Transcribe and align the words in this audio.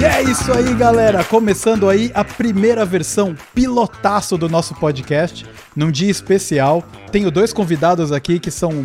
E 0.00 0.04
é 0.04 0.22
isso 0.22 0.52
aí, 0.52 0.74
galera. 0.74 1.24
Começando 1.24 1.88
aí 1.88 2.10
a 2.14 2.22
primeira 2.24 2.84
versão 2.84 3.34
pilotaço 3.54 4.38
do 4.38 4.48
nosso 4.48 4.74
podcast, 4.74 5.44
num 5.74 5.90
dia 5.90 6.10
especial. 6.10 6.84
Tenho 7.10 7.30
dois 7.30 7.52
convidados 7.52 8.12
aqui 8.12 8.38
que 8.38 8.50
são 8.50 8.84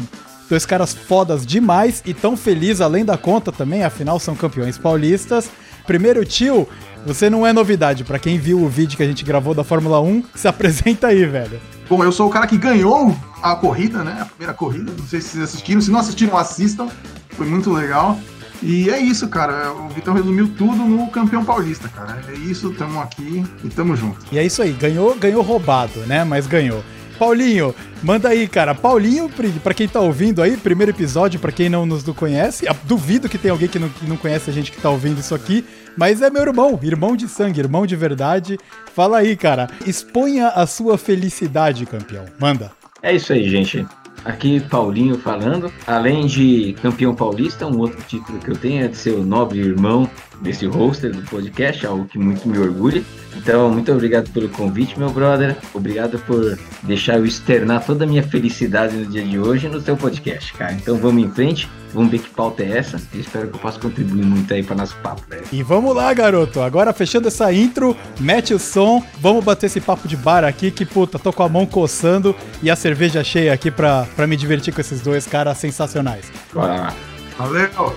dois 0.49 0.65
caras 0.65 0.93
fodas 0.93 1.45
demais 1.45 2.01
e 2.05 2.13
tão 2.13 2.35
felizes 2.35 2.81
além 2.81 3.05
da 3.05 3.17
conta 3.17 3.51
também, 3.51 3.83
afinal 3.83 4.19
são 4.19 4.35
campeões 4.35 4.77
paulistas. 4.77 5.49
Primeiro, 5.85 6.23
tio, 6.25 6.67
você 7.05 7.29
não 7.29 7.45
é 7.45 7.51
novidade. 7.51 8.03
Para 8.03 8.19
quem 8.19 8.37
viu 8.37 8.61
o 8.61 8.69
vídeo 8.69 8.97
que 8.97 9.03
a 9.03 9.07
gente 9.07 9.23
gravou 9.23 9.53
da 9.53 9.63
Fórmula 9.63 9.99
1, 10.01 10.23
se 10.35 10.47
apresenta 10.47 11.07
aí, 11.07 11.25
velho. 11.25 11.59
Bom, 11.89 12.03
eu 12.03 12.11
sou 12.11 12.27
o 12.27 12.29
cara 12.29 12.47
que 12.47 12.57
ganhou 12.57 13.15
a 13.41 13.55
corrida, 13.55 14.03
né? 14.03 14.19
A 14.21 14.25
primeira 14.25 14.53
corrida. 14.53 14.91
Não 14.97 15.05
sei 15.05 15.21
se 15.21 15.29
vocês 15.29 15.43
assistiram. 15.43 15.81
Se 15.81 15.91
não 15.91 15.99
assistiram, 15.99 16.37
assistam. 16.37 16.87
Foi 17.29 17.45
muito 17.45 17.71
legal. 17.71 18.17
E 18.61 18.89
é 18.89 18.97
isso, 18.97 19.27
cara. 19.27 19.73
O 19.73 19.89
Vitão 19.89 20.13
resumiu 20.13 20.47
tudo 20.57 20.77
no 20.77 21.07
campeão 21.07 21.43
paulista, 21.43 21.89
cara. 21.89 22.21
É 22.29 22.33
isso, 22.33 22.71
tamo 22.71 23.01
aqui 23.01 23.43
e 23.63 23.69
tamo 23.69 23.95
junto. 23.95 24.19
E 24.31 24.39
é 24.39 24.45
isso 24.45 24.61
aí, 24.61 24.71
ganhou, 24.71 25.15
ganhou 25.15 25.41
roubado, 25.41 25.99
né? 26.01 26.23
Mas 26.23 26.47
ganhou. 26.47 26.83
Paulinho, 27.19 27.75
manda 28.01 28.29
aí, 28.29 28.47
cara. 28.47 28.73
Paulinho, 28.73 29.29
para 29.61 29.73
quem 29.73 29.87
tá 29.87 29.99
ouvindo 29.99 30.41
aí, 30.41 30.57
primeiro 30.57 30.91
episódio, 30.91 31.39
para 31.39 31.51
quem 31.51 31.69
não 31.69 31.85
nos 31.85 32.03
conhece, 32.03 32.65
duvido 32.85 33.29
que 33.29 33.37
tem 33.37 33.51
alguém 33.51 33.67
que 33.67 33.79
não, 33.79 33.89
que 33.89 34.05
não 34.05 34.17
conhece 34.17 34.49
a 34.49 34.53
gente 34.53 34.71
que 34.71 34.81
tá 34.81 34.89
ouvindo 34.89 35.19
isso 35.19 35.35
aqui, 35.35 35.65
mas 35.97 36.21
é 36.21 36.29
meu 36.29 36.43
irmão, 36.43 36.79
irmão 36.81 37.15
de 37.15 37.27
sangue, 37.27 37.59
irmão 37.59 37.85
de 37.85 37.95
verdade. 37.95 38.57
Fala 38.93 39.19
aí, 39.19 39.35
cara. 39.35 39.69
Exponha 39.85 40.49
a 40.49 40.65
sua 40.65 40.97
felicidade, 40.97 41.85
campeão. 41.85 42.25
Manda. 42.39 42.71
É 43.01 43.15
isso 43.15 43.33
aí, 43.33 43.49
gente. 43.49 43.85
Aqui 44.25 44.59
Paulinho 44.61 45.17
falando. 45.17 45.71
Além 45.85 46.25
de 46.25 46.75
campeão 46.81 47.13
paulista, 47.13 47.67
um 47.67 47.77
outro 47.77 48.01
título 48.07 48.39
que 48.39 48.49
eu 48.49 48.55
tenho 48.55 48.85
é 48.85 48.87
de 48.87 48.95
ser 48.95 49.11
o 49.11 49.23
nobre 49.23 49.59
irmão 49.59 50.09
desse 50.43 50.65
roster 50.65 51.11
do 51.11 51.21
podcast, 51.23 51.85
algo 51.85 52.05
que 52.05 52.19
muito 52.19 52.47
me 52.47 52.57
orgulha. 52.59 53.01
Então, 53.35 53.69
muito 53.71 53.91
obrigado 53.91 54.29
pelo 54.29 54.49
convite, 54.49 54.99
meu 54.99 55.09
brother. 55.09 55.55
Obrigado 55.73 56.19
por 56.19 56.57
deixar 56.83 57.17
eu 57.17 57.25
externar 57.25 57.83
toda 57.83 58.03
a 58.03 58.07
minha 58.07 58.21
felicidade 58.21 58.95
no 58.95 59.05
dia 59.05 59.23
de 59.23 59.39
hoje 59.39 59.67
no 59.67 59.81
seu 59.81 59.97
podcast, 59.97 60.53
cara. 60.53 60.73
Então, 60.73 60.97
vamos 60.97 61.23
em 61.23 61.31
frente. 61.31 61.67
Vamos 61.93 62.11
ver 62.11 62.19
que 62.19 62.29
pauta 62.29 62.63
é 62.63 62.77
essa. 62.77 62.99
Eu 63.13 63.19
espero 63.19 63.47
que 63.47 63.55
eu 63.55 63.59
possa 63.59 63.79
contribuir 63.79 64.25
muito 64.25 64.51
aí 64.53 64.63
para 64.63 64.75
nosso 64.75 64.95
papo, 64.97 65.21
velho. 65.29 65.43
E 65.51 65.61
vamos 65.61 65.95
lá, 65.95 66.11
garoto. 66.13 66.59
Agora, 66.61 66.91
fechando 66.91 67.27
essa 67.27 67.53
intro, 67.53 67.95
mete 68.19 68.53
o 68.53 68.59
som. 68.59 69.03
Vamos 69.19 69.43
bater 69.43 69.67
esse 69.67 69.79
papo 69.79 70.07
de 70.07 70.17
bar 70.17 70.43
aqui, 70.43 70.71
que 70.71 70.85
puta, 70.85 71.19
tô 71.19 71.31
com 71.31 71.43
a 71.43 71.49
mão 71.49 71.65
coçando 71.65 72.35
e 72.63 72.69
a 72.69 72.75
cerveja 72.75 73.23
cheia 73.23 73.53
aqui 73.53 73.69
pra, 73.69 74.07
pra 74.15 74.25
me 74.25 74.35
divertir 74.35 74.73
com 74.73 74.81
esses 74.81 75.01
dois 75.01 75.27
caras 75.27 75.57
sensacionais. 75.59 76.31
Bora 76.51 76.73
lá. 76.73 76.95
Valeu! 77.37 77.95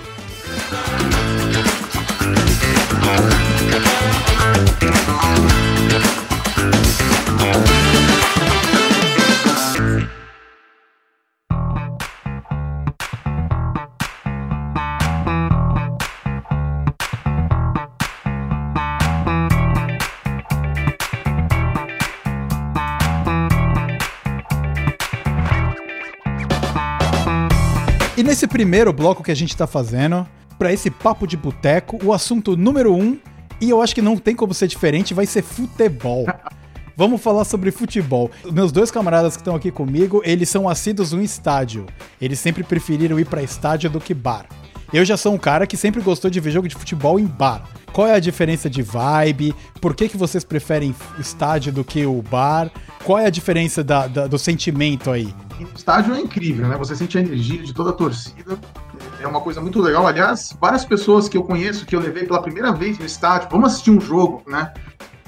E 28.17 28.23
nesse 28.23 28.47
primeiro 28.47 28.91
bloco 28.91 29.23
que 29.23 29.29
a 29.29 29.35
gente 29.35 29.55
tá 29.55 29.67
fazendo, 29.67 30.27
para 30.57 30.73
esse 30.73 30.89
papo 30.89 31.27
de 31.27 31.37
boteco, 31.37 32.03
o 32.03 32.11
assunto 32.11 32.57
número 32.57 32.91
um, 32.91 33.19
e 33.59 33.69
eu 33.69 33.81
acho 33.81 33.95
que 33.95 34.01
não 34.01 34.17
tem 34.17 34.35
como 34.35 34.53
ser 34.53 34.67
diferente, 34.67 35.13
vai 35.13 35.25
ser 35.25 35.41
futebol. 35.41 36.25
Vamos 36.97 37.21
falar 37.21 37.45
sobre 37.45 37.69
futebol. 37.69 38.31
Meus 38.51 38.71
dois 38.71 38.89
camaradas 38.89 39.35
que 39.35 39.41
estão 39.41 39.55
aqui 39.55 39.69
comigo, 39.69 40.19
eles 40.25 40.49
são 40.49 40.67
assíduos 40.67 41.11
no 41.11 41.21
estádio. 41.21 41.85
Eles 42.19 42.39
sempre 42.39 42.63
preferiram 42.63 43.19
ir 43.19 43.25
para 43.25 43.43
estádio 43.43 43.87
do 43.87 43.99
que 43.99 44.15
bar. 44.15 44.47
Eu 44.91 45.05
já 45.05 45.15
sou 45.15 45.33
um 45.33 45.37
cara 45.37 45.67
que 45.67 45.77
sempre 45.77 46.01
gostou 46.01 46.31
de 46.31 46.39
ver 46.39 46.49
jogo 46.49 46.67
de 46.67 46.75
futebol 46.75 47.19
em 47.19 47.25
bar. 47.25 47.69
Qual 47.93 48.07
é 48.07 48.13
a 48.13 48.19
diferença 48.19 48.69
de 48.69 48.81
vibe? 48.81 49.53
Por 49.81 49.93
que, 49.95 50.07
que 50.07 50.17
vocês 50.17 50.43
preferem 50.43 50.95
estádio 51.19 51.71
do 51.71 51.83
que 51.83 52.05
o 52.05 52.21
bar? 52.21 52.71
Qual 53.03 53.19
é 53.19 53.25
a 53.25 53.29
diferença 53.29 53.83
da, 53.83 54.07
da, 54.07 54.27
do 54.27 54.39
sentimento 54.39 55.11
aí? 55.11 55.33
O 55.59 55.77
estádio 55.77 56.15
é 56.15 56.19
incrível, 56.19 56.67
né? 56.67 56.77
Você 56.77 56.95
sente 56.95 57.17
a 57.17 57.21
energia 57.21 57.61
de 57.61 57.73
toda 57.73 57.89
a 57.89 57.93
torcida. 57.93 58.57
É 59.19 59.27
uma 59.27 59.41
coisa 59.41 59.59
muito 59.59 59.81
legal. 59.81 60.05
Aliás, 60.05 60.55
várias 60.59 60.85
pessoas 60.85 61.27
que 61.27 61.37
eu 61.37 61.43
conheço, 61.43 61.85
que 61.85 61.95
eu 61.95 61.99
levei 61.99 62.25
pela 62.25 62.41
primeira 62.41 62.71
vez 62.71 62.99
no 62.99 63.05
estádio, 63.05 63.49
vamos 63.51 63.71
assistir 63.71 63.91
um 63.91 63.99
jogo, 63.99 64.43
né? 64.47 64.73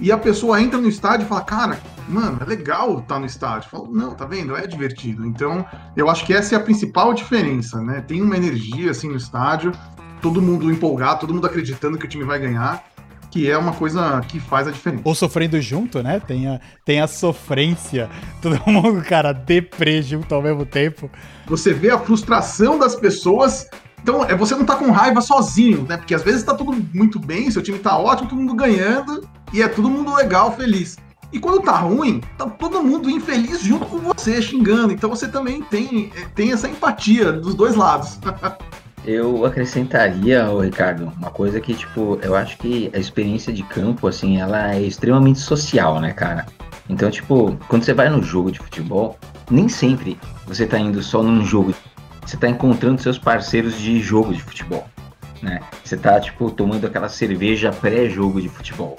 E 0.02 0.12
a 0.12 0.18
pessoa 0.18 0.62
entra 0.62 0.80
no 0.80 0.88
estádio 0.88 1.26
e 1.26 1.28
fala, 1.28 1.42
cara, 1.42 1.80
mano, 2.08 2.38
é 2.42 2.46
legal 2.46 3.00
estar 3.00 3.20
no 3.20 3.26
estádio. 3.26 3.70
Falo, 3.70 3.90
não, 3.92 4.16
tá 4.16 4.26
vendo? 4.26 4.56
É 4.56 4.66
divertido. 4.66 5.26
Então, 5.26 5.66
eu 5.96 6.10
acho 6.10 6.26
que 6.26 6.34
essa 6.34 6.56
é 6.56 6.58
a 6.58 6.62
principal 6.62 7.14
diferença, 7.14 7.82
né? 7.82 8.02
Tem 8.02 8.22
uma 8.22 8.38
energia 8.38 8.92
assim 8.92 9.10
no 9.10 9.18
estádio, 9.18 9.74
todo 10.22 10.42
mundo 10.42 10.72
empolgado, 10.72 11.22
todo 11.22 11.34
mundo 11.34 11.48
acreditando 11.48 11.98
que 11.98 12.06
o 12.06 12.10
time 12.10 12.24
vai 12.24 12.40
ganhar 12.40 12.84
que 13.32 13.50
é 13.50 13.58
uma 13.58 13.74
coisa 13.74 14.22
que 14.28 14.40
faz 14.40 14.68
a 14.68 14.72
diferença. 14.72 15.04
Ou 15.06 15.14
sofrendo 15.14 15.60
junto, 15.62 16.02
né? 16.02 16.20
Tem 16.20 16.48
a, 16.48 16.60
tem 16.84 17.00
a 17.00 17.08
sofrência. 17.08 18.10
Todo 18.42 18.60
mundo, 18.66 19.02
cara, 19.04 19.32
deprê 19.32 20.02
junto 20.02 20.34
ao 20.34 20.42
mesmo 20.42 20.66
tempo. 20.66 21.10
Você 21.48 21.74
vê 21.74 21.92
a 21.92 22.00
frustração 22.00 22.78
das 22.78 22.96
pessoas. 22.96 23.68
Então, 24.02 24.24
é 24.24 24.36
você 24.36 24.56
não 24.56 24.66
tá 24.66 24.76
com 24.76 24.92
raiva 24.92 25.22
sozinho, 25.22 25.86
né? 25.88 25.98
Porque 25.98 26.16
às 26.16 26.24
vezes 26.24 26.44
tá 26.44 26.54
tudo 26.54 26.74
muito 26.94 27.20
bem, 27.20 27.52
seu 27.52 27.62
time 27.62 27.78
tá 27.80 27.98
ótimo, 27.98 28.30
todo 28.30 28.40
mundo 28.40 28.56
ganhando, 28.56 29.28
e 29.54 29.62
é 29.62 29.68
todo 29.68 29.90
mundo 29.90 30.16
legal, 30.16 30.56
feliz. 30.56 30.98
E 31.32 31.40
quando 31.40 31.62
tá 31.62 31.78
ruim, 31.78 32.22
tá 32.38 32.46
todo 32.48 32.82
mundo 32.82 33.10
infeliz 33.10 33.62
junto 33.62 33.86
com 33.86 34.00
você, 34.00 34.42
xingando. 34.42 34.92
Então 34.94 35.10
você 35.10 35.28
também 35.28 35.62
tem, 35.62 36.12
tem 36.34 36.52
essa 36.52 36.68
empatia 36.68 37.32
dos 37.32 37.54
dois 37.54 37.76
lados. 37.76 38.18
Eu 39.06 39.46
acrescentaria, 39.46 40.46
Ricardo, 40.62 41.12
uma 41.18 41.32
coisa 41.32 41.60
que, 41.60 41.74
tipo, 41.74 42.20
eu 42.22 42.36
acho 42.36 42.58
que 42.58 42.92
a 42.94 42.98
experiência 42.98 43.52
de 43.52 43.64
campo, 43.64 44.08
assim, 44.08 44.40
ela 44.40 44.76
é 44.76 44.82
extremamente 44.82 45.40
social, 45.40 46.00
né, 46.00 46.12
cara? 46.12 46.46
Então, 46.90 47.10
tipo, 47.10 47.58
quando 47.68 47.84
você 47.84 47.94
vai 47.94 48.10
no 48.10 48.22
jogo 48.22 48.52
de 48.52 48.60
futebol, 48.60 49.18
nem 49.50 49.70
sempre 49.70 50.18
você 50.46 50.66
tá 50.66 50.78
indo 50.78 51.02
só 51.02 51.24
num 51.24 51.46
jogo. 51.46 51.74
Você 52.26 52.36
tá 52.36 52.50
encontrando 52.50 53.02
seus 53.02 53.18
parceiros 53.18 53.78
de 53.78 54.00
jogo 54.00 54.34
de 54.34 54.42
futebol, 54.42 54.86
né? 55.42 55.60
Você 55.84 55.96
tá, 55.96 56.20
tipo, 56.20 56.52
tomando 56.52 56.86
aquela 56.86 57.10
cerveja 57.10 57.72
pré-jogo 57.72 58.42
de 58.42 58.50
futebol, 58.50 58.98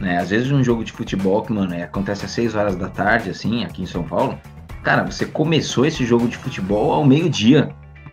né? 0.00 0.18
Às 0.18 0.30
vezes 0.30 0.50
um 0.50 0.62
jogo 0.62 0.84
de 0.84 0.92
futebol 0.92 1.42
que, 1.42 1.52
mano, 1.52 1.74
acontece 1.82 2.24
às 2.24 2.32
6 2.32 2.54
horas 2.54 2.76
da 2.76 2.88
tarde, 2.88 3.30
assim, 3.30 3.64
aqui 3.64 3.82
em 3.82 3.86
São 3.86 4.02
Paulo, 4.02 4.38
cara, 4.82 5.04
você 5.04 5.24
começou 5.24 5.86
esse 5.86 6.04
jogo 6.04 6.28
de 6.28 6.36
futebol 6.36 6.92
ao 6.92 7.04
meio-dia, 7.04 7.70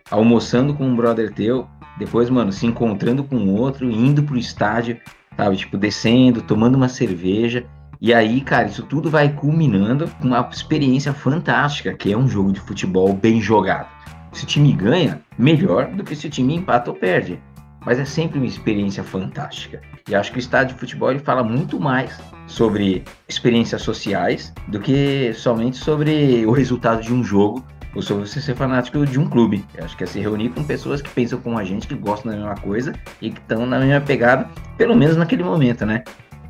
almoçando 0.10 0.74
com 0.74 0.86
um 0.86 0.96
brother 0.96 1.34
teu, 1.34 1.68
depois, 1.98 2.30
mano, 2.30 2.52
se 2.52 2.66
encontrando 2.66 3.24
com 3.24 3.48
outro, 3.50 3.90
indo 3.90 4.24
pro 4.24 4.38
estádio, 4.38 5.00
sabe? 5.38 5.58
Tipo, 5.58 5.78
descendo, 5.78 6.42
tomando 6.42 6.76
uma 6.76 6.90
cerveja. 6.90 7.66
E 8.02 8.14
aí, 8.14 8.42
cara, 8.42 8.68
isso 8.68 8.84
tudo 8.84 9.10
vai 9.10 9.30
culminando 9.30 10.08
com 10.20 10.28
uma 10.30 10.50
experiência 10.52 11.14
fantástica, 11.14 11.94
que 11.94 12.12
é 12.12 12.18
um 12.18 12.28
jogo 12.28 12.52
de 12.52 12.60
futebol 12.60 13.14
bem 13.14 13.40
jogado. 13.40 13.88
Se 14.34 14.44
o 14.44 14.48
time 14.48 14.74
ganha, 14.74 15.22
melhor 15.38 15.88
do 15.92 16.04
que 16.04 16.16
se 16.16 16.28
o 16.28 16.30
time 16.30 16.56
empata 16.56 16.90
ou 16.90 16.98
perde. 16.98 17.40
Mas 17.86 18.00
é 18.00 18.06
sempre 18.06 18.40
uma 18.40 18.48
experiência 18.48 19.04
fantástica. 19.04 19.82
E 20.10 20.16
acho 20.16 20.32
que 20.32 20.38
o 20.38 20.40
estádio 20.40 20.74
de 20.74 20.80
futebol 20.80 21.12
ele 21.12 21.20
fala 21.20 21.44
muito 21.44 21.80
mais 21.80 22.20
sobre 22.48 23.04
experiências 23.28 23.82
sociais 23.82 24.54
do 24.68 24.80
que 24.80 25.34
somente 25.34 25.78
sobre 25.78 26.46
o 26.46 26.52
resultado 26.52 27.02
de 27.02 27.14
um 27.14 27.24
jogo 27.24 27.64
ou 27.96 28.02
sobre 28.02 28.28
você 28.28 28.42
ser 28.42 28.56
fanático 28.56 29.06
de 29.06 29.20
um 29.20 29.30
clube. 29.30 29.64
Eu 29.76 29.86
acho 29.86 29.96
que 29.96 30.04
é 30.04 30.08
se 30.08 30.20
reunir 30.20 30.50
com 30.50 30.64
pessoas 30.64 31.02
que 31.02 31.10
pensam 31.10 31.40
como 31.40 31.58
a 31.58 31.64
gente, 31.64 31.88
que 31.88 31.96
gostam 31.96 32.32
da 32.32 32.38
mesma 32.38 32.56
coisa 32.56 32.94
e 33.22 33.30
que 33.30 33.40
estão 33.40 33.66
na 33.66 33.80
mesma 33.80 34.02
pegada, 34.02 34.50
pelo 34.78 34.96
menos 34.96 35.16
naquele 35.16 35.44
momento, 35.44 35.86
né? 35.86 36.04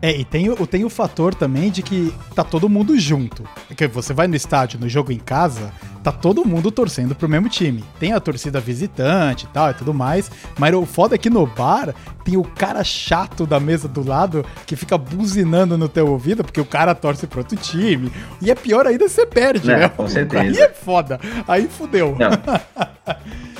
É, 0.05 0.11
e 0.19 0.25
tem, 0.25 0.53
tem 0.67 0.83
o 0.83 0.89
fator 0.89 1.33
também 1.33 1.71
de 1.71 1.81
que 1.81 2.13
tá 2.35 2.43
todo 2.43 2.67
mundo 2.67 2.99
junto. 2.99 3.43
Porque 3.69 3.87
você 3.87 4.13
vai 4.13 4.27
no 4.27 4.35
estádio, 4.35 4.77
no 4.77 4.89
jogo 4.89 5.13
em 5.13 5.17
casa, 5.17 5.71
tá 6.03 6.11
todo 6.11 6.43
mundo 6.43 6.69
torcendo 6.69 7.15
pro 7.15 7.29
mesmo 7.29 7.47
time. 7.47 7.81
Tem 8.01 8.11
a 8.11 8.19
torcida 8.19 8.59
visitante 8.59 9.45
e 9.45 9.47
tal 9.47 9.71
e 9.71 9.73
tudo 9.73 9.93
mais, 9.93 10.29
mas 10.59 10.73
o 10.75 10.85
foda 10.85 11.15
é 11.15 11.17
que 11.17 11.29
no 11.29 11.47
bar 11.47 11.95
tem 12.25 12.35
o 12.35 12.43
cara 12.43 12.83
chato 12.83 13.45
da 13.45 13.61
mesa 13.61 13.87
do 13.87 14.05
lado 14.05 14.45
que 14.65 14.75
fica 14.75 14.97
buzinando 14.97 15.77
no 15.77 15.87
teu 15.87 16.05
ouvido 16.09 16.43
porque 16.43 16.59
o 16.59 16.65
cara 16.65 16.93
torce 16.93 17.25
pro 17.25 17.39
outro 17.39 17.55
time. 17.55 18.11
E 18.41 18.51
é 18.51 18.55
pior 18.55 18.85
ainda 18.85 19.07
se 19.07 19.15
você 19.15 19.25
perde, 19.25 19.71
É, 19.71 19.77
né? 19.79 19.87
com 19.87 20.05
certeza. 20.05 20.43
Aí 20.43 20.57
é 20.57 20.67
foda. 20.67 21.17
Aí 21.47 21.65
fudeu. 21.69 22.13
Não. 22.19 22.29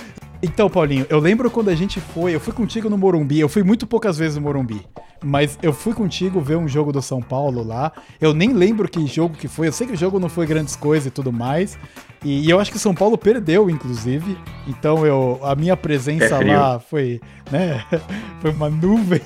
Então, 0.46 0.70
Paulinho, 0.70 1.06
eu 1.10 1.20
lembro 1.20 1.50
quando 1.50 1.70
a 1.70 1.76
gente 1.76 2.02
foi, 2.02 2.36
eu 2.36 2.40
fui 2.40 2.52
contigo 2.52 2.90
no 2.90 2.98
Morumbi, 2.98 3.40
eu 3.40 3.48
fui 3.48 3.64
muito 3.64 3.88
poucas 3.88 4.18
vezes 4.18 4.36
no 4.36 4.42
Morumbi, 4.42 4.86
mas 5.24 5.58
eu 5.64 5.72
fui 5.72 5.94
contigo 5.94 6.42
ver 6.42 6.58
um 6.58 6.68
jogo 6.68 6.92
do 6.92 7.02
São 7.02 7.22
Paulo 7.22 7.66
lá. 7.66 7.94
Eu 8.20 8.34
nem 8.34 8.52
lembro 8.52 8.90
que 8.90 9.08
jogo 9.08 9.38
que 9.38 9.48
foi, 9.48 9.70
eu 9.70 9.72
sei 9.72 9.88
que 9.88 9.94
o 9.94 9.98
jogo 9.98 10.20
não 10.20 10.28
foi 10.28 10.46
grandes 10.46 10.76
coisas 10.76 11.08
e 11.08 11.12
tudo 11.12 11.32
mais, 11.32 11.80
E, 12.26 12.46
e 12.46 12.50
eu 12.50 12.60
acho 12.60 12.74
que 12.74 12.78
São 12.78 12.94
Paulo 12.94 13.18
perdeu, 13.18 13.70
inclusive. 13.70 14.38
Então 14.68 15.06
eu, 15.06 15.40
a 15.44 15.56
minha 15.56 15.78
presença 15.78 16.38
lá 16.44 16.78
foi, 16.78 17.22
né, 17.50 17.86
foi 18.42 18.52
uma 18.52 18.70
nuvem. 18.70 19.22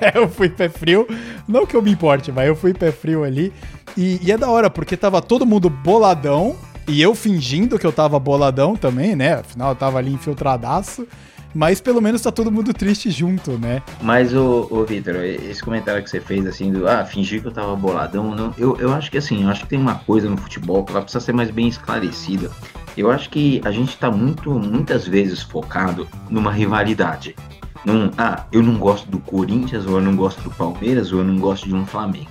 eu 0.14 0.28
fui 0.28 0.48
pé 0.48 0.68
frio. 0.68 1.06
Não 1.46 1.64
que 1.64 1.76
eu 1.76 1.82
me 1.82 1.92
importe, 1.92 2.32
mas 2.32 2.48
eu 2.48 2.56
fui 2.56 2.74
pé 2.74 2.90
frio 2.90 3.22
ali. 3.22 3.52
E, 3.96 4.18
e, 4.20 4.32
é 4.32 4.36
da 4.36 4.50
hora, 4.50 4.68
porque 4.68 4.96
tava 4.96 5.22
todo 5.22 5.46
mundo 5.46 5.70
boladão. 5.70 6.56
E 6.86 7.00
eu 7.00 7.14
fingindo 7.14 7.78
que 7.78 7.86
eu 7.86 7.92
tava 7.92 8.18
boladão 8.18 8.76
também, 8.76 9.16
né? 9.16 9.34
Afinal, 9.34 9.70
eu 9.70 9.76
tava 9.76 9.98
ali 9.98 10.12
infiltradaço. 10.12 11.06
Mas 11.54 11.80
pelo 11.80 12.02
menos 12.02 12.20
tá 12.20 12.32
todo 12.32 12.50
mundo 12.50 12.74
triste 12.74 13.12
junto, 13.12 13.52
né? 13.52 13.80
Mas, 14.02 14.34
ô 14.34 14.84
Vitor, 14.84 15.14
esse 15.16 15.62
comentário 15.62 16.02
que 16.02 16.10
você 16.10 16.20
fez, 16.20 16.44
assim, 16.46 16.72
do 16.72 16.88
ah, 16.88 17.04
fingir 17.04 17.40
que 17.40 17.46
eu 17.46 17.52
tava 17.52 17.76
boladão, 17.76 18.34
não, 18.34 18.52
eu, 18.58 18.76
eu 18.80 18.92
acho 18.92 19.08
que 19.08 19.18
assim, 19.18 19.44
eu 19.44 19.48
acho 19.48 19.62
que 19.62 19.68
tem 19.68 19.78
uma 19.78 19.94
coisa 19.94 20.28
no 20.28 20.36
futebol 20.36 20.84
que 20.84 20.90
ela 20.90 21.02
precisa 21.02 21.24
ser 21.24 21.32
mais 21.32 21.52
bem 21.52 21.68
esclarecida. 21.68 22.50
Eu 22.96 23.08
acho 23.08 23.30
que 23.30 23.60
a 23.64 23.70
gente 23.70 23.96
tá 23.96 24.10
muito, 24.10 24.50
muitas 24.50 25.06
vezes 25.06 25.42
focado 25.42 26.08
numa 26.28 26.50
rivalidade. 26.50 27.36
Num, 27.84 28.10
ah, 28.18 28.44
eu 28.50 28.62
não 28.62 28.76
gosto 28.76 29.08
do 29.08 29.20
Corinthians, 29.20 29.86
ou 29.86 29.98
eu 29.98 30.02
não 30.02 30.16
gosto 30.16 30.42
do 30.42 30.50
Palmeiras, 30.50 31.12
ou 31.12 31.20
eu 31.20 31.24
não 31.24 31.38
gosto 31.38 31.68
de 31.68 31.74
um 31.74 31.86
Flamengo. 31.86 32.30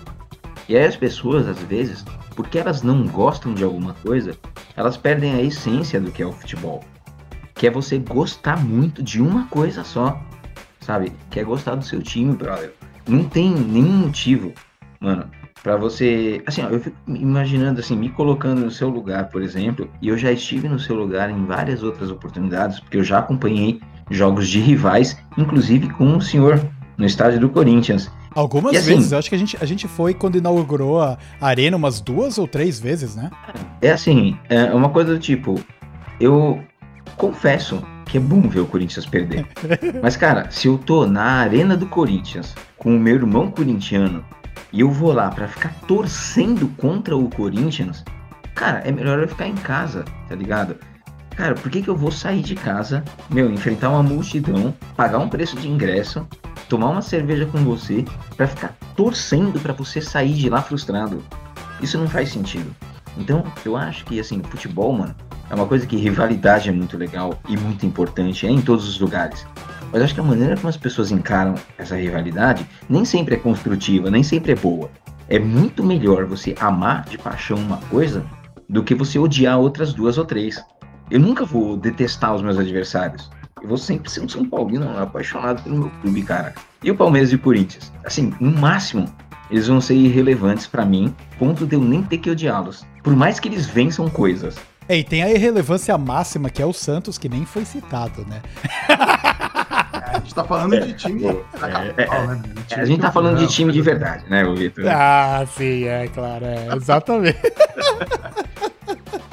E 0.67 0.75
aí 0.75 0.85
as 0.85 0.95
pessoas, 0.97 1.47
às 1.47 1.59
vezes, 1.59 2.03
porque 2.33 2.59
elas 2.59 2.81
não 2.81 3.05
gostam 3.07 3.53
de 3.53 3.63
alguma 3.63 3.93
coisa, 3.93 4.35
elas 4.75 4.97
perdem 4.97 5.33
a 5.33 5.41
essência 5.41 5.99
do 5.99 6.11
que 6.11 6.21
é 6.21 6.25
o 6.25 6.31
futebol 6.31 6.83
que 7.63 7.67
é 7.67 7.71
você 7.71 7.97
gostar 7.97 8.61
muito 8.61 9.01
de 9.01 9.21
uma 9.21 9.45
coisa 9.47 9.85
só, 9.85 10.21
sabe? 10.81 11.13
Que 11.29 11.39
é 11.39 11.43
gostar 11.45 11.75
do 11.75 11.85
seu 11.85 12.01
time, 12.01 12.35
brother. 12.35 12.73
Não 13.07 13.23
tem 13.23 13.49
nenhum 13.51 13.99
motivo, 13.99 14.53
mano, 14.99 15.29
para 15.61 15.77
você. 15.77 16.41
Assim, 16.45 16.61
ó, 16.61 16.67
eu 16.67 16.79
fico 16.81 16.97
imaginando, 17.07 17.79
assim, 17.79 17.95
me 17.95 18.09
colocando 18.09 18.65
no 18.65 18.69
seu 18.69 18.89
lugar, 18.89 19.29
por 19.29 19.41
exemplo, 19.41 19.89
e 20.01 20.09
eu 20.09 20.17
já 20.17 20.29
estive 20.31 20.67
no 20.67 20.77
seu 20.77 20.93
lugar 20.95 21.29
em 21.29 21.45
várias 21.45 21.83
outras 21.83 22.09
oportunidades, 22.09 22.81
porque 22.81 22.97
eu 22.97 23.03
já 23.03 23.19
acompanhei 23.19 23.79
jogos 24.09 24.49
de 24.49 24.59
rivais, 24.59 25.17
inclusive 25.37 25.89
com 25.93 26.17
o 26.17 26.21
senhor 26.21 26.59
no 26.97 27.05
estádio 27.05 27.39
do 27.39 27.49
Corinthians. 27.49 28.11
Algumas 28.35 28.75
assim, 28.75 28.95
vezes, 28.95 29.11
eu 29.11 29.17
acho 29.17 29.29
que 29.29 29.35
a 29.35 29.37
gente, 29.37 29.57
a 29.61 29.65
gente 29.65 29.87
foi 29.87 30.13
quando 30.13 30.37
inaugurou 30.37 31.01
a 31.01 31.17
arena 31.39 31.77
umas 31.77 32.01
duas 32.01 32.37
ou 32.37 32.47
três 32.47 32.79
vezes, 32.79 33.15
né? 33.15 33.29
É 33.81 33.91
assim, 33.91 34.37
é 34.49 34.73
uma 34.73 34.89
coisa 34.89 35.13
do 35.13 35.19
tipo, 35.19 35.59
eu 36.19 36.63
confesso 37.15 37.81
que 38.05 38.17
é 38.17 38.19
bom 38.19 38.41
ver 38.41 38.59
o 38.59 38.65
Corinthians 38.65 39.05
perder. 39.05 39.45
Mas, 40.01 40.15
cara, 40.15 40.49
se 40.51 40.67
eu 40.67 40.77
tô 40.77 41.05
na 41.05 41.23
arena 41.23 41.75
do 41.75 41.85
Corinthians 41.87 42.55
com 42.77 42.95
o 42.95 42.99
meu 42.99 43.15
irmão 43.15 43.49
corintiano 43.49 44.23
e 44.71 44.81
eu 44.81 44.91
vou 44.91 45.13
lá 45.13 45.29
para 45.29 45.47
ficar 45.47 45.73
torcendo 45.87 46.67
contra 46.77 47.15
o 47.15 47.29
Corinthians, 47.29 48.03
cara, 48.53 48.79
é 48.79 48.91
melhor 48.91 49.19
eu 49.19 49.27
ficar 49.27 49.47
em 49.47 49.55
casa, 49.55 50.05
tá 50.27 50.35
ligado? 50.35 50.75
Cara, 51.35 51.55
por 51.55 51.71
que, 51.71 51.81
que 51.81 51.89
eu 51.89 51.95
vou 51.95 52.11
sair 52.11 52.41
de 52.41 52.55
casa, 52.55 53.03
meu, 53.29 53.51
enfrentar 53.51 53.89
uma 53.89 54.03
multidão, 54.03 54.73
pagar 54.95 55.17
um 55.17 55.27
preço 55.27 55.55
de 55.57 55.67
ingresso, 55.67 56.27
tomar 56.73 56.89
uma 56.89 57.03
cerveja 57.03 57.45
com 57.45 57.59
você, 57.59 58.03
para 58.35 58.47
ficar 58.47 58.75
torcendo 58.95 59.59
para 59.59 59.73
você 59.73 60.01
sair 60.01 60.33
de 60.33 60.49
lá 60.49 60.59
frustrado? 60.59 61.23
Isso 61.79 61.99
não 61.99 62.07
faz 62.07 62.31
sentido. 62.31 62.75
Então, 63.15 63.43
eu 63.63 63.77
acho 63.77 64.03
que, 64.05 64.19
assim, 64.19 64.41
futebol, 64.41 64.91
mano, 64.91 65.13
é 65.51 65.53
uma 65.53 65.67
coisa 65.67 65.85
que 65.85 65.95
rivalidade 65.95 66.69
é 66.69 66.71
muito 66.71 66.97
legal 66.97 67.39
e 67.47 67.55
muito 67.55 67.85
importante 67.85 68.47
é 68.47 68.49
em 68.49 68.59
todos 68.59 68.89
os 68.89 68.99
lugares. 68.99 69.45
Mas 69.91 70.01
acho 70.01 70.15
que 70.15 70.19
a 70.19 70.23
maneira 70.23 70.55
como 70.55 70.67
as 70.67 70.75
pessoas 70.75 71.11
encaram 71.11 71.53
essa 71.77 71.95
rivalidade 71.95 72.65
nem 72.89 73.05
sempre 73.05 73.35
é 73.35 73.37
construtiva, 73.37 74.09
nem 74.09 74.23
sempre 74.23 74.53
é 74.53 74.55
boa. 74.55 74.89
É 75.29 75.37
muito 75.37 75.83
melhor 75.83 76.25
você 76.25 76.55
amar 76.59 77.05
de 77.05 77.19
paixão 77.19 77.57
uma 77.57 77.77
coisa 77.91 78.25
do 78.67 78.83
que 78.83 78.95
você 78.95 79.19
odiar 79.19 79.59
outras 79.59 79.93
duas 79.93 80.17
ou 80.17 80.25
três. 80.25 80.59
Eu 81.11 81.19
nunca 81.19 81.45
vou 81.45 81.77
detestar 81.77 82.33
os 82.33 82.41
meus 82.41 82.57
adversários. 82.57 83.29
Eu 83.63 83.69
vou 83.69 83.77
sempre 83.77 84.11
ser 84.11 84.19
um 84.19 84.27
São 84.27 84.43
Paulino 84.43 84.99
apaixonado 84.99 85.63
pelo 85.63 85.77
meu 85.77 85.91
clube, 86.01 86.21
cara. 86.21 86.53
E 86.83 86.91
o 86.91 86.95
Palmeiras 86.97 87.31
e 87.31 87.35
o 87.35 87.39
Corinthians? 87.39 87.93
Assim, 88.03 88.33
no 88.37 88.51
máximo, 88.51 89.05
eles 89.49 89.69
vão 89.69 89.79
ser 89.79 89.95
irrelevantes 89.95 90.67
para 90.67 90.85
mim, 90.85 91.15
ponto 91.39 91.65
de 91.65 91.73
eu 91.73 91.81
nem 91.81 92.03
ter 92.03 92.17
que 92.17 92.29
odiá-los. 92.29 92.85
Por 93.01 93.15
mais 93.15 93.39
que 93.39 93.47
eles 93.47 93.65
vençam 93.65 94.09
coisas. 94.09 94.57
É, 94.89 94.97
e 94.97 95.03
tem 95.03 95.23
a 95.23 95.31
irrelevância 95.31 95.97
máxima, 95.97 96.49
que 96.49 96.61
é 96.61 96.65
o 96.65 96.73
Santos, 96.73 97.17
que 97.17 97.29
nem 97.29 97.45
foi 97.45 97.63
citado, 97.63 98.25
né? 98.27 98.41
a 98.89 100.19
gente 100.19 100.35
tá 100.35 100.43
falando 100.43 100.85
de 100.85 100.93
time 100.95 101.25
é, 101.25 101.33
capital, 101.57 102.27
né? 102.27 102.43
Time 102.67 102.81
a 102.81 102.85
gente 102.85 102.99
tá 102.99 103.11
falando 103.13 103.37
de 103.37 103.47
time 103.47 103.71
de 103.71 103.81
verdade, 103.81 104.25
né, 104.29 104.43
Vitor? 104.43 104.85
Ah, 104.89 105.45
sim, 105.55 105.85
é 105.85 106.09
claro, 106.09 106.43
é, 106.43 106.67
exatamente. 106.75 107.39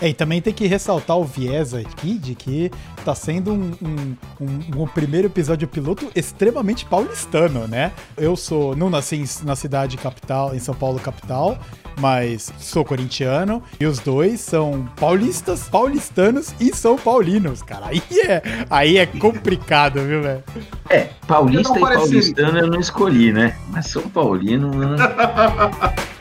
É, 0.00 0.08
e 0.08 0.14
também 0.14 0.40
tem 0.40 0.52
que 0.52 0.66
ressaltar 0.66 1.16
o 1.16 1.24
viés 1.24 1.74
aqui 1.74 2.18
de 2.18 2.34
que 2.34 2.70
tá 3.04 3.14
sendo 3.14 3.52
um, 3.52 3.72
um, 3.82 4.16
um, 4.40 4.82
um, 4.82 4.86
primeiro 4.86 5.28
episódio 5.28 5.68
piloto 5.68 6.10
extremamente 6.14 6.84
paulistano, 6.84 7.66
né? 7.68 7.92
Eu 8.16 8.36
sou, 8.36 8.74
não 8.74 8.90
nasci 8.90 9.24
na 9.44 9.54
cidade 9.54 9.96
capital, 9.96 10.54
em 10.54 10.58
São 10.58 10.74
Paulo 10.74 10.98
capital, 10.98 11.58
mas 12.00 12.52
sou 12.58 12.84
corintiano 12.84 13.62
e 13.78 13.86
os 13.86 13.98
dois 13.98 14.40
são 14.40 14.88
paulistas, 14.96 15.68
paulistanos 15.68 16.54
e 16.58 16.74
são 16.74 16.96
paulinos, 16.96 17.62
cara. 17.62 17.86
Aí 17.86 18.02
é, 18.26 18.42
aí 18.68 18.98
é 18.98 19.06
complicado, 19.06 20.00
viu, 20.00 20.22
velho? 20.22 20.42
É, 20.90 21.08
paulista 21.26 21.78
e 21.78 21.80
paulistano 21.80 22.58
eu 22.58 22.66
não 22.66 22.80
escolhi, 22.80 23.32
né? 23.32 23.56
Mas 23.68 23.86
São 23.86 24.02
Paulino. 24.08 24.70
Né? 24.70 24.96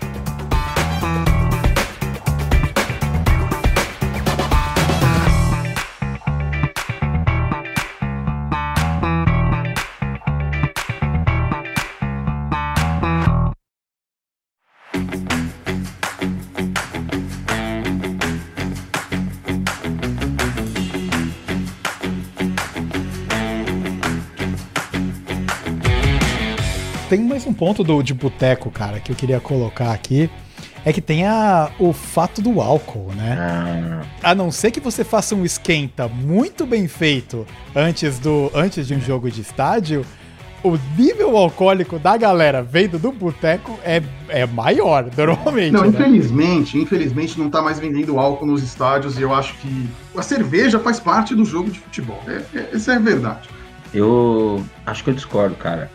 um 27.54 27.56
ponto 27.56 27.84
do, 27.84 28.02
de 28.02 28.16
boteco, 28.16 28.72
cara, 28.72 29.00
que 29.00 29.12
eu 29.12 29.16
queria 29.16 29.40
colocar 29.40 29.94
aqui. 29.94 30.30
É 30.86 30.92
que 30.92 31.00
tem 31.00 31.26
a, 31.26 31.72
o 31.80 31.94
fato 31.94 32.42
do 32.42 32.60
álcool, 32.60 33.14
né? 33.16 33.38
Ah. 33.40 34.32
A 34.32 34.36
não 34.36 34.52
ser 34.52 34.70
que 34.70 34.82
você 34.82 35.06
faça 35.06 35.34
um 35.34 35.46
esquenta 35.46 36.10
muito 36.10 36.66
bem 36.66 36.90
feito 36.90 37.48
antes, 37.74 38.20
do, 38.20 38.52
antes 38.54 38.88
de 38.88 38.94
um 38.94 39.00
jogo 39.00 39.32
de 39.32 39.40
estádio, 39.40 40.06
o 40.62 40.78
nível 40.98 41.38
alcoólico 41.38 41.98
da 41.98 42.18
galera 42.18 42.62
vendo 42.62 43.00
do 43.00 43.14
boteco 43.14 43.80
é, 43.82 44.02
é 44.28 44.46
maior, 44.46 45.10
normalmente. 45.16 45.72
Não, 45.72 45.84
né? 45.84 45.88
infelizmente, 45.88 46.78
infelizmente 46.78 47.40
não 47.40 47.50
tá 47.50 47.62
mais 47.62 47.80
vendendo 47.80 48.20
álcool 48.20 48.46
nos 48.46 48.62
estádios 48.62 49.18
e 49.18 49.22
eu 49.22 49.34
acho 49.34 49.54
que 49.60 49.88
a 50.18 50.22
cerveja 50.22 50.80
faz 50.80 51.00
parte 51.00 51.34
do 51.34 51.46
jogo 51.46 51.72
de 51.72 51.80
futebol. 51.80 52.22
É, 52.28 52.58
é, 52.58 52.70
essa 52.74 52.92
é 52.92 52.96
a 52.98 53.00
verdade. 53.00 53.48
Eu 53.94 54.62
acho 54.86 55.02
que 55.02 55.12
eu 55.12 55.14
discordo, 55.14 55.56
cara 55.56 55.90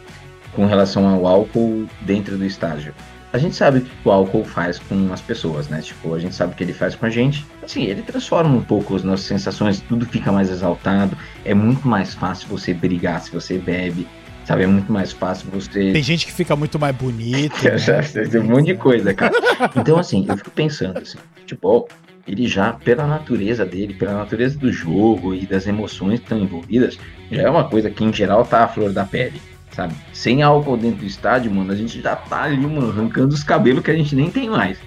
com 0.54 0.66
relação 0.66 1.06
ao 1.06 1.26
álcool 1.26 1.86
dentro 2.02 2.36
do 2.36 2.44
estágio. 2.44 2.94
A 3.30 3.36
gente 3.36 3.54
sabe 3.54 3.78
o 3.78 3.82
que 3.82 3.90
o 4.04 4.10
álcool 4.10 4.42
faz 4.42 4.78
com 4.78 5.12
as 5.12 5.20
pessoas, 5.20 5.68
né? 5.68 5.82
Tipo, 5.82 6.14
a 6.14 6.18
gente 6.18 6.34
sabe 6.34 6.54
o 6.54 6.56
que 6.56 6.64
ele 6.64 6.72
faz 6.72 6.94
com 6.94 7.04
a 7.04 7.10
gente. 7.10 7.44
Assim, 7.62 7.84
ele 7.84 8.00
transforma 8.00 8.56
um 8.56 8.62
pouco 8.62 8.96
as 8.96 9.02
nossas 9.02 9.26
sensações, 9.26 9.80
tudo 9.80 10.06
fica 10.06 10.32
mais 10.32 10.50
exaltado. 10.50 11.16
É 11.44 11.52
muito 11.52 11.86
mais 11.86 12.14
fácil 12.14 12.48
você 12.48 12.72
brigar 12.72 13.20
se 13.20 13.30
você 13.30 13.58
bebe, 13.58 14.08
sabe? 14.46 14.62
É 14.62 14.66
muito 14.66 14.90
mais 14.90 15.12
fácil 15.12 15.50
você. 15.52 15.92
Tem 15.92 16.02
gente 16.02 16.24
que 16.24 16.32
fica 16.32 16.56
muito 16.56 16.78
mais 16.78 16.96
bonito. 16.96 17.54
né? 17.62 18.28
Tem 18.30 18.40
um 18.40 18.44
monte 18.44 18.66
de 18.66 18.76
coisa, 18.76 19.12
cara. 19.12 19.34
Então, 19.76 19.98
assim, 19.98 20.24
eu 20.26 20.36
fico 20.38 20.50
pensando 20.50 20.98
assim, 20.98 21.18
futebol, 21.36 21.86
ele 22.26 22.48
já, 22.48 22.72
pela 22.72 23.06
natureza 23.06 23.66
dele, 23.66 23.92
pela 23.92 24.14
natureza 24.14 24.58
do 24.58 24.72
jogo 24.72 25.34
e 25.34 25.44
das 25.44 25.66
emoções 25.66 26.20
que 26.20 26.24
estão 26.24 26.38
envolvidas, 26.38 26.98
já 27.30 27.42
é 27.42 27.50
uma 27.50 27.64
coisa 27.64 27.90
que 27.90 28.02
em 28.02 28.12
geral 28.12 28.42
tá 28.46 28.64
à 28.64 28.68
flor 28.68 28.90
da 28.90 29.04
pele 29.04 29.38
sabe? 29.72 29.94
Sem 30.12 30.42
álcool 30.42 30.76
dentro 30.76 31.00
do 31.00 31.06
estádio, 31.06 31.50
mano, 31.50 31.72
a 31.72 31.76
gente 31.76 32.00
já 32.00 32.16
tá 32.16 32.44
ali, 32.44 32.56
mano, 32.56 32.90
arrancando 32.90 33.34
os 33.34 33.42
cabelos 33.42 33.82
que 33.82 33.90
a 33.90 33.96
gente 33.96 34.14
nem 34.14 34.30
tem 34.30 34.48
mais. 34.48 34.78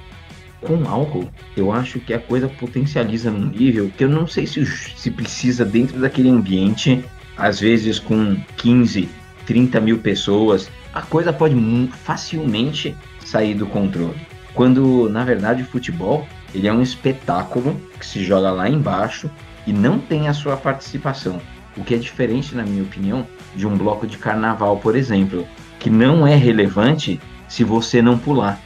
Com 0.61 0.87
álcool, 0.87 1.29
eu 1.57 1.71
acho 1.71 1.99
que 1.99 2.13
a 2.13 2.19
coisa 2.19 2.47
potencializa 2.47 3.31
num 3.31 3.49
nível 3.49 3.91
que 3.97 4.03
eu 4.03 4.09
não 4.09 4.27
sei 4.27 4.45
se, 4.45 4.65
se 4.65 5.09
precisa 5.09 5.65
dentro 5.65 5.99
daquele 5.99 6.29
ambiente, 6.29 7.03
às 7.35 7.59
vezes 7.59 7.97
com 7.97 8.37
15, 8.57 9.09
30 9.47 9.79
mil 9.79 9.97
pessoas, 9.97 10.69
a 10.93 11.01
coisa 11.01 11.33
pode 11.33 11.55
facilmente 12.03 12.95
sair 13.25 13.55
do 13.55 13.65
controle. 13.65 14.19
Quando, 14.53 15.09
na 15.09 15.23
verdade, 15.23 15.63
o 15.63 15.65
futebol 15.65 16.27
ele 16.53 16.67
é 16.67 16.73
um 16.73 16.81
espetáculo 16.81 17.79
que 17.97 18.05
se 18.05 18.23
joga 18.23 18.51
lá 18.51 18.69
embaixo 18.69 19.29
e 19.65 19.71
não 19.71 19.99
tem 19.99 20.27
a 20.27 20.33
sua 20.33 20.57
participação. 20.57 21.41
O 21.77 21.83
que 21.83 21.95
é 21.95 21.97
diferente, 21.97 22.53
na 22.53 22.63
minha 22.63 22.83
opinião, 22.83 23.25
de 23.55 23.67
um 23.67 23.77
bloco 23.77 24.07
de 24.07 24.17
carnaval, 24.17 24.77
por 24.77 24.95
exemplo, 24.95 25.47
que 25.79 25.89
não 25.89 26.25
é 26.25 26.35
relevante 26.35 27.19
se 27.47 27.63
você 27.63 28.01
não 28.01 28.17
pular. 28.17 28.59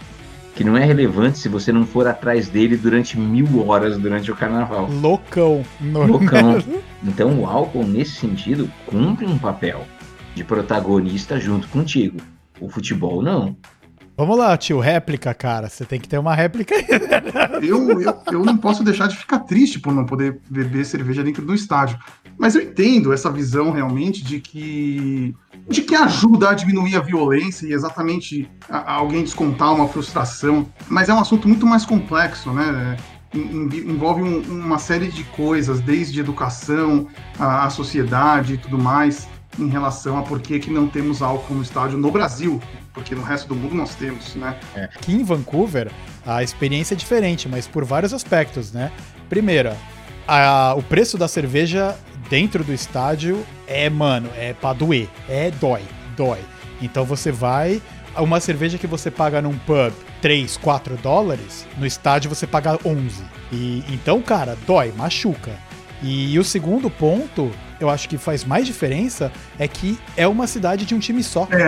que 0.56 0.64
não 0.64 0.78
é 0.78 0.86
relevante 0.86 1.38
se 1.38 1.50
você 1.50 1.70
não 1.72 1.86
for 1.86 2.08
atrás 2.08 2.48
dele 2.48 2.78
durante 2.78 3.20
mil 3.20 3.68
horas 3.68 3.98
durante 3.98 4.32
o 4.32 4.36
carnaval. 4.36 4.88
Loucão. 4.90 5.66
No... 5.82 6.06
Loucão. 6.06 6.64
Então 7.04 7.40
o 7.40 7.46
álcool, 7.46 7.86
nesse 7.86 8.14
sentido, 8.14 8.72
cumpre 8.88 9.28
um 9.28 9.38
papel 9.38 9.86
de 10.34 10.44
protagonista 10.44 11.40
junto 11.40 11.68
contigo. 11.68 12.18
O 12.60 12.68
futebol 12.70 13.22
não. 13.22 13.56
Vamos 14.18 14.38
lá, 14.38 14.58
tio, 14.58 14.80
réplica, 14.80 15.34
cara. 15.34 15.70
Você 15.70 15.84
tem 15.84 16.00
que 16.00 16.08
ter 16.08 16.18
uma 16.18 16.34
réplica 16.34 16.74
aí. 16.76 16.86
Eu, 17.62 18.00
eu, 18.00 18.22
eu 18.32 18.46
não 18.46 18.58
posso 18.58 18.84
deixar 18.84 19.08
de 19.08 19.16
ficar 19.16 19.40
triste 19.40 19.80
por 19.80 19.94
não 19.94 20.06
poder 20.06 20.40
beber 20.50 20.86
cerveja 20.86 21.24
dentro 21.24 21.46
do 21.46 21.54
estádio. 21.54 21.98
Mas 22.38 22.54
eu 22.54 22.62
entendo 22.62 23.14
essa 23.14 23.32
visão 23.32 23.72
realmente 23.72 24.24
de 24.24 24.40
que 24.40 25.34
de 25.68 25.82
que 25.82 25.96
ajuda 25.96 26.50
a 26.50 26.54
diminuir 26.54 26.96
a 26.96 27.00
violência 27.00 27.66
e 27.66 27.74
exatamente 27.74 28.50
a, 28.70 28.78
a 28.78 28.94
alguém 28.94 29.24
descontar 29.24 29.74
uma 29.74 29.88
frustração. 29.88 30.68
Mas 30.88 31.10
é 31.10 31.14
um 31.14 31.20
assunto 31.20 31.48
muito 31.48 31.66
mais 31.66 31.86
complexo, 31.86 32.52
né? 32.52 32.98
envolve 33.34 34.22
um, 34.22 34.42
uma 34.42 34.80
série 34.80 35.08
de 35.08 35.24
coisas, 35.24 35.82
desde 35.82 36.20
educação, 36.20 37.08
a, 37.38 37.66
a 37.66 37.70
sociedade 37.70 38.54
e 38.54 38.58
tudo 38.58 38.78
mais 38.78 39.28
em 39.58 39.68
relação 39.68 40.18
a 40.18 40.22
por 40.22 40.40
que, 40.40 40.60
que 40.60 40.70
não 40.70 40.88
temos 40.88 41.22
álcool 41.22 41.56
no 41.56 41.62
estádio 41.62 41.98
no 41.98 42.12
Brasil, 42.12 42.62
porque 42.96 43.14
no 43.14 43.22
resto 43.22 43.50
do 43.50 43.56
mundo 43.56 43.76
nós 43.76 43.94
temos, 43.94 44.34
né? 44.36 44.58
É. 44.74 44.86
Aqui 44.86 45.14
em 45.14 45.24
Vancouver, 45.24 45.92
a 46.26 46.42
experiência 46.42 46.96
é 46.96 46.98
diferente, 46.98 47.48
mas 47.48 47.68
por 47.68 47.84
vários 47.84 48.14
aspectos, 48.14 48.72
né? 48.72 48.92
Primeira, 49.30 49.78
a, 50.28 50.74
o 50.76 50.82
preço 50.82 51.18
da 51.18 51.28
cerveja 51.28 51.96
dentro 52.30 52.64
do 52.64 52.74
estádio 52.74 53.46
é, 53.68 53.90
mano, 53.90 54.30
é 54.36 54.54
pra 54.54 54.74
doer. 54.74 55.10
É 55.30 55.52
dói, 55.52 55.84
dói. 56.16 56.40
Então 56.82 57.06
você 57.06 57.32
vai. 57.32 57.82
Uma 58.18 58.40
cerveja 58.40 58.78
que 58.78 58.88
você 58.88 59.12
paga 59.12 59.42
num 59.42 59.58
pub 59.58 59.94
3, 60.22 60.56
4 60.58 60.96
dólares, 60.98 61.68
no 61.78 61.86
estádio 61.86 62.30
você 62.30 62.48
paga 62.48 62.80
11. 62.86 63.24
E 63.52 63.84
então, 63.90 64.22
cara, 64.22 64.58
dói, 64.66 64.94
machuca. 64.96 65.52
E, 66.06 66.38
o 66.38 66.44
segundo 66.44 66.88
ponto 66.90 67.52
eu 67.80 67.90
acho 67.90 68.08
que 68.08 68.18
faz 68.18 68.46
mais 68.46 68.66
diferença 68.66 69.32
é 69.58 69.68
que 69.68 69.98
é 70.16 70.28
uma 70.28 70.46
cidade 70.46 70.86
de 70.86 70.94
um 70.94 71.00
time 71.00 71.24
só. 71.24 71.48
É, 71.52 71.68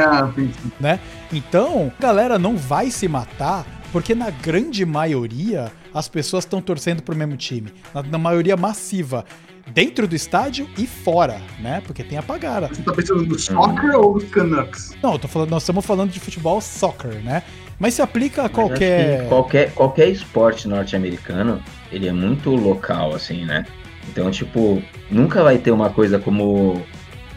né? 0.80 1.00
Então, 1.34 1.92
a 1.98 2.02
galera 2.02 2.38
não 2.38 2.56
vai 2.56 2.92
se 2.92 3.08
matar 3.08 3.66
porque 3.92 4.14
na 4.14 4.30
grande 4.30 4.86
maioria 4.86 5.72
as 5.94 6.08
pessoas 6.08 6.44
estão 6.44 6.62
torcendo 6.62 7.02
pro 7.02 7.16
mesmo 7.16 7.36
time. 7.36 7.74
Na, 7.94 8.04
na, 8.04 8.18
maioria 8.18 8.56
massiva. 8.56 9.26
Dentro 9.74 10.08
do 10.08 10.16
estádio 10.16 10.70
e 10.78 10.88
fora, 10.88 11.42
né? 11.60 11.82
Porque 11.86 12.02
tem 12.02 12.18
a 12.18 12.24
pagar. 12.24 12.70
Você 12.70 12.82
tá 12.84 12.94
pensando 12.94 13.26
no 13.26 13.38
soccer 13.38 14.00
ou 14.00 14.14
no 14.14 14.26
Canucks? 14.28 14.96
Não, 15.04 15.14
eu 15.14 15.20
tô 15.20 15.28
falando, 15.28 15.50
nós 15.50 15.64
estamos 15.64 15.86
falando 15.86 16.10
de 16.10 16.22
futebol 16.22 16.62
soccer, 16.62 17.22
né? 17.22 17.44
Mas 17.78 17.96
se 17.96 18.02
aplica 18.02 18.44
a 18.44 18.50
qualquer. 18.50 19.28
Qualquer, 19.28 19.74
qualquer 19.74 20.08
esporte 20.08 20.70
norte-americano, 20.70 21.62
ele 21.92 22.08
é 22.08 22.14
muito 22.14 22.52
local, 22.52 23.14
assim, 23.14 23.44
né? 23.44 23.66
Então, 24.08 24.32
tipo, 24.32 24.82
nunca 25.12 25.44
vai 25.44 25.58
ter 25.58 25.72
uma 25.72 25.90
coisa 25.90 26.20
como. 26.20 26.84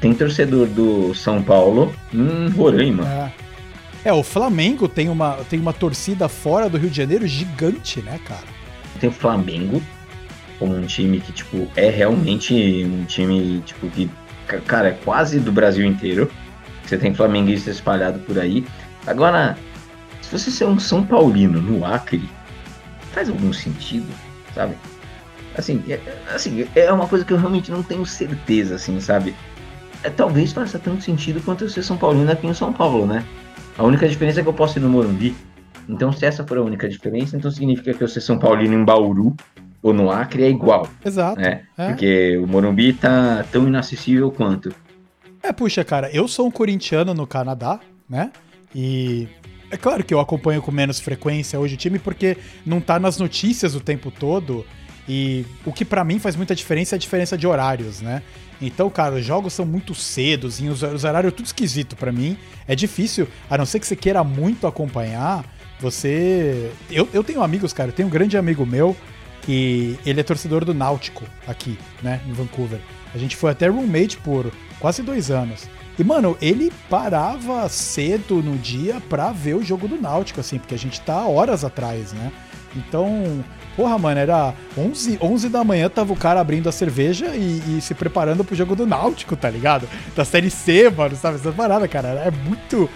Tem 0.01 0.15
torcedor 0.15 0.67
do 0.67 1.15
São 1.15 1.43
Paulo 1.43 1.95
em 2.13 2.49
Roraima. 2.49 3.07
É. 4.05 4.09
é, 4.09 4.13
o 4.13 4.23
Flamengo 4.23 4.89
tem 4.89 5.11
uma, 5.11 5.35
tem 5.51 5.61
uma 5.61 5.75
torcida 5.75 6.27
fora 6.27 6.71
do 6.71 6.79
Rio 6.79 6.89
de 6.89 6.97
Janeiro 6.97 7.27
gigante, 7.27 8.01
né, 8.01 8.19
cara? 8.25 8.47
Tem 8.99 9.11
o 9.11 9.13
Flamengo 9.13 9.83
como 10.59 10.75
um 10.75 10.87
time 10.87 11.21
que, 11.21 11.33
tipo, 11.33 11.69
é 11.77 11.91
realmente 11.91 12.55
um 12.85 13.05
time, 13.05 13.63
tipo, 13.67 13.89
que, 13.89 14.11
cara, 14.67 14.89
é 14.89 14.99
quase 15.05 15.39
do 15.39 15.53
Brasil 15.53 15.85
inteiro. 15.85 16.31
Você 16.85 16.97
tem 16.97 17.15
flamenguista 17.15 17.71
espalhado 17.71 18.19
por 18.21 18.39
aí. 18.39 18.65
Agora, 19.07 19.57
se 20.23 20.31
você 20.39 20.51
ser 20.51 20.65
um 20.65 20.79
São 20.79 21.05
Paulino 21.05 21.61
no 21.61 21.85
Acre, 21.85 22.23
faz 23.13 23.29
algum 23.29 23.53
sentido, 23.53 24.09
sabe? 24.55 24.75
Assim, 25.57 25.83
é, 25.89 26.01
assim, 26.35 26.67
é 26.75 26.93
uma 26.93 27.07
coisa 27.07 27.25
que 27.25 27.33
eu 27.33 27.39
realmente 27.39 27.71
não 27.71 27.83
tenho 27.83 28.05
certeza, 28.07 28.77
assim, 28.77 29.01
sabe? 29.01 29.35
É, 30.03 30.11
talvez 30.11 30.53
faça 30.53 30.79
tanto 30.79 31.03
sentido 31.03 31.43
quanto 31.45 31.65
eu 31.65 31.69
ser 31.69 31.83
São 31.83 31.97
Paulino 31.97 32.31
aqui 32.31 32.47
em 32.47 32.55
São 32.55 32.73
Paulo, 32.73 33.07
né? 33.07 33.25
A 33.77 33.85
única 33.85 34.09
diferença 34.09 34.41
é 34.41 34.43
que 34.43 34.49
eu 34.49 34.55
posso 34.55 34.79
ir 34.79 34.83
no 34.83 34.89
Morumbi. 34.89 35.35
Então, 35.89 36.13
se 36.13 36.25
essa 36.25 36.47
for 36.47 36.59
a 36.59 36.63
única 36.63 36.89
diferença, 36.89 37.37
então 37.37 37.51
significa 37.51 37.93
que 37.93 38.03
eu 38.03 38.09
ser 38.09 38.21
São 38.21 38.39
Paulino 38.39 38.75
em 38.75 38.85
Bauru 38.85 39.35
ou 39.83 39.93
no 39.93 40.11
Acre 40.11 40.45
é 40.45 40.49
igual. 40.49 40.89
Exato. 41.05 41.41
Né? 41.41 41.63
É. 41.77 41.89
Porque 41.89 42.37
o 42.37 42.47
Morumbi 42.47 42.93
tá 42.93 43.45
tão 43.51 43.67
inacessível 43.67 44.31
quanto. 44.31 44.73
É, 45.43 45.53
puxa, 45.53 45.83
cara, 45.85 46.11
eu 46.13 46.29
sou 46.29 46.47
um 46.47 46.51
corintiano 46.51 47.15
no 47.15 47.27
Canadá, 47.27 47.81
né? 48.09 48.31
E 48.75 49.27
é 49.71 49.77
claro 49.77 50.05
que 50.05 50.13
eu 50.13 50.21
acompanho 50.21 50.61
com 50.61 50.71
menos 50.71 51.01
frequência 51.01 51.59
hoje 51.59 51.75
o 51.75 51.79
time, 51.79 51.99
porque 51.99 52.37
não 52.67 52.81
tá 52.81 52.99
nas 52.99 53.19
notícias 53.19 53.75
o 53.75 53.81
tempo 53.81 54.11
todo. 54.11 54.67
E 55.13 55.45
o 55.67 55.73
que 55.73 55.85
para 55.85 56.05
mim 56.05 56.21
faz 56.21 56.37
muita 56.37 56.55
diferença 56.55 56.95
é 56.95 56.97
a 56.97 56.99
diferença 56.99 57.37
de 57.37 57.45
horários, 57.45 58.01
né? 58.01 58.23
Então, 58.63 58.89
cara, 58.89 59.17
os 59.17 59.25
jogos 59.25 59.53
são 59.53 59.67
muito 59.67 59.93
cedos, 59.93 60.61
e 60.61 60.69
os, 60.69 60.85
os 60.85 61.03
horários 61.03 61.33
tudo 61.33 61.47
esquisito 61.47 61.97
para 61.97 62.13
mim. 62.13 62.39
É 62.69 62.77
difícil, 62.77 63.27
a 63.51 63.59
não 63.59 63.67
ser 63.67 63.81
que 63.81 63.89
você 63.89 63.97
queira 63.97 64.23
muito 64.23 64.69
acompanhar, 64.69 65.45
você. 65.81 66.71
Eu, 66.89 67.09
eu 67.13 67.25
tenho 67.25 67.43
amigos, 67.43 67.73
cara, 67.73 67.89
eu 67.89 67.93
tenho 67.93 68.07
um 68.07 68.11
grande 68.11 68.37
amigo 68.37 68.65
meu 68.65 68.97
que 69.43 69.99
ele 70.07 70.21
é 70.21 70.23
torcedor 70.23 70.65
do 70.65 70.73
Náutico 70.73 71.25
aqui, 71.45 71.77
né, 72.01 72.21
em 72.29 72.33
Vancouver. 72.33 72.79
A 73.13 73.19
gente 73.19 73.35
foi 73.35 73.51
até 73.51 73.67
roommate 73.67 74.17
por 74.19 74.53
quase 74.79 75.03
dois 75.03 75.29
anos. 75.29 75.69
E, 75.99 76.05
mano, 76.05 76.39
ele 76.41 76.73
parava 76.89 77.69
cedo 77.69 78.41
no 78.41 78.57
dia 78.57 79.03
pra 79.09 79.33
ver 79.33 79.57
o 79.57 79.65
jogo 79.65 79.89
do 79.89 80.01
Náutico, 80.01 80.39
assim, 80.39 80.61
porque 80.61 80.77
a 80.77 80.79
gente 80.79 81.01
tá 81.01 81.27
horas 81.27 81.65
atrás, 81.65 82.13
né? 82.13 82.31
Então, 82.77 83.43
Porra, 83.77 83.97
mano, 83.99 84.21
era 84.21 84.53
11, 84.77 85.19
11 85.23 85.49
da 85.49 85.65
manhã, 85.65 85.89
tava 85.89 86.13
o 86.13 86.17
cara 86.17 86.41
abrindo 86.41 86.69
a 86.69 86.73
cerveja 86.73 87.35
e, 87.35 87.79
e 87.79 87.81
se 87.81 87.95
preparando 87.95 88.45
pro 88.45 88.55
jogo 88.55 88.75
do 88.77 88.87
Náutico, 88.87 89.37
tá 89.37 89.49
ligado? 89.49 89.89
Da 90.15 90.25
Série 90.25 90.51
C, 90.51 90.91
mano, 90.91 91.17
sabe? 91.17 91.37
Essa 91.37 91.53
parada, 91.53 91.87
cara, 91.89 92.09
é 92.09 92.31
muito... 92.31 92.91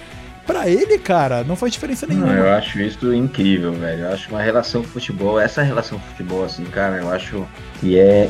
Pra 0.47 0.69
ele, 0.69 0.99
cara, 0.99 1.43
não 1.43 1.57
faz 1.57 1.73
diferença 1.73 2.07
nenhuma. 2.07 2.27
Não, 2.27 2.35
eu 2.35 2.53
acho 2.53 2.79
isso 2.79 3.15
incrível, 3.15 3.73
velho. 3.73 4.03
Eu 4.03 4.13
acho 4.13 4.29
uma 4.29 4.43
relação 4.43 4.83
com 4.83 4.89
futebol, 4.89 5.41
essa 5.41 5.63
relação 5.63 5.99
com 5.99 6.05
futebol, 6.09 6.45
assim, 6.45 6.65
cara, 6.65 6.99
eu 6.99 7.11
acho 7.11 7.47
que 7.81 7.99
é 7.99 8.29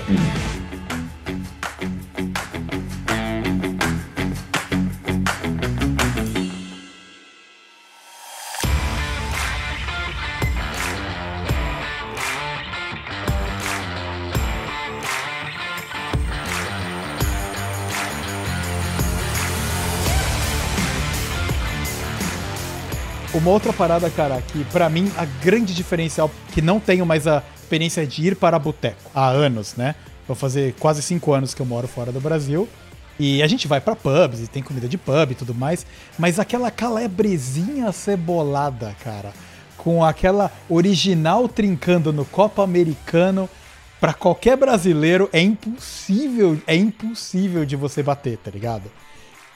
Uma 23.44 23.52
outra 23.52 23.74
parada, 23.74 24.08
cara, 24.08 24.40
que 24.40 24.64
para 24.72 24.88
mim 24.88 25.12
a 25.18 25.26
grande 25.26 25.74
diferencial, 25.74 26.30
que 26.54 26.62
não 26.62 26.80
tenho 26.80 27.04
mais 27.04 27.26
a 27.26 27.42
experiência 27.54 28.06
de 28.06 28.28
ir 28.28 28.36
para 28.36 28.58
boteco 28.58 29.10
há 29.14 29.28
anos, 29.28 29.74
né? 29.76 29.96
Vou 30.26 30.34
fazer 30.34 30.74
quase 30.80 31.02
cinco 31.02 31.30
anos 31.30 31.52
que 31.52 31.60
eu 31.60 31.66
moro 31.66 31.86
fora 31.86 32.10
do 32.10 32.22
Brasil. 32.22 32.66
E 33.20 33.42
a 33.42 33.46
gente 33.46 33.68
vai 33.68 33.82
para 33.82 33.94
pubs 33.94 34.40
e 34.40 34.46
tem 34.46 34.62
comida 34.62 34.88
de 34.88 34.96
pub 34.96 35.32
e 35.32 35.34
tudo 35.34 35.54
mais, 35.54 35.84
mas 36.18 36.38
aquela 36.38 36.70
calebrezinha 36.70 37.92
cebolada, 37.92 38.96
cara, 39.04 39.30
com 39.76 40.02
aquela 40.02 40.50
original 40.66 41.46
trincando 41.46 42.14
no 42.14 42.24
copo 42.24 42.62
americano, 42.62 43.46
para 44.00 44.14
qualquer 44.14 44.56
brasileiro 44.56 45.28
é 45.34 45.42
impossível, 45.42 46.58
é 46.66 46.74
impossível 46.74 47.66
de 47.66 47.76
você 47.76 48.02
bater, 48.02 48.38
tá 48.38 48.50
ligado? 48.50 48.90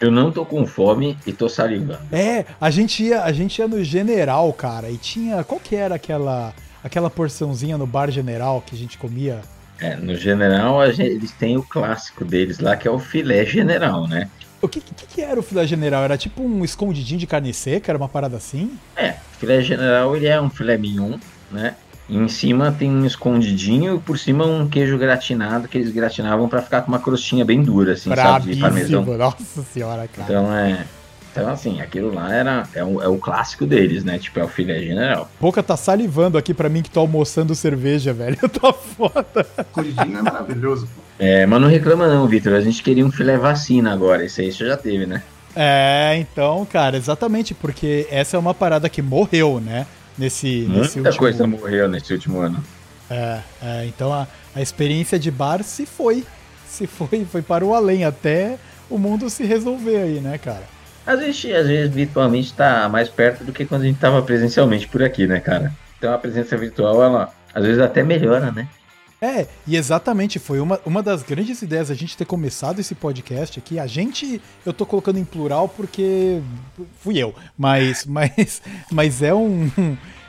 Eu 0.00 0.10
não 0.10 0.30
tô 0.30 0.44
com 0.44 0.64
fome 0.66 1.16
e 1.26 1.32
tô 1.32 1.48
salivando. 1.48 1.98
É, 2.12 2.44
a 2.60 2.70
gente 2.70 3.02
ia, 3.02 3.22
a 3.22 3.32
gente 3.32 3.58
ia 3.58 3.66
no 3.66 3.82
General, 3.82 4.52
cara, 4.52 4.90
e 4.90 4.96
tinha. 4.96 5.42
Qual 5.42 5.60
que 5.60 5.74
era 5.74 5.96
aquela 5.96 6.54
aquela 6.82 7.10
porçãozinha 7.10 7.76
no 7.76 7.86
bar 7.86 8.10
General 8.10 8.62
que 8.64 8.74
a 8.74 8.78
gente 8.78 8.96
comia? 8.96 9.40
É, 9.80 9.96
no 9.96 10.14
General 10.16 10.84
gente, 10.92 11.10
eles 11.10 11.32
têm 11.32 11.56
o 11.56 11.62
clássico 11.62 12.24
deles 12.24 12.58
lá, 12.58 12.76
que 12.76 12.86
é 12.86 12.90
o 12.90 12.98
filé 12.98 13.44
general, 13.44 14.06
né? 14.06 14.28
O 14.60 14.68
que, 14.68 14.80
que, 14.80 15.06
que, 15.06 15.20
era 15.20 15.38
o 15.38 15.42
filé 15.42 15.64
general? 15.66 16.02
Era 16.02 16.18
tipo 16.18 16.42
um 16.42 16.64
escondidinho 16.64 17.20
de 17.20 17.28
carne 17.28 17.54
seca? 17.54 17.92
Era 17.92 17.98
uma 17.98 18.08
parada 18.08 18.36
assim? 18.36 18.76
É, 18.96 19.14
filé 19.38 19.60
general 19.62 20.16
ele 20.16 20.26
é 20.26 20.40
um 20.40 20.50
filé 20.50 20.76
mignon, 20.76 21.16
né? 21.50 21.76
E 22.08 22.16
em 22.16 22.28
cima 22.28 22.72
tem 22.72 22.90
um 22.90 23.04
escondidinho 23.04 23.96
e 23.96 23.98
por 24.00 24.18
cima 24.18 24.46
um 24.46 24.66
queijo 24.66 24.96
gratinado 24.96 25.68
que 25.68 25.76
eles 25.76 25.92
gratinavam 25.92 26.48
para 26.48 26.62
ficar 26.62 26.82
com 26.82 26.88
uma 26.88 26.98
crostinha 26.98 27.44
bem 27.44 27.62
dura, 27.62 27.92
assim, 27.92 28.14
sabe? 28.14 28.54
De 28.54 28.60
parmesão. 28.60 29.04
Nossa 29.04 29.62
senhora, 29.62 30.08
cara. 30.08 30.26
Então 30.28 30.54
é. 30.54 30.84
Então, 31.30 31.50
assim, 31.50 31.80
aquilo 31.80 32.12
lá 32.12 32.34
era, 32.34 32.66
é, 32.74 32.82
o, 32.82 33.00
é 33.02 33.06
o 33.06 33.16
clássico 33.18 33.64
deles, 33.66 34.02
né? 34.02 34.18
Tipo, 34.18 34.40
é 34.40 34.44
o 34.44 34.48
filé 34.48 34.80
general. 34.80 35.30
Boca 35.38 35.62
tá 35.62 35.76
salivando 35.76 36.36
aqui 36.36 36.52
pra 36.52 36.68
mim 36.68 36.82
que 36.82 36.90
tô 36.90 37.00
almoçando 37.00 37.54
cerveja, 37.54 38.12
velho. 38.12 38.36
Eu 38.42 38.48
tô 38.48 38.72
foda. 38.72 39.46
Escondidinho 39.58 40.18
é 40.18 40.22
maravilhoso. 40.22 40.88
É, 41.18 41.46
mas 41.46 41.60
não 41.60 41.68
reclama 41.68 42.08
não, 42.08 42.26
Vitor. 42.26 42.54
A 42.54 42.60
gente 42.60 42.82
queria 42.82 43.04
um 43.06 43.12
filé 43.12 43.36
vacina 43.36 43.92
agora. 43.92 44.24
Esse 44.24 44.40
aí 44.40 44.50
você 44.50 44.66
já 44.66 44.76
teve, 44.76 45.06
né? 45.06 45.22
É, 45.54 46.16
então, 46.18 46.64
cara, 46.64 46.96
exatamente, 46.96 47.54
porque 47.54 48.06
essa 48.10 48.36
é 48.36 48.40
uma 48.40 48.54
parada 48.54 48.88
que 48.88 49.02
morreu, 49.02 49.60
né? 49.60 49.86
Nesse, 50.18 50.66
Muita 50.68 50.80
nesse 50.80 50.98
último 50.98 51.16
coisa 51.16 51.46
morreu 51.46 51.88
nesse 51.88 52.12
último 52.12 52.40
ano. 52.40 52.62
É, 53.10 53.40
é, 53.62 53.86
então 53.86 54.12
a, 54.12 54.26
a 54.54 54.60
experiência 54.60 55.18
de 55.18 55.30
bar 55.30 55.62
se 55.62 55.86
foi. 55.86 56.24
Se 56.66 56.86
foi, 56.86 57.24
foi 57.24 57.40
para 57.40 57.64
o 57.64 57.74
além, 57.74 58.04
até 58.04 58.58
o 58.90 58.98
mundo 58.98 59.30
se 59.30 59.44
resolver 59.44 59.96
aí, 59.96 60.20
né, 60.20 60.36
cara? 60.36 60.64
Às 61.06 61.20
vezes, 61.20 61.44
às 61.54 61.66
vezes 61.66 61.94
virtualmente 61.94 62.52
tá 62.52 62.86
mais 62.88 63.08
perto 63.08 63.42
do 63.42 63.52
que 63.52 63.64
quando 63.64 63.82
a 63.82 63.86
gente 63.86 63.98
tava 63.98 64.20
presencialmente 64.20 64.86
por 64.86 65.02
aqui, 65.02 65.26
né, 65.26 65.40
cara? 65.40 65.72
Então 65.96 66.12
a 66.12 66.18
presença 66.18 66.56
virtual, 66.56 67.02
ela 67.02 67.32
às 67.54 67.64
vezes 67.64 67.80
até 67.80 68.02
melhora, 68.02 68.52
né? 68.52 68.68
É, 69.20 69.48
e 69.66 69.76
exatamente, 69.76 70.38
foi 70.38 70.60
uma, 70.60 70.80
uma 70.86 71.02
das 71.02 71.22
grandes 71.22 71.60
ideias 71.60 71.90
a 71.90 71.94
gente 71.94 72.16
ter 72.16 72.24
começado 72.24 72.78
esse 72.78 72.94
podcast 72.94 73.58
aqui. 73.58 73.78
A 73.78 73.86
gente, 73.86 74.40
eu 74.64 74.72
tô 74.72 74.86
colocando 74.86 75.18
em 75.18 75.24
plural 75.24 75.68
porque 75.68 76.40
fui 77.00 77.18
eu, 77.18 77.34
mas, 77.56 78.04
mas, 78.06 78.62
mas 78.90 79.22
é 79.22 79.34
um. 79.34 79.70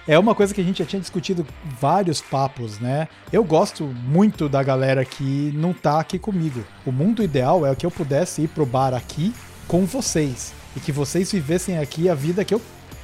É 0.08 0.17
uma 0.17 0.34
coisa 0.34 0.55
que 0.55 0.60
a 0.60 0.63
gente 0.63 0.79
já 0.79 0.86
tinha 0.86 1.00
discutido 1.00 1.46
vários 1.79 2.19
papos, 2.19 2.79
né? 2.79 3.08
Eu 3.31 3.43
gosto 3.43 3.84
muito 3.84 4.50
da 4.50 4.63
galera 4.63 5.05
que 5.05 5.51
não 5.53 5.72
tá 5.72 6.00
aqui 6.00 6.17
comigo. 6.17 6.65
O 6.84 6.91
mundo 6.91 7.22
ideal 7.22 7.63
é 7.63 7.75
que 7.75 7.86
eu 7.86 7.91
pudesse 7.91 8.41
ir 8.41 8.48
pro 8.48 8.65
bar 8.65 8.96
aqui 8.96 9.31
com 9.67 9.86
vocês. 9.86 10.51
E 10.75 10.79
que 10.79 10.91
vocês 10.91 11.31
vivessem 11.31 11.77
aqui 11.77 12.10
a 12.10 12.15
vida 12.15 12.43
que 12.43 12.55
eu 12.55 12.62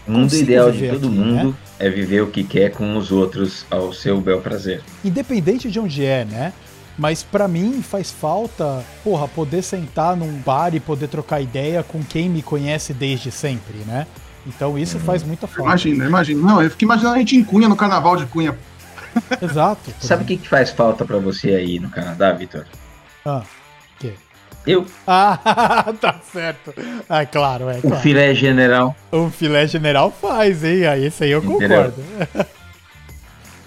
O 0.08 0.12
mundo 0.12 0.34
ideal 0.36 0.72
de 0.72 0.88
todo 0.88 1.08
aqui, 1.08 1.16
mundo 1.16 1.50
né? 1.50 1.54
é 1.80 1.90
viver 1.90 2.22
o 2.22 2.28
que 2.28 2.44
quer 2.44 2.72
com 2.72 2.96
os 2.98 3.12
outros 3.12 3.66
ao 3.70 3.92
seu 3.92 4.22
bel 4.22 4.40
prazer. 4.42 4.82
independente 5.04 5.70
de 5.72 5.80
onde 5.80 6.06
é, 6.06 6.26
né? 6.26 6.54
Mas 6.98 7.24
pra 7.24 7.48
mim 7.48 7.82
faz 7.82 8.10
falta, 8.12 8.84
porra, 9.04 9.28
poder 9.28 9.62
sentar 9.62 10.16
num 10.16 10.32
bar 10.40 10.74
e 10.74 10.80
poder 10.80 11.08
trocar 11.10 11.42
ideia 11.42 11.84
com 11.84 12.02
quem 12.04 12.30
me 12.30 12.42
conhece 12.42 12.94
desde 12.94 13.32
sempre, 13.32 13.80
né? 13.86 14.08
Então 14.48 14.78
isso 14.78 15.00
faz 15.00 15.24
muita 15.24 15.48
falta. 15.48 15.64
Imagina, 15.64 16.06
imagina. 16.06 16.42
Não, 16.42 16.62
eu 16.62 16.70
fiquei 16.70 16.86
imaginando 16.86 17.16
a 17.16 17.20
gente 17.20 17.36
em 17.36 17.44
Cunha, 17.44 17.68
no 17.68 17.76
carnaval 17.76 18.16
de 18.16 18.26
Cunha. 18.28 18.56
Exato. 19.42 19.92
Sabe 20.00 20.24
o 20.24 20.26
que, 20.28 20.38
que 20.38 20.48
faz 20.48 20.70
falta 20.70 21.04
pra 21.04 21.18
você 21.18 21.50
aí 21.50 21.80
no 21.80 21.90
Canadá, 21.90 22.32
Vitor? 22.32 22.66
Ah? 23.26 23.42
Eu, 24.66 24.86
Ah, 25.06 25.94
tá 26.02 26.16
certo. 26.32 26.74
Ah, 27.08 27.26
claro, 27.26 27.70
é 27.70 27.78
o 27.78 27.82
claro. 27.82 27.98
filé 28.02 28.34
general. 28.34 28.96
O 29.12 29.30
filé 29.30 29.68
general 29.68 30.12
faz, 30.12 30.64
hein? 30.64 30.86
Aí 30.88 31.06
esse 31.06 31.24
aí 31.24 31.32
eu 31.32 31.44
Entendeu? 31.44 31.92
concordo. 31.94 32.04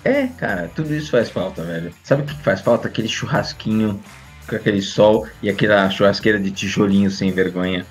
É, 0.04 0.26
cara, 0.38 0.70
tudo 0.74 0.94
isso 0.94 1.10
faz 1.10 1.28
falta, 1.30 1.62
velho. 1.62 1.92
Sabe 2.02 2.22
o 2.22 2.26
que 2.26 2.34
faz 2.42 2.60
falta? 2.60 2.88
Aquele 2.88 3.08
churrasquinho 3.08 4.00
com 4.48 4.56
aquele 4.56 4.80
sol 4.80 5.26
e 5.42 5.50
aquela 5.50 5.88
churrasqueira 5.90 6.38
de 6.40 6.50
tijolinho 6.50 7.10
sem 7.10 7.30
vergonha. 7.30 7.84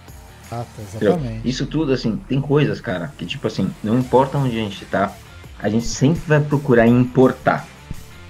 Ah, 0.51 0.63
Entendeu? 0.93 1.13
exatamente. 1.13 1.47
Isso 1.47 1.65
tudo, 1.65 1.93
assim, 1.93 2.17
tem 2.27 2.41
coisas, 2.41 2.81
cara, 2.81 3.13
que 3.17 3.25
tipo 3.25 3.47
assim, 3.47 3.69
não 3.83 3.99
importa 3.99 4.37
onde 4.37 4.57
a 4.57 4.63
gente 4.63 4.83
tá, 4.85 5.13
a 5.59 5.69
gente 5.69 5.85
sempre 5.85 6.21
vai 6.25 6.39
procurar 6.39 6.87
importar. 6.87 7.67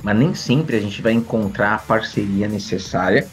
Mas 0.04 0.18
nem 0.18 0.34
sempre 0.36 0.76
a 0.76 0.80
gente 0.80 1.02
vai 1.02 1.14
encontrar 1.14 1.76
a 1.76 1.80
parceria 1.80 2.48
necessária 2.48 3.28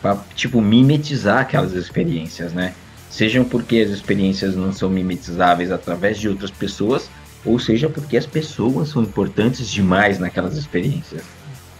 pra, 0.00 0.16
tipo, 0.34 0.60
mimetizar 0.60 1.40
aquelas 1.40 1.72
experiências, 1.72 2.52
né? 2.52 2.74
Sejam 3.10 3.44
porque 3.44 3.78
as 3.78 3.90
experiências 3.90 4.54
não 4.54 4.72
são 4.72 4.90
mimetizáveis 4.90 5.70
através 5.72 6.18
de 6.18 6.28
outras 6.28 6.50
pessoas, 6.50 7.08
ou 7.44 7.58
seja 7.58 7.88
porque 7.88 8.16
as 8.16 8.26
pessoas 8.26 8.88
são 8.88 9.02
importantes 9.02 9.68
demais 9.70 10.18
naquelas 10.18 10.56
experiências. 10.56 11.22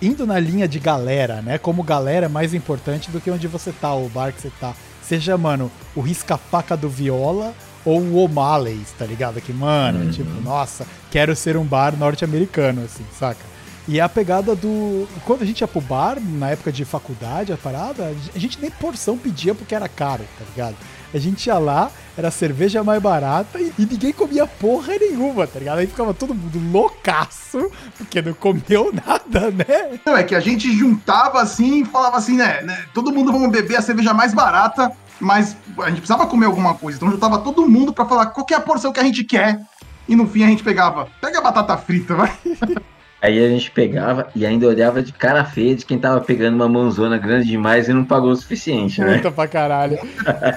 Indo 0.01 0.27
na 0.27 0.39
linha 0.39 0.69
de 0.69 0.79
galera, 0.79 1.43
né? 1.43 1.59
Como 1.59 1.83
galera 1.83 2.27
é 2.27 2.29
mais 2.29 2.55
importante 2.55 3.11
do 3.11 3.21
que 3.21 3.31
onde 3.31 3.47
você 3.49 3.73
tá, 3.73 3.95
o 3.95 4.09
bar 4.09 4.33
que 4.33 4.41
você 4.43 4.53
tá. 4.61 4.75
Seja, 5.03 5.37
mano, 5.39 5.71
o 5.95 6.01
risca-faca 6.01 6.77
do 6.77 6.89
Viola 6.89 7.55
ou 7.85 8.01
o 8.01 8.17
O'Malley's, 8.17 8.93
tá 8.99 9.05
ligado? 9.07 9.41
Que, 9.41 9.53
mano, 9.53 10.01
Uhum. 10.05 10.11
tipo, 10.11 10.41
nossa, 10.43 10.87
quero 11.11 11.35
ser 11.37 11.57
um 11.57 11.65
bar 11.65 11.97
norte-americano, 11.97 12.83
assim, 12.85 13.05
saca? 13.19 13.41
E 13.89 14.01
é 14.01 14.03
a 14.03 14.09
pegada 14.09 14.55
do. 14.57 15.07
Quando 15.25 15.43
a 15.43 15.45
gente 15.45 15.61
ia 15.61 15.69
pro 15.69 15.81
bar, 15.81 16.19
na 16.21 16.51
época 16.51 16.73
de 16.73 16.85
faculdade, 16.85 17.53
a 17.53 17.57
parada, 17.57 18.13
a 18.35 18.39
gente 18.39 18.61
nem 18.61 18.71
porção 18.71 19.17
pedia 19.17 19.55
porque 19.55 19.75
era 19.75 19.89
caro, 19.89 20.25
tá 20.39 20.45
ligado? 20.51 20.77
A 21.15 21.19
gente 21.19 21.47
ia 21.47 21.57
lá, 21.57 21.91
era 22.19 22.31
cerveja 22.33 22.83
mais 22.83 23.01
barata 23.01 23.61
e, 23.61 23.73
ninguém 23.79 24.13
comia 24.13 24.45
porra 24.45 24.95
nenhuma, 24.99 25.47
tá 25.47 25.61
ligado? 25.61 25.79
Aí 25.79 25.87
ficava 25.87 26.13
todo 26.13 26.35
mundo 26.35 26.61
loucaço, 26.73 27.71
porque 27.97 28.21
não 28.21 28.35
comeu 28.35 28.93
nada, 29.07 29.53
né? 29.53 30.01
Não, 30.05 30.17
é 30.17 30.25
que 30.25 30.35
a 30.35 30.41
gente 30.41 30.71
juntava 30.77 31.41
assim 31.41 31.83
e 31.83 31.85
falava 31.85 32.17
assim, 32.17 32.37
né, 32.37 32.63
né, 32.63 32.87
Todo 32.93 33.13
mundo 33.13 33.33
vamos 33.33 33.51
beber 33.51 33.77
a 33.77 33.83
cerveja 33.83 34.13
mais 34.13 34.35
barata, 34.35 34.91
mas 35.21 35.57
a 35.79 35.89
gente 35.89 35.99
precisava 35.99 36.27
comer 36.27 36.47
alguma 36.47 36.75
coisa. 36.75 36.97
Então 36.97 37.11
juntava 37.11 37.39
todo 37.39 37.69
mundo 37.69 37.93
pra 37.93 38.05
falar 38.05 38.27
qual 38.27 38.47
é 38.51 38.55
a 38.55 38.61
porção 38.61 38.93
que 38.93 39.01
a 39.01 39.05
gente 39.05 39.23
quer. 39.23 39.61
E 40.09 40.17
no 40.17 40.27
fim 40.27 40.43
a 40.43 40.49
gente 40.49 40.63
pegava, 40.63 41.09
pega 41.21 41.39
a 41.39 41.43
batata 41.43 41.77
frita, 41.77 42.15
vai. 42.15 42.33
Aí 43.21 43.45
a 43.45 43.49
gente 43.49 43.71
pegava 43.71 44.29
e 44.37 44.45
ainda 44.45 44.67
olhava 44.67 45.03
de 45.03 45.11
cara 45.11 45.45
feia 45.45 45.75
de 45.75 45.87
quem 45.87 45.99
tava 45.99 46.21
pegando 46.21 46.55
uma 46.55 46.69
mãozona 46.69 47.17
grande 47.17 47.49
demais 47.49 47.89
e 47.89 47.93
não 47.93 48.05
pagou 48.05 48.31
o 48.31 48.37
suficiente, 48.37 49.01
né? 49.01 49.17
Puta 49.17 49.31
pra 49.31 49.49
caralho. 49.49 49.99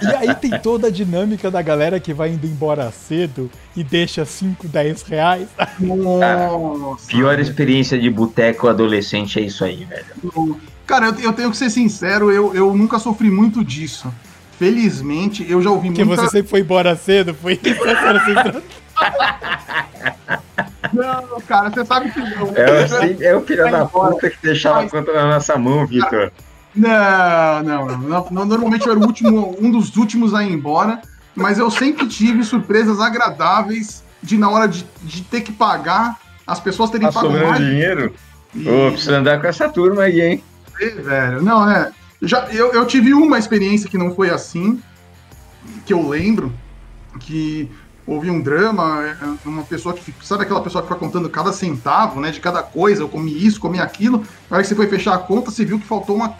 E 0.01 0.15
aí 0.15 0.35
tem 0.35 0.51
toda 0.59 0.87
a 0.87 0.91
dinâmica 0.91 1.49
da 1.49 1.61
galera 1.61 1.99
que 1.99 2.13
vai 2.13 2.31
indo 2.31 2.45
embora 2.45 2.91
cedo 2.91 3.49
e 3.75 3.83
deixa 3.83 4.25
5, 4.25 4.67
10 4.67 5.03
reais. 5.03 5.47
Nossa. 5.79 7.07
Pior 7.07 7.39
experiência 7.39 7.97
de 7.97 8.09
boteco 8.09 8.67
adolescente 8.67 9.39
é 9.39 9.43
isso 9.43 9.63
aí, 9.63 9.85
velho. 9.85 10.59
Cara, 10.85 11.15
eu, 11.21 11.31
tenho 11.31 11.51
que 11.51 11.57
ser 11.57 11.69
sincero, 11.69 12.29
eu, 12.29 12.53
eu 12.53 12.75
nunca 12.75 12.99
sofri 12.99 13.31
muito 13.31 13.63
disso. 13.63 14.13
Felizmente, 14.57 15.49
eu 15.49 15.61
já 15.61 15.69
ouvi 15.69 15.87
Porque 15.87 16.03
muita... 16.03 16.23
você 16.23 16.31
sempre 16.31 16.49
foi 16.49 16.59
embora 16.59 16.93
cedo, 16.95 17.33
foi 17.33 17.53
isso. 17.53 17.79
Não, 20.93 21.41
cara, 21.41 21.69
você 21.69 21.85
sabe 21.85 22.11
que 22.11 22.19
não. 22.19 22.53
É 22.55 23.27
é 23.29 23.35
o 23.35 23.41
filho 23.41 23.63
Vai 23.63 23.71
da 23.71 23.85
puta 23.85 24.29
que 24.29 24.37
deixava 24.41 24.81
a 24.81 24.89
conta 24.89 25.13
na 25.13 25.27
nossa 25.33 25.57
mão, 25.57 25.85
Vitor. 25.85 26.31
Não, 26.75 27.63
não, 27.63 27.85
não, 27.97 28.27
não. 28.31 28.45
Normalmente 28.45 28.85
eu 28.85 28.91
era 28.93 28.99
o 28.99 29.05
último, 29.05 29.57
um 29.59 29.71
dos 29.71 29.95
últimos 29.97 30.33
a 30.33 30.43
ir 30.43 30.51
embora, 30.51 31.01
mas 31.35 31.57
eu 31.57 31.69
sempre 31.71 32.07
tive 32.07 32.43
surpresas 32.43 32.99
agradáveis 32.99 34.03
de 34.21 34.37
na 34.37 34.49
hora 34.49 34.67
de, 34.67 34.85
de 35.01 35.21
ter 35.23 35.41
que 35.41 35.51
pagar, 35.51 36.17
as 36.45 36.59
pessoas 36.59 36.89
terem 36.89 37.07
Tá 37.07 37.13
pago 37.13 37.27
sobrando 37.27 37.49
mais. 37.49 37.63
dinheiro? 37.65 38.13
E- 38.53 38.67
Ô, 38.69 38.91
precisa 38.91 39.17
andar 39.17 39.39
com 39.39 39.47
essa 39.47 39.69
turma 39.69 40.03
aí, 40.03 40.21
hein? 40.21 40.43
É, 40.79 40.89
velho. 40.89 41.41
Não, 41.41 41.65
né? 41.65 41.91
Já, 42.21 42.45
eu, 42.51 42.73
eu 42.73 42.85
tive 42.85 43.13
uma 43.13 43.37
experiência 43.37 43.89
que 43.89 43.97
não 43.97 44.13
foi 44.13 44.29
assim, 44.29 44.81
que 45.85 45.93
eu 45.93 46.07
lembro, 46.07 46.51
que 47.19 47.69
houve 48.09 48.29
um 48.31 48.41
drama, 48.41 49.03
é, 49.05 49.15
uma 49.47 49.63
pessoa 49.63 49.93
que, 49.93 50.13
sabe 50.23 50.43
aquela 50.43 50.61
pessoa 50.61 50.81
que 50.81 50.87
fica 50.87 50.99
contando 50.99 51.29
cada 51.29 51.53
centavo, 51.53 52.19
né, 52.19 52.31
de 52.31 52.39
cada 52.39 52.63
coisa, 52.63 53.03
eu 53.03 53.09
comi 53.09 53.31
isso, 53.45 53.59
comi 53.59 53.79
aquilo, 53.79 54.23
na 54.49 54.55
hora 54.57 54.63
que 54.63 54.67
você 54.69 54.75
foi 54.75 54.87
fechar 54.87 55.13
a 55.13 55.17
conta, 55.19 55.51
você 55.51 55.63
viu 55.63 55.79
que 55.79 55.85
faltou 55.85 56.15
uma, 56.15 56.33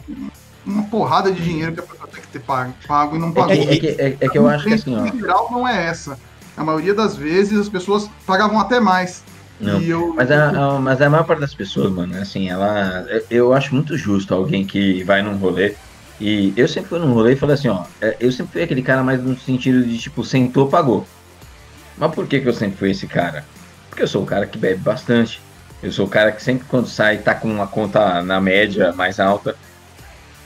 uma 0.66 0.84
porrada 0.84 1.32
de 1.32 1.42
dinheiro 1.42 1.74
que 1.74 1.80
a 1.80 1.84
pessoa 1.84 2.10
tem 2.12 2.22
que 2.22 2.28
ter 2.28 2.40
pago, 2.40 2.74
pago 2.88 3.16
e 3.16 3.20
não 3.20 3.30
É 3.30 3.34
pagou. 3.34 3.54
é 3.54 3.78
que- 3.78 3.88
é- 3.88 4.18
é 4.20 4.30
que 4.30 4.38
eu 4.38 4.48
acho 4.48 4.66
que 4.66 4.74
assim, 4.74 4.96
ó. 4.96 5.06
Geral 5.16 5.48
não 5.52 5.68
é 5.68 5.86
essa. 5.86 6.18
A 6.58 6.64
maioria 6.64 6.94
das 6.94 7.16
vezes 7.16 7.58
as 7.58 7.70
pessoas 7.70 8.10
pagavam 8.26 8.60
até 8.60 8.80
mais. 8.80 9.24
Não, 9.62 9.80
eu, 9.82 10.14
Mas 10.16 10.32
a, 10.32 10.50
a- 10.50 10.80
mas 10.80 11.02
a 11.02 11.10
maior 11.10 11.24
parte 11.26 11.40
das 11.42 11.54
pessoas, 11.54 11.92
mano, 11.92 12.16
assim, 12.20 12.50
ela. 12.50 13.06
eu- 13.10 13.24
Eu 13.30 13.54
acho 13.54 13.76
muito 13.76 13.96
justo 13.98 14.34
alguém 14.34 14.66
que 14.66 15.04
vai 15.04 15.22
num 15.22 15.36
rolê. 15.38 15.76
E 16.20 16.54
eu 16.58 16.68
sempre 16.68 16.90
fui 16.90 17.00
num 17.00 17.14
rolê 17.14 17.34
e 17.34 17.36
falei 17.36 17.56
assim, 17.56 17.68
ó. 17.70 17.84
é, 18.02 18.16
Eu 18.20 18.32
sempre 18.32 18.54
fui 18.54 18.62
aquele 18.64 18.82
cara 18.82 19.04
mais 19.04 19.22
no 19.24 19.38
sentido 19.40 19.84
de, 19.86 19.98
tipo, 19.98 20.24
sentou, 20.24 20.68
pagou. 20.68 21.06
Mas 22.00 22.16
por 22.16 22.26
que, 22.26 22.40
que 22.40 22.48
eu 22.48 22.54
sempre 22.54 22.78
fui 22.78 22.92
esse 22.92 23.06
cara? 23.06 23.44
Porque 23.90 24.04
eu 24.04 24.08
sou 24.08 24.24
o 24.24 24.26
cara 24.26 24.48
que 24.48 24.58
bebe 24.58 24.82
bastante. 24.82 25.42
Eu 25.84 25.92
sou 25.92 26.06
o 26.06 26.10
cara 26.10 26.32
que 26.32 26.42
sempre 26.42 26.66
quando 26.68 26.88
sai 26.88 27.18
tá 27.18 27.36
com 27.36 27.50
uma 27.50 27.68
conta 27.68 28.22
na 28.24 28.40
média 28.40 28.94
mais 28.94 29.20
alta. 29.20 29.56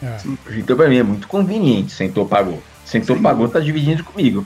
É. 0.01 0.17
Então 0.57 0.75
pra 0.75 0.87
mim 0.87 0.97
é 0.97 1.03
muito 1.03 1.27
conveniente, 1.27 1.91
sentou, 1.91 2.27
pagou. 2.27 2.61
Sentou, 2.83 3.15
Sim. 3.15 3.21
pagou, 3.21 3.47
tá 3.47 3.59
dividindo 3.59 4.03
comigo. 4.03 4.45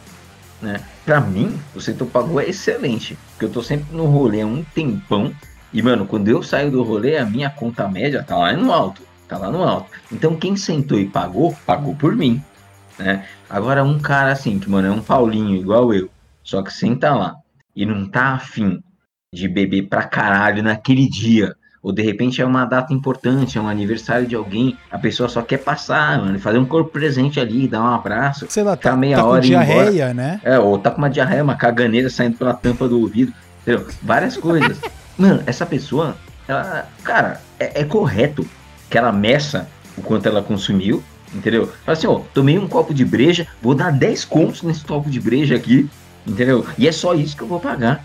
Né? 0.61 0.81
Pra 1.05 1.19
mim, 1.21 1.59
o 1.75 1.81
sentou, 1.81 2.07
pagou 2.07 2.39
é 2.39 2.49
excelente. 2.49 3.17
Porque 3.31 3.45
eu 3.45 3.49
tô 3.49 3.63
sempre 3.63 3.95
no 3.95 4.05
rolê 4.05 4.41
há 4.41 4.45
um 4.45 4.63
tempão. 4.63 5.33
E, 5.73 5.81
mano, 5.81 6.05
quando 6.05 6.27
eu 6.27 6.41
saio 6.41 6.71
do 6.71 6.83
rolê, 6.83 7.17
a 7.17 7.25
minha 7.25 7.49
conta 7.49 7.87
média 7.87 8.23
tá 8.23 8.35
lá 8.35 8.53
no 8.53 8.71
alto. 8.71 9.01
Tá 9.27 9.37
lá 9.37 9.51
no 9.51 9.63
alto. 9.63 9.89
Então 10.11 10.35
quem 10.35 10.55
sentou 10.55 10.99
e 10.99 11.05
pagou, 11.05 11.55
pagou 11.65 11.95
por 11.95 12.15
mim. 12.15 12.41
Né? 12.97 13.25
Agora 13.49 13.83
um 13.83 13.99
cara 13.99 14.31
assim, 14.31 14.57
que, 14.57 14.69
mano, 14.69 14.87
é 14.87 14.91
um 14.91 15.01
Paulinho 15.01 15.55
igual 15.55 15.93
eu. 15.93 16.09
Só 16.47 16.61
que 16.61 16.71
senta 16.71 17.13
lá 17.13 17.35
e 17.75 17.85
não 17.85 18.07
tá 18.07 18.35
afim 18.35 18.81
de 19.33 19.49
beber 19.49 19.89
pra 19.89 20.03
caralho 20.03 20.63
naquele 20.63 21.09
dia. 21.09 21.53
Ou 21.83 21.91
de 21.91 22.01
repente 22.01 22.41
é 22.41 22.45
uma 22.45 22.63
data 22.63 22.93
importante, 22.93 23.57
é 23.57 23.61
um 23.61 23.67
aniversário 23.67 24.25
de 24.25 24.33
alguém, 24.33 24.77
a 24.89 24.97
pessoa 24.97 25.27
só 25.27 25.41
quer 25.41 25.57
passar, 25.57 26.19
mano, 26.19 26.39
fazer 26.39 26.57
um 26.57 26.65
corpo 26.65 26.89
presente 26.89 27.37
ali, 27.37 27.67
dar 27.67 27.81
um 27.81 27.93
abraço. 27.93 28.45
Sei 28.47 28.63
lá, 28.63 28.77
tá, 28.77 28.95
meia 28.95 29.17
tá 29.17 29.23
com 29.23 29.29
hora 29.29 29.43
e 29.43 29.47
ir 29.47 29.49
diarreia, 29.49 30.13
né? 30.13 30.39
É, 30.41 30.57
ou 30.57 30.79
tá 30.79 30.89
com 30.89 30.99
uma 30.99 31.09
diarreia, 31.09 31.43
uma 31.43 31.55
caganeira 31.55 32.09
saindo 32.09 32.37
pela 32.37 32.53
tampa 32.53 32.87
do 32.87 32.97
ouvido, 33.01 33.33
entendeu? 33.61 33.85
Várias 34.01 34.37
coisas. 34.37 34.79
Mano, 35.19 35.43
essa 35.45 35.65
pessoa, 35.65 36.15
ela, 36.47 36.87
cara, 37.03 37.41
é, 37.59 37.81
é 37.81 37.83
correto 37.83 38.47
que 38.89 38.97
ela 38.97 39.11
meça 39.11 39.67
o 39.97 40.01
quanto 40.01 40.27
ela 40.27 40.41
consumiu, 40.41 41.03
entendeu? 41.35 41.67
Fala 41.85 41.97
assim, 41.97 42.07
ó, 42.07 42.21
tomei 42.33 42.57
um 42.57 42.69
copo 42.69 42.93
de 42.93 43.03
breja, 43.03 43.45
vou 43.61 43.75
dar 43.75 43.91
10 43.91 44.23
contos 44.23 44.63
nesse 44.63 44.85
copo 44.85 45.09
de 45.09 45.19
breja 45.19 45.53
aqui, 45.53 45.89
entendeu? 46.27 46.65
E 46.77 46.87
é 46.87 46.91
só 46.91 47.13
isso 47.13 47.35
que 47.35 47.43
eu 47.43 47.47
vou 47.47 47.59
pagar. 47.59 48.03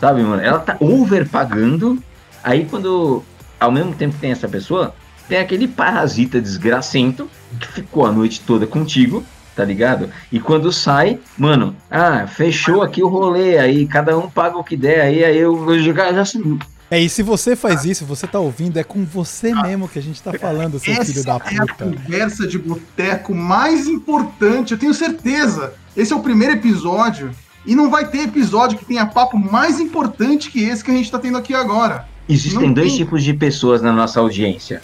Sabe, 0.00 0.22
mano? 0.22 0.42
Ela 0.42 0.58
tá 0.58 0.76
overpagando. 0.80 2.02
Aí 2.42 2.64
quando 2.64 3.22
ao 3.58 3.72
mesmo 3.72 3.94
tempo 3.94 4.14
que 4.14 4.20
tem 4.20 4.30
essa 4.30 4.48
pessoa, 4.48 4.94
tem 5.28 5.38
aquele 5.38 5.66
parasita 5.66 6.40
desgracento 6.40 7.28
que 7.58 7.68
ficou 7.68 8.06
a 8.06 8.12
noite 8.12 8.40
toda 8.40 8.66
contigo, 8.66 9.24
tá 9.54 9.64
ligado? 9.64 10.08
E 10.30 10.38
quando 10.38 10.72
sai, 10.72 11.18
mano, 11.36 11.74
ah, 11.90 12.26
fechou 12.26 12.82
aqui 12.82 13.02
o 13.02 13.08
rolê, 13.08 13.58
aí 13.58 13.86
cada 13.86 14.16
um 14.16 14.28
paga 14.28 14.56
o 14.56 14.64
que 14.64 14.76
der, 14.76 15.00
aí, 15.00 15.24
aí 15.24 15.38
eu 15.38 15.56
vou 15.56 15.78
jogar 15.78 16.12
já 16.12 16.24
sumiu. 16.24 16.58
É, 16.90 16.98
e 16.98 17.08
se 17.08 17.22
você 17.22 17.54
faz 17.54 17.84
isso, 17.84 18.06
você 18.06 18.26
tá 18.26 18.38
ouvindo, 18.40 18.78
é 18.78 18.84
com 18.84 19.04
você 19.04 19.52
mesmo 19.54 19.86
que 19.86 19.98
a 19.98 20.02
gente 20.02 20.22
tá 20.22 20.32
falando, 20.32 20.78
seu 20.78 20.94
Essa 20.94 21.04
filho 21.04 21.22
da 21.22 21.32
é 21.32 21.36
a 21.36 21.66
puta. 21.66 21.84
conversa 21.84 22.46
de 22.46 22.58
boteco 22.58 23.34
mais 23.34 23.86
importante, 23.86 24.72
eu 24.72 24.78
tenho 24.78 24.94
certeza. 24.94 25.74
Esse 25.94 26.14
é 26.14 26.16
o 26.16 26.20
primeiro 26.20 26.54
episódio 26.54 27.30
e 27.68 27.74
não 27.74 27.90
vai 27.90 28.08
ter 28.08 28.22
episódio 28.22 28.78
que 28.78 28.84
tenha 28.86 29.04
papo 29.04 29.36
mais 29.36 29.78
importante 29.78 30.50
que 30.50 30.64
esse 30.64 30.82
que 30.82 30.90
a 30.90 30.94
gente 30.94 31.10
tá 31.10 31.18
tendo 31.18 31.36
aqui 31.36 31.52
agora. 31.52 32.08
Existem 32.26 32.68
Não 32.68 32.72
dois 32.72 32.88
tem. 32.88 32.96
tipos 32.96 33.22
de 33.22 33.34
pessoas 33.34 33.82
na 33.82 33.92
nossa 33.92 34.18
audiência. 34.20 34.80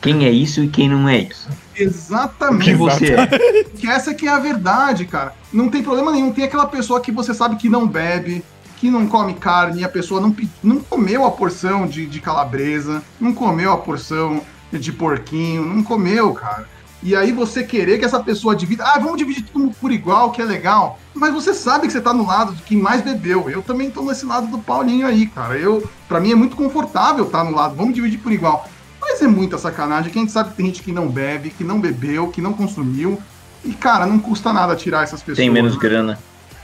Quem 0.00 0.24
é 0.24 0.30
isso 0.30 0.62
e 0.62 0.68
quem 0.68 0.88
não 0.88 1.08
é 1.08 1.18
isso. 1.18 1.48
Exatamente. 1.76 2.64
que 2.64 2.74
você 2.76 3.14
é? 3.14 3.64
Que 3.76 3.88
essa 3.88 4.14
que 4.14 4.28
é 4.28 4.30
a 4.30 4.38
verdade, 4.38 5.04
cara. 5.04 5.34
Não 5.52 5.68
tem 5.68 5.82
problema 5.82 6.12
nenhum. 6.12 6.32
Tem 6.32 6.44
aquela 6.44 6.66
pessoa 6.66 7.00
que 7.00 7.10
você 7.10 7.34
sabe 7.34 7.56
que 7.56 7.68
não 7.68 7.88
bebe, 7.88 8.44
que 8.76 8.88
não 8.88 9.08
come 9.08 9.34
carne, 9.34 9.82
a 9.82 9.88
pessoa 9.88 10.20
não, 10.20 10.34
não 10.62 10.78
comeu 10.78 11.24
a 11.24 11.30
porção 11.32 11.88
de, 11.88 12.06
de 12.06 12.20
calabresa, 12.20 13.02
não 13.20 13.34
comeu 13.34 13.72
a 13.72 13.78
porção 13.78 14.42
de 14.72 14.92
porquinho, 14.92 15.64
não 15.64 15.82
comeu, 15.82 16.32
cara. 16.34 16.68
E 17.02 17.16
aí 17.16 17.32
você 17.32 17.64
querer 17.64 17.98
que 17.98 18.04
essa 18.04 18.20
pessoa 18.22 18.54
divida, 18.54 18.84
ah, 18.84 18.98
vamos 18.98 19.18
dividir 19.18 19.44
tudo 19.52 19.74
por 19.80 19.90
igual, 19.90 20.30
que 20.30 20.40
é 20.40 20.44
legal. 20.44 20.98
Mas 21.12 21.34
você 21.34 21.52
sabe 21.52 21.86
que 21.86 21.92
você 21.92 22.00
tá 22.00 22.12
no 22.14 22.24
lado 22.24 22.52
de 22.54 22.62
quem 22.62 22.78
mais 22.78 23.02
bebeu. 23.02 23.50
Eu 23.50 23.60
também 23.60 23.90
tô 23.90 24.02
nesse 24.02 24.24
lado 24.24 24.46
do 24.46 24.58
Paulinho 24.58 25.06
aí, 25.06 25.26
cara. 25.26 25.56
Eu, 25.58 25.82
para 26.08 26.20
mim 26.20 26.30
é 26.30 26.34
muito 26.36 26.54
confortável 26.54 27.24
estar 27.24 27.42
no 27.42 27.50
lado, 27.50 27.74
vamos 27.74 27.94
dividir 27.94 28.18
por 28.18 28.30
igual. 28.30 28.68
Mas 29.00 29.20
é 29.20 29.26
muita 29.26 29.58
sacanagem, 29.58 30.12
que 30.12 30.18
a 30.18 30.22
gente 30.22 30.30
sabe 30.30 30.50
que 30.50 30.56
tem 30.56 30.66
gente 30.66 30.82
que 30.82 30.92
não 30.92 31.08
bebe, 31.08 31.50
que 31.50 31.64
não 31.64 31.80
bebeu, 31.80 32.28
que 32.28 32.40
não 32.40 32.52
consumiu. 32.52 33.20
E, 33.64 33.72
cara, 33.74 34.06
não 34.06 34.18
custa 34.20 34.52
nada 34.52 34.76
tirar 34.76 35.02
essas 35.02 35.20
pessoas. 35.20 35.38
Tem 35.38 35.50
menos 35.50 35.74
né? 35.74 35.80
grana. 35.80 36.18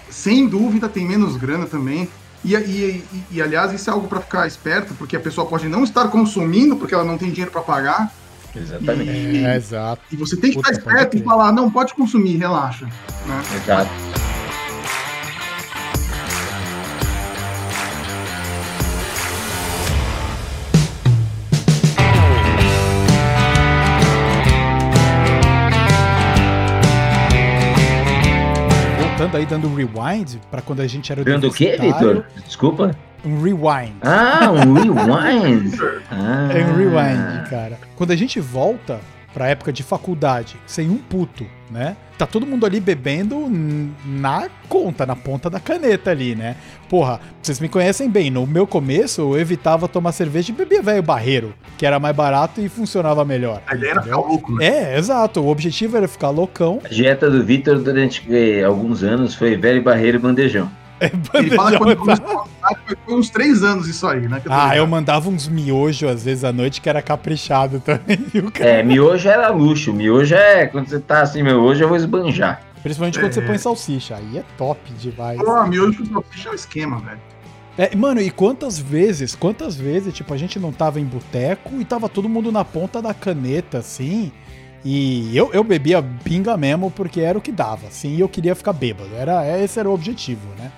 Sem 0.09 0.47
dúvida, 0.47 0.89
tem 0.89 1.05
menos 1.05 1.37
grana 1.37 1.67
também. 1.67 2.09
E, 2.45 2.55
e, 2.55 2.59
e- 3.13 3.25
e, 3.33 3.43
aliás, 3.43 3.73
isso 3.73 3.91
é 3.91 3.93
algo 3.93 4.07
para 4.07 4.21
ficar 4.21 4.47
esperto, 4.47 4.95
porque 4.95 5.17
a 5.17 5.21
pessoa 5.21 5.47
pode 5.49 5.69
não 5.69 5.83
estar 5.83 6.07
consumindo 6.09 6.77
porque 6.77 6.95
ela 6.95 7.05
não 7.05 7.19
tem 7.19 7.29
dinheiro 7.31 7.51
para 7.51 7.61
pagar. 7.61 8.13
Exatamente. 8.55 9.11
E, 9.11 9.45
É, 9.45 9.57
exato. 9.57 10.03
e 10.11 10.17
você 10.17 10.37
tem 10.37 10.51
que 10.51 10.57
Puta, 10.57 10.71
estar 10.71 10.81
esperto 10.91 11.17
e 11.17 11.23
falar: 11.23 11.53
não, 11.53 11.71
pode 11.71 11.95
consumir, 11.95 12.37
relaxa. 12.37 12.87
né? 13.27 13.43
Exato. 13.57 13.91
Voltando 29.29 29.37
aí, 29.37 29.47
dando 29.47 29.69
um 29.69 29.75
rewind 29.75 30.37
pra 30.51 30.63
quando 30.63 30.81
a 30.81 30.87
gente 30.87 31.13
era 31.13 31.23
Dando 31.23 31.49
o 31.49 31.53
quê. 31.53 31.77
Vitor? 31.79 32.25
Desculpa. 32.47 32.97
Um 33.23 33.43
rewind. 33.43 33.97
Ah, 34.03 34.51
um 34.51 34.73
rewind. 34.73 35.75
Ah. 36.11 36.49
É 36.55 36.65
um 36.65 36.77
rewind, 36.77 37.51
cara. 37.51 37.79
Quando 37.95 38.13
a 38.13 38.17
gente 38.17 38.41
volta 38.41 39.01
pra 39.33 39.49
época 39.49 39.73
de 39.73 39.83
faculdade, 39.83 40.57
sem 40.67 40.89
um 40.89 40.97
puto, 40.97 41.47
né? 41.71 41.97
Tá 42.17 42.27
todo 42.27 42.45
mundo 42.45 42.67
ali 42.67 42.81
bebendo 42.81 43.49
na 44.05 44.49
conta, 44.69 45.07
na 45.07 45.15
ponta 45.15 45.49
da 45.49 45.61
caneta 45.61 46.11
ali, 46.11 46.35
né? 46.35 46.57
Porra, 46.89 47.21
vocês 47.41 47.61
me 47.61 47.69
conhecem 47.69 48.11
bem. 48.11 48.29
No 48.29 48.45
meu 48.45 48.67
começo, 48.67 49.21
eu 49.21 49.39
evitava 49.39 49.87
tomar 49.87 50.11
cerveja 50.11 50.51
e 50.51 50.55
bebia 50.55 50.83
velho 50.83 51.03
barreiro, 51.03 51.55
que 51.77 51.87
era 51.87 52.01
mais 52.01 52.17
barato 52.17 52.61
e 52.61 52.69
funcionava 52.69 53.25
melhor. 53.25 53.63
A 53.69 53.77
ideia 53.77 53.93
era 53.93 54.03
ficar 54.03 54.17
louco, 54.17 54.53
né? 54.57 54.67
É, 54.67 54.99
exato. 54.99 55.41
O 55.41 55.49
objetivo 55.49 55.97
era 55.97 56.09
ficar 56.09 56.31
loucão. 56.31 56.81
A 56.85 56.89
dieta 56.89 57.31
do 57.31 57.45
Vitor 57.45 57.79
durante 57.79 58.25
eh, 58.29 58.65
alguns 58.65 59.05
anos 59.05 59.37
foi 59.37 59.57
velho 59.57 59.83
barreiro 59.83 60.17
e 60.17 60.21
bandejão. 60.21 60.69
Ele 61.35 61.51
fala 61.51 61.71
que 61.73 61.79
quando 61.79 61.97
começou 61.97 62.27
faculdade 62.27 62.79
foi- 63.07 63.15
uns 63.15 63.31
três 63.31 63.63
anos 63.63 63.87
isso 63.89 64.07
aí, 64.07 64.29
né? 64.29 64.41
eu 64.45 64.53
Ah, 64.53 64.77
eu 64.77 64.87
mandava 64.87 65.29
uns 65.29 65.47
miojos 65.49 66.09
às 66.11 66.25
vezes 66.25 66.45
à 66.45 66.53
noite 66.53 66.81
que 66.81 66.89
era 66.89 67.01
caprichado 67.03 67.81
também, 67.81 68.17
viu, 68.33 68.51
cara? 68.51 68.69
É, 68.71 68.83
miojo 68.83 69.29
era 69.29 69.49
luxo. 69.51 69.93
Miojo 69.93 70.35
é 70.35 70.67
quando 70.67 70.89
você 70.89 70.99
tá 70.99 71.23
assim, 71.23 71.43
meu, 71.43 71.61
hoje 71.61 71.83
eu 71.83 71.89
vou 71.89 71.97
esbanjar. 71.97 72.63
Principalmente 72.83 73.19
quando 73.19 73.31
É. 73.31 73.35
você 73.35 73.43
põe 73.43 73.59
salsicha. 73.59 74.17
Aí 74.17 74.39
é 74.39 74.45
top 74.57 74.81
demais. 74.95 75.39
Pô, 75.41 75.67
miojo 75.67 75.99
com 76.07 76.13
salsicha 76.23 76.49
é 76.49 76.53
o 76.53 76.55
esquema, 76.55 76.99
velho. 77.01 77.19
É, 77.77 77.95
mano, 77.95 78.21
e 78.21 78.29
quantas 78.31 78.77
vezes, 78.79 79.37
quantas 79.37 79.77
vezes, 79.77 80.13
tipo, 80.13 80.35
a 80.35 80.37
gente 80.37 80.59
não 80.59 80.73
tava 80.73 80.99
em 80.99 81.05
boteco 81.05 81.81
e 81.81 81.85
tava 81.85 82.09
todo 82.09 82.29
mundo 82.29 82.51
na 82.51 82.65
ponta 82.65 83.01
da 83.01 83.15
caneta, 83.15 83.79
assim. 83.79 84.33
E 84.85 85.37
eu, 85.37 85.51
eu 85.53 85.63
bebia 85.65 86.05
pinga 86.25 86.57
mesmo 86.57 86.91
porque 86.91 87.21
era 87.21 87.37
o 87.37 87.41
que 87.41 87.51
dava, 87.53 87.89
assim, 87.89 88.15
e 88.17 88.21
eu 88.21 88.29
queria 88.29 88.55
ficar 88.55 88.73
bêbado. 88.73 89.11
Era, 89.17 89.45
esse 89.61 89.79
era 89.79 89.89
o 89.89 89.93
objetivo, 89.93 90.49
né? 90.59 90.71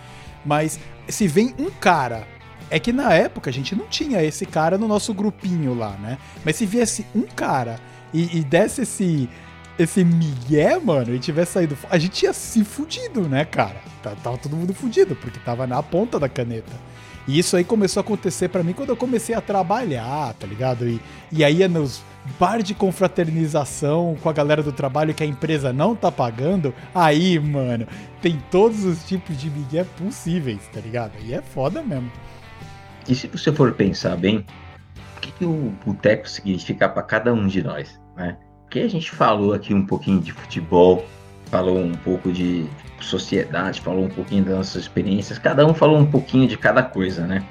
Mas 0.45 0.79
se 1.09 1.27
vem 1.29 1.55
um 1.59 1.71
cara. 1.71 2.27
É 2.73 2.79
que 2.79 2.93
na 2.93 3.13
época 3.13 3.51
a 3.51 3.53
gente 3.53 3.75
não 3.75 3.87
tinha 3.89 4.23
esse 4.23 4.47
cara 4.47 4.79
no 4.79 4.87
nosso 4.87 5.13
grupinho 5.13 5.75
lá, 5.75 5.91
né? 6.01 6.19
Mas 6.45 6.55
se 6.55 6.65
viesse 6.67 7.05
um 7.15 7.23
cara 7.23 7.81
e, 8.15 8.39
e 8.39 8.45
desse 8.45 8.83
esse, 8.83 9.29
esse 9.77 10.05
migué, 10.05 10.79
mano, 10.79 11.13
e 11.13 11.19
tivesse 11.19 11.53
saído. 11.55 11.77
A 11.91 11.99
gente 11.99 12.13
tinha 12.13 12.33
se 12.33 12.63
fudido, 12.65 13.23
né, 13.29 13.45
cara? 13.45 13.83
Tá- 14.03 14.15
Tava 14.23 14.39
todo 14.39 14.57
mundo 14.57 14.73
fudido, 14.73 15.17
porque 15.17 15.41
tava 15.41 15.67
na 15.67 15.83
ponta 15.83 16.19
da 16.21 16.29
caneta. 16.29 16.73
E 17.29 17.39
isso 17.39 17.57
aí 17.57 17.65
começou 17.65 18.01
a 18.01 18.05
acontecer 18.05 18.49
pra 18.49 18.63
mim 18.63 18.73
quando 18.73 18.91
eu 18.91 18.97
comecei 18.97 19.35
a 19.35 19.41
trabalhar, 19.41 20.35
tá 20.35 20.47
ligado? 20.47 20.89
E, 20.89 21.01
e 21.31 21.45
aí 21.45 21.57
ia 21.57 21.69
nos 21.69 22.03
bar 22.39 22.63
de 22.63 22.75
confraternização 22.75 24.17
com 24.23 24.29
a 24.29 24.33
galera 24.33 24.63
do 24.63 24.73
trabalho 24.73 25.15
que 25.15 25.23
a 25.23 25.27
empresa 25.27 25.73
não 25.73 25.95
tá 25.95 26.11
pagando. 26.11 26.75
Aí, 26.95 27.39
mano, 27.39 27.87
tem 28.21 28.43
todos 28.51 28.85
os 28.85 29.05
tipos 29.05 29.39
de 29.39 29.51
migué 29.51 29.85
possíveis, 29.97 30.61
tá 30.73 30.81
ligado? 30.81 31.13
E 31.23 31.35
é 31.35 31.43
foda 31.43 31.83
mesmo. 31.83 32.11
E 33.09 33.15
se 33.15 33.27
você 33.27 33.53
for 33.53 33.73
pensar 33.73 34.17
bem, 34.17 34.45
o 35.17 35.21
que, 35.21 35.33
que 35.33 35.45
o 35.45 35.73
boteco 35.85 36.29
significa 36.29 36.89
para 36.89 37.03
cada 37.03 37.33
um 37.33 37.47
de 37.47 37.63
nós, 37.63 38.01
né? 38.17 38.37
Porque 38.63 38.81
a 38.81 38.89
gente 38.89 39.11
falou 39.11 39.53
aqui 39.53 39.75
um 39.75 39.85
pouquinho 39.85 40.21
de 40.21 40.33
futebol, 40.33 41.05
falou 41.47 41.79
um 41.79 41.93
pouco 41.93 42.31
de 42.31 42.67
sociedade, 43.05 43.81
falou 43.81 44.05
um 44.05 44.09
pouquinho 44.09 44.45
das 44.45 44.55
nossas 44.57 44.83
experiências, 44.83 45.39
cada 45.39 45.67
um 45.67 45.75
falou 45.75 45.99
um 45.99 46.07
pouquinho 46.07 46.47
de 46.49 46.57
cada 46.57 46.83
coisa, 46.83 47.27
né? 47.27 47.43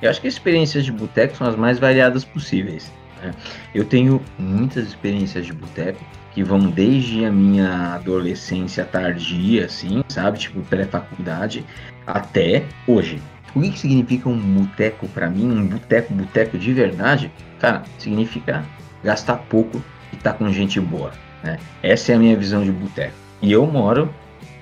Eu 0.00 0.10
acho 0.10 0.20
que 0.20 0.26
as 0.26 0.34
experiências 0.34 0.84
de 0.84 0.90
boteco 0.92 1.36
são 1.36 1.46
as 1.46 1.56
mais 1.56 1.78
variadas 1.78 2.24
possíveis. 2.24 2.92
né? 3.22 3.32
Eu 3.74 3.84
tenho 3.84 4.20
muitas 4.38 4.88
experiências 4.88 5.46
de 5.46 5.52
boteco 5.52 6.00
que 6.34 6.42
vão 6.42 6.58
desde 6.70 7.24
a 7.24 7.30
minha 7.30 7.94
adolescência 7.94 8.84
tardia, 8.84 9.66
assim, 9.66 10.02
sabe? 10.08 10.38
Tipo, 10.38 10.60
pré-faculdade, 10.62 11.64
até 12.06 12.64
hoje. 12.86 13.22
O 13.54 13.60
que, 13.60 13.70
que 13.70 13.78
significa 13.78 14.28
um 14.28 14.38
boteco 14.38 15.06
pra 15.08 15.28
mim? 15.28 15.50
Um 15.52 15.66
boteco, 15.66 16.14
boteco 16.14 16.58
de 16.58 16.72
verdade? 16.72 17.30
Cara, 17.60 17.82
significa 17.98 18.64
gastar 19.04 19.36
pouco 19.36 19.82
e 20.12 20.16
estar 20.16 20.32
com 20.32 20.50
gente 20.50 20.80
boa, 20.80 21.12
né? 21.44 21.58
Essa 21.82 22.12
é 22.12 22.14
a 22.14 22.18
minha 22.18 22.36
visão 22.36 22.64
de 22.64 22.72
boteco. 22.72 23.14
E 23.42 23.52
eu 23.52 23.66
moro 23.66 24.12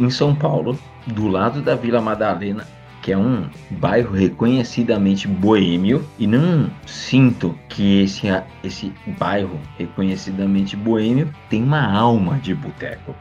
em 0.01 0.09
São 0.11 0.35
Paulo, 0.35 0.79
do 1.07 1.29
lado 1.29 1.61
da 1.61 1.77
Vila 1.77 2.01
Madalena, 2.01 2.67
que 3.03 3.13
é 3.13 3.17
um 3.17 3.49
bairro 3.71 4.15
reconhecidamente 4.15 5.29
boêmio, 5.29 6.05
e 6.19 6.27
não 6.27 6.71
sinto 6.87 7.57
que 7.69 8.03
esse, 8.03 8.27
esse 8.65 8.93
bairro 9.19 9.59
reconhecidamente 9.79 10.75
boêmio 10.75 11.33
tem 11.49 11.63
uma 11.63 11.83
alma 11.83 12.39
de 12.39 12.55
boteco. 12.55 13.15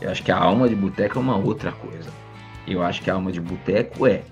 Eu 0.00 0.10
acho 0.10 0.22
que 0.22 0.32
a 0.32 0.36
alma 0.36 0.68
de 0.68 0.74
boteco 0.74 1.18
é 1.18 1.22
uma 1.22 1.36
outra 1.36 1.72
coisa. 1.72 2.10
Eu 2.66 2.82
acho 2.82 3.00
que 3.00 3.10
a 3.10 3.14
alma 3.14 3.32
de 3.32 3.40
boteco 3.40 4.06
é 4.06 4.22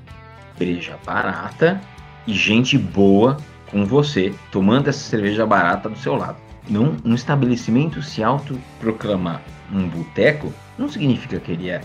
breja 0.58 0.98
barata 1.04 1.80
e 2.26 2.34
gente 2.34 2.76
boa 2.76 3.36
com 3.70 3.84
você, 3.84 4.34
tomando 4.50 4.88
essa 4.88 5.00
cerveja 5.00 5.46
barata 5.46 5.88
do 5.88 5.98
seu 5.98 6.14
lado. 6.14 6.36
Num, 6.68 6.96
um 7.04 7.14
estabelecimento 7.14 8.02
se 8.02 8.22
autoproclamar 8.22 9.42
um 9.72 9.88
boteco, 9.88 10.52
não 10.78 10.88
significa 10.88 11.40
que 11.40 11.52
ele 11.52 11.70
é. 11.70 11.80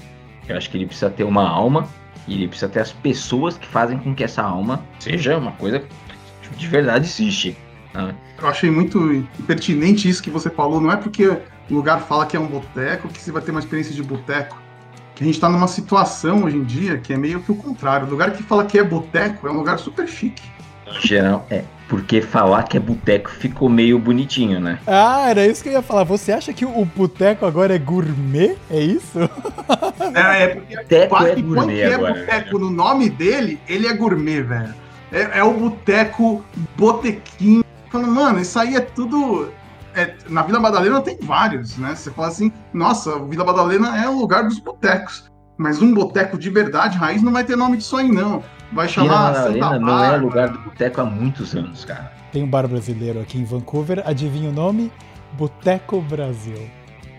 Eu 0.47 0.57
acho 0.57 0.69
que 0.69 0.77
ele 0.77 0.85
precisa 0.85 1.09
ter 1.09 1.23
uma 1.23 1.47
alma 1.47 1.87
e 2.27 2.33
ele 2.33 2.47
precisa 2.47 2.69
ter 2.69 2.79
as 2.79 2.91
pessoas 2.91 3.57
que 3.57 3.67
fazem 3.67 3.97
com 3.97 4.13
que 4.13 4.23
essa 4.23 4.41
alma 4.41 4.83
seja 4.99 5.37
uma 5.37 5.51
coisa 5.53 5.79
que 5.79 6.55
de 6.55 6.67
verdade 6.67 7.05
existe. 7.05 7.57
né? 7.93 8.13
Eu 8.39 8.47
achei 8.47 8.69
muito 8.69 9.27
pertinente 9.45 10.07
isso 10.07 10.21
que 10.21 10.29
você 10.29 10.49
falou. 10.49 10.79
Não 10.79 10.91
é 10.91 10.97
porque 10.97 11.27
o 11.27 11.39
lugar 11.69 12.01
fala 12.01 12.25
que 12.25 12.37
é 12.37 12.39
um 12.39 12.47
boteco 12.47 13.07
que 13.07 13.19
você 13.19 13.31
vai 13.31 13.41
ter 13.41 13.51
uma 13.51 13.59
experiência 13.59 13.93
de 13.93 14.03
boteco. 14.03 14.57
Que 15.15 15.23
a 15.23 15.27
gente 15.27 15.39
tá 15.39 15.49
numa 15.49 15.67
situação 15.67 16.43
hoje 16.43 16.57
em 16.57 16.63
dia 16.63 16.97
que 16.99 17.11
é 17.11 17.17
meio 17.17 17.41
que 17.41 17.51
o 17.51 17.55
contrário. 17.55 18.05
O 18.05 18.09
lugar 18.09 18.31
que 18.31 18.43
fala 18.43 18.65
que 18.65 18.77
é 18.77 18.83
boteco 18.83 19.47
é 19.47 19.51
um 19.51 19.55
lugar 19.55 19.79
super 19.79 20.07
chique. 20.07 20.43
Geral, 21.01 21.45
é. 21.49 21.63
Porque 21.87 22.21
falar 22.21 22.63
que 22.63 22.77
é 22.77 22.79
boteco 22.79 23.29
ficou 23.29 23.69
meio 23.69 23.97
bonitinho, 23.99 24.59
né? 24.59 24.79
Ah, 24.85 25.29
era 25.29 25.45
isso 25.47 25.63
que 25.63 25.69
eu 25.69 25.73
ia 25.73 25.81
falar. 25.81 26.03
Você 26.03 26.31
acha 26.31 26.51
que 26.53 26.65
o 26.65 26.85
boteco 26.85 27.45
agora 27.45 27.75
é 27.75 27.79
gourmet? 27.79 28.57
É 28.69 28.79
isso? 28.79 29.19
É, 30.13 30.43
é 30.43 30.47
porque 30.49 30.75
Boteco 30.75 31.09
quase 31.09 31.29
é 31.31 31.35
que 31.35 31.43
põe 31.43 31.55
gourmet 31.55 31.79
é 31.81 31.93
agora. 31.95 32.13
boteco 32.13 32.59
no 32.59 32.69
nome 32.69 33.09
dele, 33.09 33.59
ele 33.67 33.87
é 33.87 33.93
gourmet, 33.93 34.41
velho. 34.41 34.73
É, 35.11 35.39
é 35.39 35.43
o 35.43 35.53
boteco 35.53 36.43
botequinho. 36.77 37.63
Falando, 37.89 38.11
mano, 38.11 38.39
isso 38.39 38.59
aí 38.59 38.75
é 38.75 38.81
tudo. 38.81 39.51
é, 39.95 40.13
na 40.29 40.43
Vila 40.43 40.59
Madalena 40.59 41.01
tem 41.01 41.17
vários, 41.21 41.77
né? 41.77 41.95
Você 41.95 42.11
fala 42.11 42.27
assim, 42.27 42.51
nossa, 42.73 43.17
Vila 43.25 43.45
Madalena 43.45 43.97
é 43.97 44.07
o 44.07 44.17
lugar 44.19 44.43
dos 44.43 44.59
botecos. 44.59 45.25
Mas 45.57 45.81
um 45.81 45.93
boteco 45.93 46.37
de 46.37 46.49
verdade, 46.49 46.97
raiz, 46.97 47.21
não 47.23 47.31
vai 47.31 47.43
ter 47.43 47.55
nome 47.55 47.77
disso 47.77 47.97
aí, 47.97 48.07
não. 48.11 48.43
Vai 48.71 48.87
Vila 48.87 49.05
chamar 49.07 49.31
Madalena 49.33 49.65
Santa 49.65 49.79
não 49.79 49.87
é 49.87 49.91
Bárbara. 50.01 50.17
lugar 50.17 50.49
do 50.49 50.59
boteco 50.59 51.01
há 51.01 51.05
muitos 51.05 51.55
anos, 51.55 51.85
cara. 51.85 52.11
Tem 52.31 52.43
um 52.43 52.47
bar 52.47 52.67
brasileiro 52.67 53.19
aqui 53.21 53.37
em 53.39 53.43
Vancouver. 53.45 54.03
Adivinha 54.05 54.49
o 54.49 54.53
nome? 54.53 54.91
Boteco 55.33 56.01
Brasil. 56.01 56.69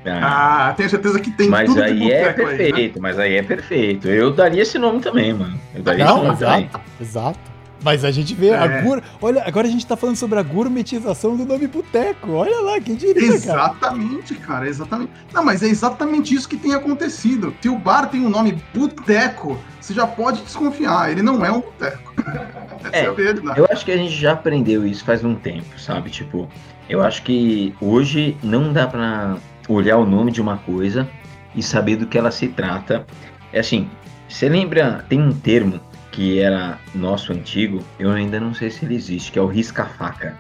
Ah, 0.06 0.68
Ah, 0.68 0.72
tenho 0.74 0.88
certeza 0.88 1.18
que 1.20 1.30
tem 1.30 1.48
mas 1.48 1.68
tudo 1.68 1.76
de 1.82 1.82
aí 1.88 2.11
é 2.12 2.20
boteco 2.32 2.48
aí, 2.48 2.56
né? 2.56 2.64
perfeito, 2.64 3.02
mas 3.02 3.18
aí 3.18 3.34
é 3.37 3.42
perfeito. 3.42 4.08
Eu 4.08 4.32
daria 4.32 4.62
esse 4.62 4.78
nome 4.78 5.00
também, 5.00 5.32
mano. 5.34 5.58
Eu 5.74 5.82
daria 5.82 6.04
esse 6.04 6.12
Não, 6.14 6.24
nome 6.24 6.38
também. 6.38 6.64
exato, 6.64 6.80
exato. 7.00 7.38
Mas 7.83 8.05
a 8.05 8.11
gente 8.11 8.35
vê 8.35 8.53
a 8.53 8.64
É. 8.64 8.83
gur... 8.83 9.03
Olha, 9.21 9.43
agora 9.47 9.67
a 9.67 9.71
gente 9.71 9.87
tá 9.87 9.97
falando 9.97 10.17
sobre 10.17 10.38
a 10.38 10.43
gourmetização 10.43 11.37
do 11.37 11.45
nome 11.45 11.67
boteco. 11.67 12.33
Olha 12.33 12.61
lá, 12.61 12.81
quem 12.81 12.97
diria, 12.97 13.29
cara. 13.29 13.35
Exatamente, 13.35 14.35
cara, 14.35 14.69
exatamente. 14.69 15.12
Não, 15.33 15.45
mas 15.45 15.62
é 15.62 15.67
exatamente 15.67 16.35
isso 16.35 16.49
que 16.49 16.57
tem 16.57 16.75
acontecido. 16.75 17.55
Se 17.61 17.69
o 17.69 17.79
bar 17.79 18.09
tem 18.09 18.25
o 18.27 18.29
nome 18.29 18.59
Boteco, 18.75 19.59
você 19.81 19.95
já 19.95 20.07
pode 20.07 20.43
desconfiar, 20.43 21.11
ele 21.11 21.23
não 21.23 21.45
é 21.45 21.51
um 21.51 21.61
boteco. 21.61 22.14
É, 22.93 23.01
É, 23.01 23.09
a. 23.09 23.59
Eu 23.59 23.67
acho 23.73 23.85
que 23.85 23.91
a 23.91 23.97
gente 23.97 24.14
já 24.14 24.33
aprendeu 24.33 24.87
isso 24.87 25.05
faz 25.05 25.25
um 25.25 25.35
tempo, 25.35 25.79
sabe? 25.79 26.11
Tipo, 26.11 26.49
eu 26.88 27.03
acho 27.03 27.25
que 27.25 27.75
hoje 27.81 28.37
não 28.43 28.73
dá 28.73 28.87
pra 28.87 29.37
olhar 29.69 29.99
o 29.99 30.07
nome 30.07 30.31
de 30.31 30.41
uma 30.41 30.59
coisa 30.59 31.09
e 31.57 31.62
saber 31.62 31.97
do 31.97 32.07
que 32.07 32.17
ela 32.17 32.31
se 32.31 32.47
trata. 32.49 33.05
É 33.53 33.59
assim, 33.59 33.91
você 34.29 34.49
lembra, 34.49 35.05
tem 35.09 35.21
um 35.21 35.33
termo 35.33 35.81
que 36.18 36.40
era 36.40 36.81
nosso 36.96 37.33
antigo, 37.33 37.81
eu 37.96 38.11
ainda 38.11 38.40
não 38.40 38.52
sei 38.52 38.72
se 38.72 38.85
ele 38.85 38.96
existe, 38.96 39.31
que 39.31 39.38
é 39.38 39.42
o 39.42 39.46
risca-faca, 39.46 40.37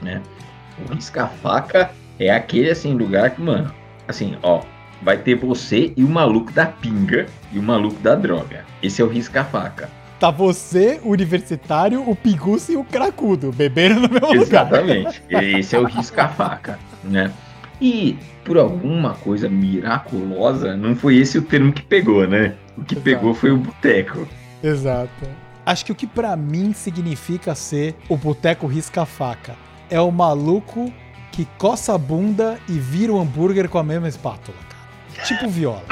né? 0.00 0.22
O 0.78 0.94
risca-faca 0.94 1.90
é 2.20 2.30
aquele, 2.30 2.70
assim, 2.70 2.94
lugar 2.94 3.30
que, 3.30 3.42
mano, 3.42 3.74
assim, 4.06 4.36
ó, 4.44 4.62
vai 5.02 5.18
ter 5.18 5.34
você 5.34 5.92
e 5.96 6.04
o 6.04 6.08
maluco 6.08 6.52
da 6.52 6.66
pinga 6.66 7.26
e 7.50 7.58
o 7.58 7.62
maluco 7.64 7.98
da 7.98 8.14
droga. 8.14 8.64
Esse 8.80 9.02
é 9.02 9.04
o 9.04 9.08
risca-faca. 9.08 9.90
Tá 10.20 10.30
você, 10.30 11.00
o 11.02 11.08
universitário, 11.08 12.08
o 12.08 12.14
piguço 12.14 12.70
e 12.70 12.76
o 12.76 12.84
cracudo, 12.84 13.50
beberam 13.50 13.96
no 13.96 14.08
mesmo 14.08 14.28
lugar. 14.28 14.36
Exatamente. 14.40 15.20
Esse 15.58 15.74
é 15.74 15.80
o 15.80 15.84
risca-faca, 15.84 16.78
né? 17.02 17.32
E 17.80 18.16
por 18.44 18.56
alguma 18.56 19.14
coisa 19.14 19.48
miraculosa, 19.48 20.76
não 20.76 20.94
foi 20.94 21.16
esse 21.16 21.38
o 21.38 21.42
termo 21.42 21.72
que 21.72 21.82
pegou, 21.82 22.24
né? 22.28 22.54
O 22.78 22.84
que 22.84 22.94
pegou 22.94 23.34
foi 23.34 23.50
o 23.50 23.56
boteco. 23.56 24.28
Exato. 24.62 25.26
Acho 25.64 25.84
que 25.84 25.92
o 25.92 25.94
que 25.94 26.06
pra 26.06 26.36
mim 26.36 26.72
significa 26.72 27.54
ser 27.54 27.94
o 28.08 28.16
boteco 28.16 28.66
risca-faca 28.66 29.54
é 29.88 30.00
o 30.00 30.10
maluco 30.10 30.92
que 31.30 31.46
coça 31.56 31.94
a 31.94 31.98
bunda 31.98 32.58
e 32.68 32.72
vira 32.78 33.12
o 33.12 33.20
hambúrguer 33.20 33.68
com 33.68 33.78
a 33.78 33.82
mesma 33.82 34.08
espátula, 34.08 34.56
cara. 34.68 35.24
Tipo 35.26 35.48
viola. 35.48 35.82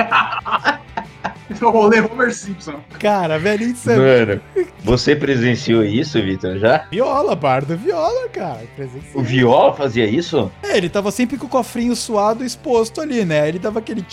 Esse 1.48 1.62
é 1.62 1.66
o 1.66 1.70
rolê 1.70 2.00
Homer 2.00 2.34
Simpson. 2.34 2.80
Cara, 2.98 3.38
velho, 3.38 3.64
isso 3.64 3.90
é 3.90 3.96
Mano, 3.96 4.40
você 4.82 5.14
presenciou 5.14 5.84
isso, 5.84 6.20
Vitor, 6.20 6.58
já? 6.58 6.86
viola, 6.90 7.36
bardo 7.36 7.76
viola, 7.76 8.28
cara. 8.28 8.62
Presenciei. 8.74 9.12
O 9.14 9.22
Viola 9.22 9.74
fazia 9.74 10.06
isso? 10.06 10.50
É, 10.62 10.76
ele 10.76 10.88
tava 10.88 11.10
sempre 11.10 11.36
com 11.36 11.46
o 11.46 11.50
cofrinho 11.50 11.94
suado 11.94 12.44
exposto 12.44 13.00
ali, 13.00 13.24
né? 13.24 13.48
Ele 13.48 13.58
dava 13.58 13.78
aquele. 13.78 14.04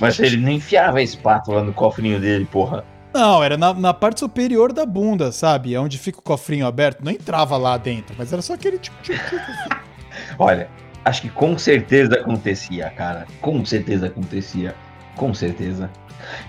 Mas 0.00 0.18
ele 0.20 0.36
não 0.36 0.50
enfiava 0.50 0.98
a 0.98 1.02
espátula 1.02 1.62
no 1.62 1.72
cofrinho 1.72 2.20
dele, 2.20 2.44
porra. 2.44 2.84
Não, 3.16 3.42
era 3.42 3.56
na, 3.56 3.72
na 3.72 3.94
parte 3.94 4.20
superior 4.20 4.74
da 4.74 4.84
bunda, 4.84 5.32
sabe? 5.32 5.74
É 5.74 5.80
Onde 5.80 5.96
fica 5.96 6.18
o 6.18 6.22
cofrinho 6.22 6.66
aberto. 6.66 7.02
Não 7.02 7.10
entrava 7.10 7.56
lá 7.56 7.78
dentro, 7.78 8.14
mas 8.18 8.30
era 8.30 8.42
só 8.42 8.52
aquele. 8.52 8.78
tch, 8.78 8.90
tch, 9.02 9.08
tch. 9.08 10.36
Olha, 10.38 10.68
acho 11.02 11.22
que 11.22 11.30
com 11.30 11.56
certeza 11.56 12.14
acontecia, 12.16 12.90
cara. 12.90 13.26
Com 13.40 13.64
certeza 13.64 14.08
acontecia. 14.08 14.74
Com 15.16 15.32
certeza. 15.32 15.90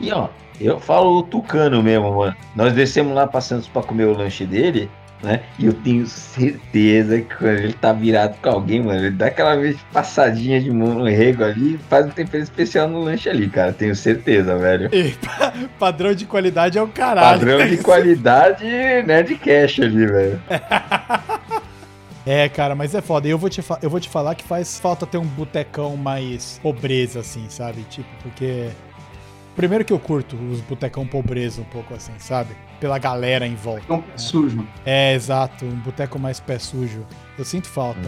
E 0.02 0.12
ó, 0.12 0.28
eu 0.60 0.78
falo 0.78 1.24
tucano 1.24 1.82
mesmo, 1.82 2.14
mano. 2.14 2.36
Nós 2.54 2.74
descemos 2.74 3.16
lá 3.16 3.26
pra 3.26 3.40
Santos 3.40 3.70
pra 3.70 3.82
comer 3.82 4.06
o 4.06 4.18
lanche 4.18 4.46
dele, 4.46 4.92
né? 5.22 5.42
E 5.58 5.66
eu 5.66 5.74
tenho 5.74 6.06
certeza 6.06 7.22
que 7.22 7.36
quando 7.36 7.58
ele 7.60 7.74
tá 7.74 7.92
virado 7.94 8.36
com 8.42 8.50
alguém, 8.50 8.82
mano, 8.84 9.00
ele 9.00 9.12
dá 9.12 9.28
aquela 9.28 9.56
vez 9.56 9.78
passadinha 9.92 10.62
de 10.62 10.72
mão 10.72 10.94
no 10.94 11.06
rego 11.06 11.44
ali 11.44 11.76
e 11.76 11.78
faz 11.90 12.06
um 12.06 12.10
tempero 12.10 12.44
especial 12.44 12.88
no 12.88 13.02
lanche 13.02 13.28
ali, 13.30 13.50
cara. 13.50 13.74
Tenho 13.74 13.96
certeza, 13.96 14.56
velho. 14.58 14.90
E 14.96 15.12
pa- 15.14 15.54
padrão 15.80 16.14
de 16.14 16.26
qualidade 16.26 16.78
é 16.78 16.82
o 16.82 16.88
caralho. 16.88 17.40
Padrão 17.40 17.68
de 17.68 17.78
qualidade 17.78 18.66
Nerdcast 19.06 19.82
ali, 19.84 20.06
velho. 20.06 20.42
É, 22.30 22.50
cara, 22.50 22.76
mas 22.76 22.94
é 22.94 23.00
foda. 23.02 23.26
E 23.26 23.32
eu 23.32 23.38
vou 23.38 23.50
te, 23.50 23.64
eu 23.82 23.90
vou 23.90 24.02
te 24.02 24.10
falar 24.10 24.36
que 24.36 24.44
faz 24.44 24.78
falta 24.78 25.06
ter 25.06 25.18
um 25.18 25.26
botecão 25.26 25.96
mais 25.96 26.60
pobreza, 26.62 27.22
assim, 27.22 27.46
sabe? 27.48 27.84
Tipo, 27.90 28.10
porque. 28.22 28.68
Primeiro 29.58 29.84
que 29.84 29.91
eu 29.91 30.00
curto 30.00 30.38
os 30.38 30.62
botecão 30.62 31.06
pobreza 31.06 31.60
um 31.62 31.65
pouco 31.65 31.93
assim, 31.93 32.13
sabe? 32.20 32.52
Pela 32.80 32.98
galera 33.00 33.46
em 33.46 33.56
volta. 33.56 33.84
É 33.89 33.93
um 33.93 34.02
pé 34.02 34.17
sujo. 34.17 34.65
É, 34.86 35.13
exato, 35.15 35.65
um 35.65 35.76
boteco 35.80 36.17
mais 36.17 36.39
pé 36.39 36.58
sujo. 36.60 37.06
Eu 37.38 37.43
sinto 37.43 37.67
falta. 37.67 38.08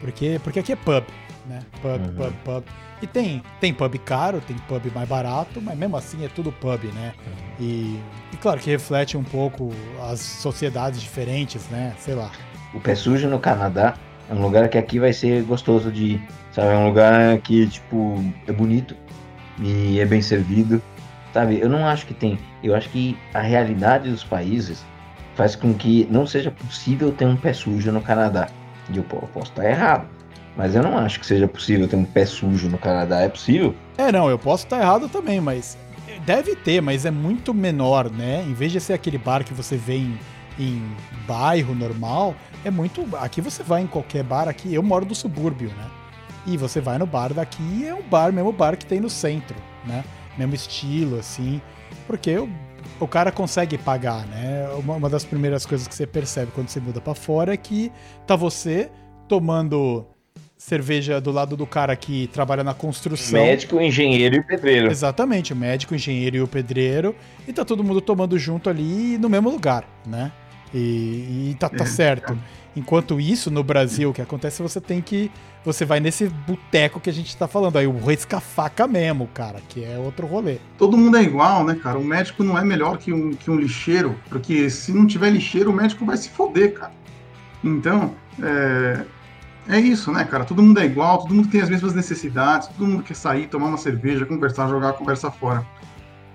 Porque, 0.00 0.40
porque 0.42 0.60
aqui 0.60 0.72
é 0.72 0.76
pub, 0.76 1.04
né? 1.46 1.58
Pub, 1.82 2.00
Uhum. 2.00 2.14
pub, 2.14 2.32
pub. 2.44 2.64
E 3.02 3.06
tem, 3.08 3.42
tem 3.60 3.74
pub 3.74 3.92
caro, 3.98 4.40
tem 4.40 4.56
pub 4.68 4.86
mais 4.94 5.08
barato, 5.08 5.60
mas 5.60 5.76
mesmo 5.76 5.96
assim 5.96 6.24
é 6.24 6.28
tudo 6.28 6.52
pub, 6.52 6.84
né? 6.94 7.12
E, 7.58 7.98
e 8.32 8.36
claro 8.40 8.60
que 8.60 8.70
reflete 8.70 9.16
um 9.16 9.24
pouco 9.24 9.72
as 10.08 10.20
sociedades 10.20 11.02
diferentes, 11.02 11.68
né? 11.70 11.92
Sei 11.98 12.14
lá. 12.14 12.30
O 12.72 12.78
Pé 12.80 12.94
Sujo 12.94 13.28
no 13.28 13.38
Canadá 13.40 13.94
é 14.30 14.32
um 14.34 14.40
lugar 14.40 14.68
que 14.68 14.78
aqui 14.78 14.98
vai 15.00 15.12
ser 15.12 15.42
gostoso 15.42 15.90
de 15.90 16.04
ir, 16.04 16.22
sabe? 16.52 16.68
É 16.68 16.76
um 16.76 16.86
lugar 16.86 17.36
que, 17.38 17.66
tipo, 17.66 18.24
é 18.46 18.52
bonito 18.52 18.96
e 19.60 20.00
é 20.00 20.04
bem 20.04 20.20
servido, 20.20 20.82
sabe? 21.32 21.60
Eu 21.60 21.68
não 21.68 21.86
acho 21.86 22.06
que 22.06 22.14
tem. 22.14 22.38
Eu 22.62 22.74
acho 22.74 22.88
que 22.90 23.16
a 23.32 23.40
realidade 23.40 24.10
dos 24.10 24.24
países 24.24 24.84
faz 25.34 25.56
com 25.56 25.74
que 25.74 26.06
não 26.10 26.26
seja 26.26 26.50
possível 26.50 27.12
ter 27.12 27.26
um 27.26 27.36
pé 27.36 27.52
sujo 27.52 27.90
no 27.92 28.00
Canadá. 28.00 28.48
E 28.90 28.96
eu, 28.96 29.02
posso 29.02 29.50
estar 29.50 29.64
errado, 29.64 30.06
mas 30.56 30.74
eu 30.74 30.82
não 30.82 30.98
acho 30.98 31.18
que 31.18 31.26
seja 31.26 31.48
possível 31.48 31.88
ter 31.88 31.96
um 31.96 32.04
pé 32.04 32.26
sujo 32.26 32.68
no 32.68 32.78
Canadá. 32.78 33.20
É 33.20 33.28
possível? 33.28 33.74
É, 33.96 34.12
não, 34.12 34.28
eu 34.28 34.38
posso 34.38 34.64
estar 34.64 34.80
errado 34.80 35.08
também, 35.08 35.40
mas 35.40 35.78
deve 36.26 36.54
ter, 36.54 36.80
mas 36.80 37.04
é 37.04 37.10
muito 37.10 37.52
menor, 37.54 38.10
né? 38.10 38.44
Em 38.46 38.54
vez 38.54 38.72
de 38.72 38.80
ser 38.80 38.92
aquele 38.92 39.18
bar 39.18 39.44
que 39.44 39.54
você 39.54 39.76
vê 39.76 39.96
em, 39.96 40.18
em 40.58 40.82
bairro 41.26 41.74
normal, 41.74 42.34
é 42.64 42.70
muito. 42.70 43.06
Aqui 43.16 43.40
você 43.40 43.62
vai 43.62 43.82
em 43.82 43.86
qualquer 43.86 44.22
bar 44.22 44.48
aqui. 44.48 44.72
Eu 44.72 44.82
moro 44.82 45.06
no 45.06 45.14
subúrbio, 45.14 45.68
né? 45.70 45.86
E 46.46 46.56
você 46.56 46.80
vai 46.80 46.98
no 46.98 47.06
bar 47.06 47.32
daqui 47.32 47.62
e 47.62 47.86
é 47.86 47.94
um 47.94 48.02
bar, 48.02 48.32
mesmo 48.32 48.52
bar 48.52 48.76
que 48.76 48.84
tem 48.84 49.00
no 49.00 49.08
centro, 49.08 49.56
né? 49.86 50.04
Mesmo 50.36 50.54
estilo, 50.54 51.18
assim. 51.18 51.60
Porque 52.06 52.36
o, 52.36 52.48
o 53.00 53.08
cara 53.08 53.32
consegue 53.32 53.78
pagar, 53.78 54.26
né? 54.26 54.68
Uma, 54.78 54.94
uma 54.94 55.08
das 55.08 55.24
primeiras 55.24 55.64
coisas 55.64 55.88
que 55.88 55.94
você 55.94 56.06
percebe 56.06 56.52
quando 56.54 56.68
você 56.68 56.80
muda 56.80 57.00
pra 57.00 57.14
fora 57.14 57.54
é 57.54 57.56
que 57.56 57.90
tá 58.26 58.36
você 58.36 58.90
tomando 59.26 60.06
cerveja 60.56 61.20
do 61.20 61.30
lado 61.30 61.56
do 61.56 61.66
cara 61.66 61.94
que 61.96 62.26
trabalha 62.28 62.64
na 62.64 62.72
construção. 62.72 63.42
Médico, 63.42 63.80
engenheiro 63.80 64.36
e 64.36 64.42
pedreiro. 64.42 64.90
Exatamente, 64.90 65.52
o 65.52 65.56
médico, 65.56 65.92
o 65.92 65.96
engenheiro 65.96 66.36
e 66.36 66.40
o 66.40 66.48
pedreiro. 66.48 67.14
E 67.46 67.52
tá 67.52 67.64
todo 67.64 67.84
mundo 67.84 68.00
tomando 68.00 68.38
junto 68.38 68.70
ali 68.70 69.18
no 69.18 69.28
mesmo 69.28 69.50
lugar, 69.50 69.84
né? 70.06 70.32
E, 70.72 71.50
e 71.50 71.56
tá, 71.58 71.68
tá 71.68 71.84
É, 71.84 71.86
certo. 71.86 72.38
Enquanto 72.76 73.20
isso, 73.20 73.50
no 73.50 73.62
Brasil, 73.62 74.10
o 74.10 74.12
que 74.12 74.20
acontece 74.20 74.60
é 74.60 74.68
você 74.68 74.80
tem 74.80 75.00
que. 75.00 75.30
Você 75.64 75.84
vai 75.84 76.00
nesse 76.00 76.28
boteco 76.28 77.00
que 77.00 77.08
a 77.08 77.12
gente 77.12 77.36
tá 77.36 77.48
falando 77.48 77.78
aí, 77.78 77.86
o 77.86 77.96
risca-faca 77.96 78.86
mesmo, 78.86 79.28
cara, 79.32 79.60
que 79.68 79.82
é 79.84 79.96
outro 79.96 80.26
rolê. 80.26 80.58
Todo 80.76 80.96
mundo 80.96 81.16
é 81.16 81.22
igual, 81.22 81.64
né, 81.64 81.74
cara? 81.74 81.98
O 81.98 82.04
médico 82.04 82.42
não 82.42 82.58
é 82.58 82.64
melhor 82.64 82.98
que 82.98 83.12
um, 83.12 83.32
que 83.32 83.50
um 83.50 83.56
lixeiro, 83.56 84.14
porque 84.28 84.68
se 84.68 84.92
não 84.92 85.06
tiver 85.06 85.30
lixeiro, 85.30 85.70
o 85.70 85.74
médico 85.74 86.04
vai 86.04 86.16
se 86.16 86.28
foder, 86.28 86.74
cara. 86.74 86.92
Então, 87.62 88.14
é, 88.42 89.04
é 89.68 89.80
isso, 89.80 90.12
né, 90.12 90.24
cara? 90.24 90.44
Todo 90.44 90.62
mundo 90.62 90.80
é 90.80 90.84
igual, 90.84 91.18
todo 91.18 91.34
mundo 91.34 91.48
tem 91.48 91.62
as 91.62 91.70
mesmas 91.70 91.94
necessidades, 91.94 92.68
todo 92.68 92.86
mundo 92.86 93.02
quer 93.02 93.14
sair, 93.14 93.46
tomar 93.46 93.68
uma 93.68 93.78
cerveja, 93.78 94.26
conversar, 94.26 94.68
jogar 94.68 94.90
a 94.90 94.92
conversa 94.92 95.30
fora. 95.30 95.66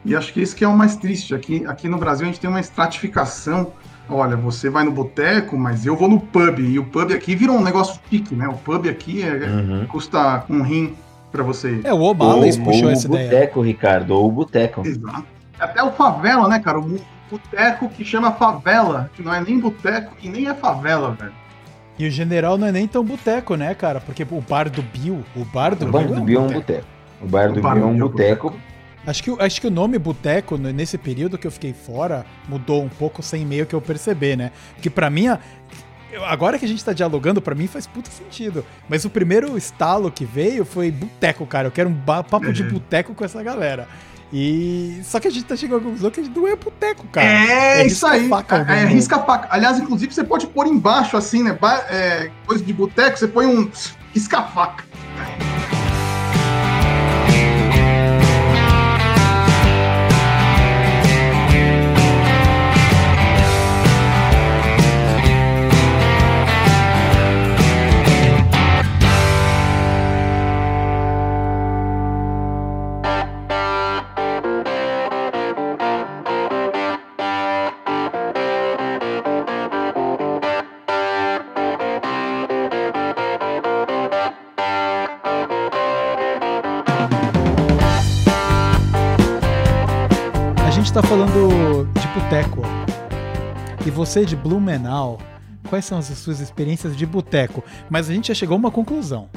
E 0.03 0.15
acho 0.15 0.33
que 0.33 0.41
isso 0.41 0.55
que 0.55 0.63
é 0.63 0.67
o 0.67 0.75
mais 0.75 0.95
triste. 0.95 1.35
Aqui, 1.35 1.65
aqui 1.67 1.87
no 1.87 1.97
Brasil 1.97 2.25
a 2.25 2.29
gente 2.31 2.39
tem 2.39 2.49
uma 2.49 2.59
estratificação. 2.59 3.73
Olha, 4.09 4.35
você 4.35 4.69
vai 4.69 4.83
no 4.83 4.91
boteco, 4.91 5.57
mas 5.57 5.85
eu 5.85 5.95
vou 5.95 6.09
no 6.09 6.19
pub. 6.19 6.59
E 6.59 6.79
o 6.79 6.83
pub 6.85 7.11
aqui 7.13 7.35
virou 7.35 7.55
um 7.57 7.63
negócio 7.63 7.99
chique, 8.09 8.33
né? 8.35 8.47
O 8.47 8.53
pub 8.53 8.87
aqui 8.87 9.21
é- 9.21 9.33
Uhum. 9.47 9.85
custa 9.87 10.43
um 10.49 10.61
rim 10.63 10.93
pra 11.31 11.43
você 11.43 11.75
ir. 11.75 11.85
É, 11.85 11.93
o 11.93 11.99
Ou, 11.99 12.15
puxou 12.15 12.85
ou 12.85 12.89
essa 12.89 13.07
o 13.07 13.13
ideia. 13.13 13.29
boteco, 13.29 13.61
Ricardo, 13.61 14.11
ou 14.11 14.27
o 14.27 14.31
boteco. 14.31 14.81
Exato. 14.85 15.25
Até 15.59 15.83
o 15.83 15.91
favela, 15.91 16.47
né, 16.47 16.57
cara? 16.59 16.79
O 16.79 16.99
boteco 17.29 17.87
que 17.89 18.03
chama 18.03 18.31
favela, 18.31 19.11
que 19.13 19.21
não 19.21 19.33
é 19.33 19.39
nem 19.41 19.59
boteco 19.59 20.13
e 20.23 20.29
nem 20.29 20.47
é 20.47 20.53
favela, 20.55 21.11
velho. 21.11 21.33
E 21.99 22.07
o 22.07 22.11
general 22.11 22.57
não 22.57 22.65
é 22.65 22.71
nem 22.71 22.87
tão 22.87 23.03
boteco, 23.03 23.55
né, 23.55 23.75
cara? 23.75 23.99
Porque 23.99 24.23
o 24.23 24.41
bar 24.41 24.69
do 24.69 24.81
Bill, 24.81 25.23
o 25.35 25.43
bar 25.45 25.75
do 25.75 25.85
O 25.85 25.91
bar 25.91 26.05
Bill 26.05 26.15
do 26.15 26.21
Bill 26.21 26.39
é 26.39 26.43
um 26.43 26.47
boteco. 26.53 26.85
O 27.21 27.27
bar 27.27 27.51
do 27.51 27.59
O 27.59 27.61
bar 27.61 27.71
é 27.71 27.73
um 27.73 27.75
Bill 27.75 27.89
é 27.89 27.91
um 27.91 27.97
boteco. 27.97 28.53
Acho 29.07 29.23
que, 29.23 29.31
o- 29.31 29.37
acho 29.41 29.59
que 29.61 29.67
o 29.67 29.71
nome 29.71 29.97
boteco, 29.97 30.57
nesse 30.57 30.97
período 30.97 31.37
que 31.37 31.47
eu 31.47 31.51
fiquei 31.51 31.73
fora, 31.73 32.25
mudou 32.47 32.83
um 32.83 32.89
pouco 32.89 33.23
sem 33.23 33.45
meio 33.45 33.65
que 33.65 33.73
eu 33.73 33.81
perceber, 33.81 34.35
né? 34.35 34.51
Porque 34.75 34.89
pra 34.89 35.09
mim, 35.09 35.27
agora 36.27 36.59
que 36.59 36.65
a 36.65 36.67
gente 36.67 36.83
tá 36.83 36.91
dialogando, 36.93 37.41
pra 37.41 37.55
mim 37.55 37.65
faz 37.67 37.87
puta 37.87 38.09
sentido. 38.11 38.65
Mas 38.87 39.05
o 39.05 39.09
primeiro 39.09 39.57
estalo 39.57 40.11
que 40.11 40.25
veio 40.25 40.65
foi 40.65 40.91
boteco, 40.91 41.45
cara. 41.45 41.67
Eu 41.67 41.71
quero 41.71 41.89
um 41.89 42.23
papo 42.23 42.51
de 42.51 42.63
Uhum. 42.63 42.69
boteco 42.73 43.13
com 43.15 43.23
essa 43.23 43.41
galera. 43.41 43.87
E. 44.31 44.99
Só 45.03 45.19
que 45.19 45.27
a 45.27 45.31
gente 45.31 45.45
tá 45.45 45.55
chegando 45.55 45.79
à 45.79 45.83
conclusão 45.85 46.11
que 46.11 46.19
a 46.19 46.23
gente 46.23 46.37
não 46.37 46.47
é 46.47 46.55
boteco, 46.55 47.07
cara. 47.07 47.25
É, 47.25 47.81
É 47.81 47.87
isso 47.87 48.05
aí. 48.05 48.19
risca-faca 48.21 48.55
o 48.57 48.71
É, 48.71 48.81
nome. 48.83 48.93
risca-faca. 48.93 49.47
Aliás, 49.49 49.79
inclusive, 49.79 50.13
você 50.13 50.23
pode 50.23 50.45
pôr 50.47 50.67
embaixo, 50.67 51.17
assim, 51.17 51.41
né? 51.41 51.57
é, 51.89 52.29
coisa 52.45 52.63
de 52.63 52.71
boteco, 52.73 53.17
você 53.17 53.27
põe 53.27 53.47
um 53.47 53.71
risca-faca. 54.13 54.83
A 55.17 55.48
tá 91.01 91.07
falando 91.07 91.87
de 91.93 92.07
boteco. 92.19 92.61
E 93.85 93.89
você 93.89 94.25
de 94.25 94.35
Blumenau, 94.35 95.17
quais 95.69 95.85
são 95.85 95.97
as 95.97 96.07
suas 96.07 96.41
experiências 96.41 96.93
de 96.97 97.05
boteco? 97.05 97.63
Mas 97.89 98.09
a 98.09 98.13
gente 98.13 98.27
já 98.27 98.33
chegou 98.33 98.55
a 98.55 98.57
uma 98.57 98.71
conclusão. 98.71 99.29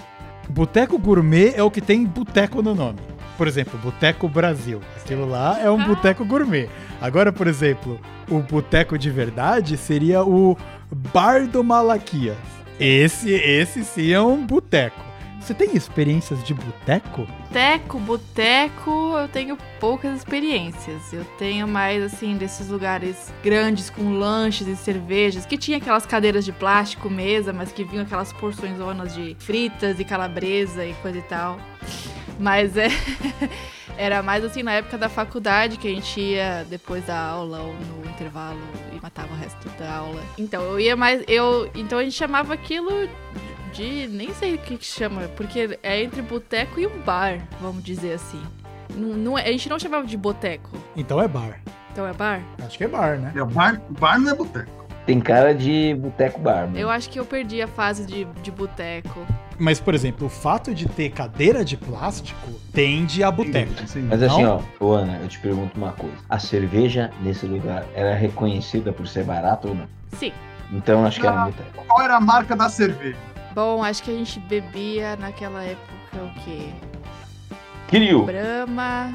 Boteco 0.49 0.99
gourmet 0.99 1.53
é 1.55 1.63
o 1.63 1.71
que 1.71 1.81
tem 1.81 2.05
boteco 2.05 2.63
no 2.63 2.75
nome. 2.75 2.99
Por 3.39 3.47
exemplo, 3.47 3.79
Boteco 3.79 4.29
Brasil. 4.29 4.81
Aquilo 4.97 5.25
lá 5.25 5.61
é 5.61 5.71
um 5.71 5.87
boteco 5.87 6.25
gourmet. 6.25 6.69
Agora, 7.01 7.33
por 7.33 7.47
exemplo, 7.47 8.01
o 8.29 8.41
boteco 8.41 8.99
de 8.99 9.11
verdade 9.11 9.77
seria 9.77 10.25
o 10.25 10.57
Bar 10.91 11.47
do 11.47 11.63
Malaquias. 11.63 12.37
Esse, 12.81 13.31
esse 13.31 13.85
sim 13.85 14.11
é 14.11 14.21
um 14.21 14.45
boteco. 14.45 15.12
Você 15.43 15.55
tem 15.55 15.77
experiências 15.77 16.43
de 16.45 16.55
boteco? 16.55 17.27
Boteco, 17.49 17.99
boteco, 17.99 18.91
eu 19.19 19.27
tenho 19.27 19.59
poucas 19.81 20.19
experiências. 20.19 21.13
Eu 21.13 21.25
tenho 21.37 21.67
mais, 21.67 22.01
assim, 22.01 22.37
desses 22.37 22.69
lugares 22.69 23.35
grandes 23.43 23.91
com 23.91 24.13
lanches 24.13 24.69
e 24.69 24.77
cervejas, 24.77 25.45
que 25.45 25.59
tinha 25.59 25.79
aquelas 25.79 26.07
cadeiras 26.07 26.45
de 26.45 26.53
plástico, 26.53 27.11
mesa, 27.11 27.53
mas 27.53 27.73
que 27.73 27.83
vinham 27.83 28.05
aquelas 28.05 28.33
porções 28.33 28.79
zonas 28.79 29.17
de 29.17 29.37
fritas 29.41 29.99
e 29.99 30.05
calabresa 30.05 30.87
e 30.87 30.95
coisa 30.95 31.19
e 31.19 31.23
tal. 31.23 31.59
Mas 32.39 32.77
é. 32.77 32.89
Era 33.99 34.23
mais 34.23 34.43
assim 34.43 34.63
na 34.63 34.73
época 34.73 34.97
da 34.97 35.09
faculdade 35.09 35.77
que 35.77 35.87
a 35.87 35.91
gente 35.91 36.19
ia 36.19 36.65
depois 36.71 37.05
da 37.05 37.19
aula 37.19 37.61
ou 37.61 37.75
no 37.75 38.11
intervalo 38.11 38.59
e 38.91 39.01
matava 39.03 39.35
o 39.35 39.37
resto 39.37 39.69
da 39.79 39.97
aula. 39.97 40.23
Então 40.39 40.63
eu 40.63 40.81
ia 40.81 40.97
mais. 40.97 41.23
Eu, 41.29 41.71
então 41.75 41.99
a 41.99 42.03
gente 42.03 42.17
chamava 42.17 42.55
aquilo 42.55 42.91
de. 43.73 44.07
Nem 44.09 44.33
sei 44.35 44.55
o 44.55 44.59
que, 44.59 44.77
que 44.77 44.85
chama, 44.85 45.23
porque 45.37 45.79
é 45.83 46.03
entre 46.03 46.23
boteco 46.23 46.79
e 46.79 46.87
um 46.87 47.01
bar, 47.01 47.39
vamos 47.61 47.83
dizer 47.83 48.15
assim. 48.15 48.43
Não, 48.95 49.09
não 49.17 49.39
é- 49.39 49.49
a 49.49 49.53
gente 49.53 49.69
não 49.69 49.79
chamava 49.79 50.07
de 50.07 50.17
boteco. 50.17 50.77
Então 50.97 51.21
é 51.21 51.27
bar. 51.27 51.61
Então 51.93 52.07
é 52.07 52.13
bar? 52.13 52.43
Acho 52.65 52.79
que 52.79 52.85
é 52.85 52.89
bar, 52.89 53.19
né? 53.19 53.33
É, 53.35 53.45
bar, 53.45 53.81
bar 53.99 54.19
não 54.19 54.31
é 54.31 54.35
boteco. 54.35 54.71
Tem 55.07 55.21
cara 55.21 55.53
de 55.55 55.95
boteco 55.99 56.41
bar, 56.41 56.67
mano. 56.67 56.79
Eu 56.79 56.89
acho 56.89 57.11
que 57.11 57.19
eu 57.19 57.25
perdi 57.25 57.61
a 57.61 57.67
fase 57.67 58.07
de, 58.07 58.25
de 58.25 58.51
boteco. 58.53 59.27
Mas, 59.59 59.81
por 59.81 59.95
exemplo, 59.95 60.27
o 60.27 60.31
fato 60.31 60.73
de 60.75 60.87
ter 60.89 61.11
cadeira 61.11 61.65
de 61.65 61.77
plástico 61.77 62.51
tende 62.73 63.23
a 63.23 63.31
boteco. 63.31 63.73
Sim. 63.87 64.03
Mas 64.09 64.23
assim, 64.23 64.43
Não? 64.43 64.63
ó, 64.81 64.85
ô 64.85 64.93
Ana, 64.93 65.19
eu 65.21 65.29
te 65.29 65.39
pergunto 65.41 65.77
uma 65.77 65.93
coisa. 65.93 66.17
A 66.29 66.39
cerveja 66.39 67.11
nesse 67.21 67.47
lugar 67.47 67.85
era 67.95 68.15
reconhecida 68.15 68.93
por 68.93 69.07
ser 69.09 69.25
barata 69.25 69.69
ou 69.69 69.75
não? 69.75 69.87
Sim. 70.19 70.33
Então 70.73 71.05
acho 71.05 71.21
que 71.21 71.27
era 71.27 71.43
Ah. 71.43 71.45
boteco. 71.47 71.85
Qual 71.87 72.03
era 72.03 72.17
a 72.17 72.21
marca 72.21 72.55
da 72.57 72.69
cerveja? 72.69 73.17
Bom, 73.55 73.83
acho 73.85 74.03
que 74.03 74.11
a 74.11 74.15
gente 74.15 74.41
bebia 74.41 75.17
naquela 75.17 75.63
época 75.63 75.93
o 76.15 76.41
quê? 76.45 76.71
Kiryu. 77.89 78.25
Brahma, 78.25 79.13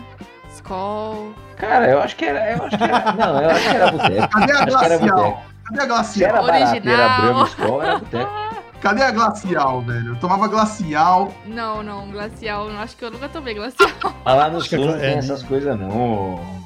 Skol. 0.54 1.34
Cara, 1.56 1.89
eu 1.89 2.02
acho 2.02 2.15
que 2.15 2.26
era. 2.26 2.52
Eu 2.56 2.63
acho 2.65 2.78
que 2.78 2.84
era. 2.84 3.12
Não, 3.13 3.41
eu 3.41 3.50
acho 3.50 3.62
que 3.69 3.76
era 3.76 3.91
boteco. 3.91 4.28
Cadê 4.39 4.52
a 4.52 4.65
glacial? 4.65 5.43
Cadê 5.65 5.82
a 5.82 5.86
glacial? 5.86 6.30
era 6.30 6.41
barato 6.41 6.54
e 6.54 6.62
era 6.62 6.71
Original. 6.73 7.21
Brahma 7.21 7.43
Skol, 7.47 7.84
era 7.84 7.97
boteco. 8.00 8.32
Cadê 8.80 9.02
a 9.02 9.12
glacial, 9.12 9.82
velho? 9.82 10.08
Eu 10.10 10.15
tomava 10.17 10.47
glacial. 10.47 11.34
Não, 11.47 11.82
não, 11.82 12.12
glacial. 12.12 12.69
Acho 12.69 12.95
que 12.95 13.06
eu 13.06 13.10
nunca 13.12 13.28
tomei 13.28 13.56
glacial. 13.56 13.89
Mas 14.23 14.38
lá 14.38 14.50
no 14.50 14.58
Acho 14.60 14.69
que 14.69 14.76
sul 14.76 14.86
é- 14.86 14.91
não 14.91 15.00
tem 15.00 15.10
é- 15.10 15.17
essas 15.17 15.41
coisas, 15.43 15.80
não. 15.80 16.58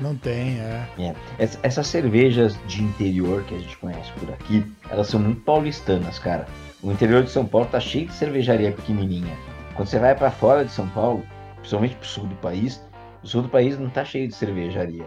Não 0.00 0.14
tem, 0.16 0.60
é. 0.60 0.86
É. 0.98 1.14
Ess- 1.42 1.58
Essas 1.62 1.88
cervejas 1.88 2.56
de 2.66 2.82
interior 2.82 3.42
que 3.42 3.54
a 3.56 3.58
gente 3.58 3.76
conhece 3.78 4.10
por 4.12 4.30
aqui, 4.32 4.64
elas 4.88 5.08
são 5.08 5.18
muito 5.20 5.40
paulistanas, 5.42 6.18
cara. 6.20 6.46
O 6.82 6.90
interior 6.90 7.22
de 7.22 7.30
São 7.30 7.44
Paulo 7.44 7.66
tá 7.70 7.78
cheio 7.78 8.06
de 8.06 8.14
cervejaria 8.14 8.72
pequenininha. 8.72 9.36
Quando 9.74 9.88
você 9.88 9.98
vai 9.98 10.14
pra 10.14 10.30
fora 10.30 10.64
de 10.64 10.72
São 10.72 10.88
Paulo, 10.88 11.22
principalmente 11.56 11.94
pro 11.96 12.08
sul 12.08 12.26
do 12.26 12.34
país, 12.36 12.82
o 13.22 13.26
sul 13.26 13.42
do 13.42 13.48
país 13.48 13.78
não 13.78 13.90
tá 13.90 14.04
cheio 14.04 14.26
de 14.26 14.34
cervejaria. 14.34 15.04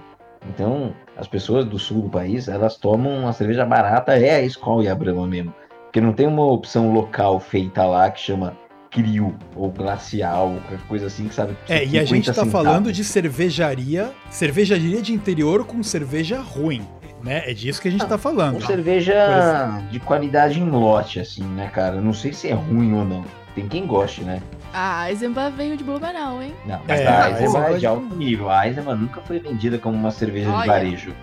Então, 0.49 0.93
as 1.17 1.27
pessoas 1.27 1.65
do 1.65 1.79
sul 1.79 2.03
do 2.03 2.09
país, 2.09 2.47
elas 2.47 2.77
tomam 2.77 3.19
uma 3.19 3.33
cerveja 3.33 3.65
barata, 3.65 4.13
é 4.17 4.35
a 4.35 4.41
Skol 4.43 4.83
e 4.83 4.87
a 4.87 4.93
Brahma 4.93 5.25
mesmo. 5.25 5.53
Porque 5.85 6.01
não 6.01 6.13
tem 6.13 6.27
uma 6.27 6.45
opção 6.45 6.91
local 6.93 7.39
feita 7.39 7.85
lá 7.85 8.09
que 8.11 8.19
chama 8.19 8.55
Crio 8.91 9.35
ou 9.55 9.71
Glacial, 9.71 10.51
ou 10.51 10.59
qualquer 10.59 10.87
coisa 10.87 11.07
assim 11.07 11.27
que 11.27 11.33
sabe. 11.33 11.55
É, 11.67 11.83
e 11.83 11.97
a 11.97 12.05
50 12.05 12.05
gente 12.05 12.25
tá 12.27 12.33
centavos. 12.33 12.51
falando 12.51 12.91
de 12.91 13.03
cervejaria, 13.03 14.11
cervejaria 14.29 15.01
de 15.01 15.13
interior 15.13 15.65
com 15.65 15.81
cerveja 15.81 16.39
ruim, 16.39 16.85
né? 17.23 17.49
É 17.49 17.53
disso 17.53 17.81
que 17.81 17.87
a 17.87 17.91
gente 17.91 18.05
tá 18.05 18.17
falando. 18.17 18.55
Com 18.55 18.67
cerveja 18.67 19.81
de 19.89 19.99
qualidade 19.99 20.59
em 20.59 20.69
lote, 20.69 21.19
assim, 21.19 21.43
né, 21.43 21.69
cara? 21.73 22.01
Não 22.01 22.13
sei 22.13 22.33
se 22.33 22.49
é 22.49 22.53
ruim 22.53 22.93
ou 22.93 23.05
não. 23.05 23.23
Tem 23.55 23.67
quem 23.67 23.85
goste, 23.85 24.23
né? 24.23 24.41
A 24.73 25.09
Eisenbach 25.09 25.55
veio 25.55 25.77
de 25.77 25.83
Blumenau, 25.83 26.41
hein? 26.41 26.53
Não, 26.65 26.81
mas 26.87 26.99
É, 26.99 27.07
a 27.07 27.29
Eisenbach 27.29 27.73
é 27.75 27.77
de 27.77 27.85
alto 27.85 28.15
nível. 28.15 28.49
A 28.49 28.67
Eisenbach 28.67 28.99
nunca 28.99 29.21
foi 29.21 29.39
vendida 29.39 29.77
como 29.77 29.95
uma 29.95 30.11
cerveja 30.11 30.49
de 30.49 30.55
Olha. 30.55 30.67
varejo. 30.67 31.13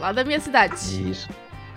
Lá 0.00 0.12
da 0.12 0.24
minha 0.24 0.40
cidade. 0.40 0.74
Isso. 1.10 1.28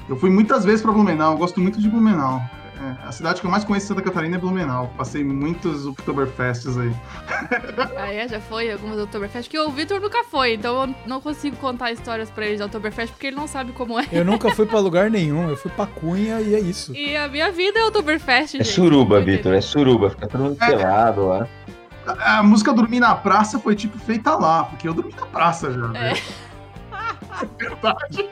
Eu 0.08 0.16
fui 0.16 0.30
muitas 0.30 0.64
vezes 0.64 0.82
pra 0.82 0.92
Blumenau, 0.92 1.34
eu 1.34 1.38
gosto 1.38 1.60
muito 1.60 1.82
de 1.82 1.90
Blumenau. 1.90 2.42
É, 2.78 3.08
a 3.08 3.12
cidade 3.12 3.40
que 3.40 3.48
eu 3.48 3.52
mais 3.52 3.64
conheço 3.64 3.86
em 3.86 3.88
Santa 3.90 4.02
Catarina 4.02 4.36
é 4.36 4.40
Blumenau. 4.40 4.92
Passei 4.98 5.24
muitos 5.24 5.86
Oktoberfests 5.86 6.78
aí. 6.78 6.92
Ah, 7.98 8.12
é? 8.14 8.28
Já 8.28 8.40
foi 8.42 8.72
algumas 8.72 9.00
Oktoberfest? 9.00 9.50
Que 9.50 9.58
o 9.58 9.70
Vitor 9.70 10.00
nunca 10.02 10.24
foi, 10.26 10.54
então 10.56 10.82
eu 10.82 10.96
não 11.08 11.22
consigo 11.22 11.56
contar 11.58 11.92
histórias 11.92 12.30
pra 12.30 12.46
ele 12.46 12.58
de 12.58 12.64
Oktoberfest 12.64 13.12
porque 13.14 13.28
ele 13.28 13.36
não 13.36 13.48
sabe 13.48 13.72
como 13.72 13.98
é. 14.00 14.06
Eu 14.12 14.26
nunca 14.26 14.52
fui 14.54 14.66
pra 14.66 14.80
lugar 14.80 15.10
nenhum, 15.12 15.50
eu 15.50 15.56
fui 15.58 15.72
pra 15.72 15.86
Cunha 15.86 16.42
e 16.42 16.54
é 16.56 16.60
isso. 16.60 16.94
E 16.96 17.16
a 17.16 17.28
minha 17.28 17.52
vida 17.52 17.80
é 17.80 17.86
Oktoberfest, 17.86 18.56
É 18.56 18.58
gente. 18.60 18.68
suruba, 18.68 19.22
Vitor. 19.22 19.54
É 19.54 19.62
suruba. 19.62 20.10
Fica 20.10 20.28
todo 20.28 20.44
mundo 20.44 20.58
pelado 20.58 21.28
lá. 21.28 21.48
A, 22.06 22.40
a 22.40 22.44
música 22.44 22.74
Dormir 22.74 23.00
na 23.00 23.16
Praça 23.16 23.58
foi 23.60 23.76
tipo 23.76 23.98
feita 23.98 24.36
lá, 24.36 24.66
porque 24.66 24.88
eu 24.88 24.94
dormi 24.94 25.14
na 25.20 25.26
praça 25.26 25.72
já. 25.72 25.88
É. 25.98 26.14
velho. 26.14 26.22
É 27.42 27.46
verdade. 27.58 28.30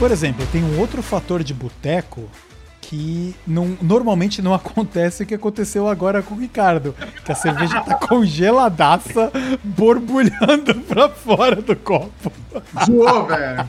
Por 0.00 0.10
exemplo, 0.10 0.44
tem 0.50 0.64
um 0.64 0.80
outro 0.80 1.02
fator 1.02 1.44
de 1.44 1.52
boteco 1.54 2.28
que 2.80 3.36
não- 3.46 3.76
normalmente 3.82 4.40
não 4.42 4.52
acontece 4.54 5.22
o 5.22 5.26
que 5.26 5.34
aconteceu 5.34 5.86
agora 5.86 6.22
com 6.22 6.34
o 6.34 6.38
Ricardo. 6.40 6.94
Que 7.24 7.30
a 7.30 7.34
cerveja 7.34 7.80
tá 7.82 7.94
congeladaça, 8.08 9.30
borbulhando 9.62 10.74
pra 10.88 11.08
fora 11.10 11.56
do 11.56 11.76
copo. 11.76 12.32
Zoou, 12.86 13.26
velho. 13.26 13.68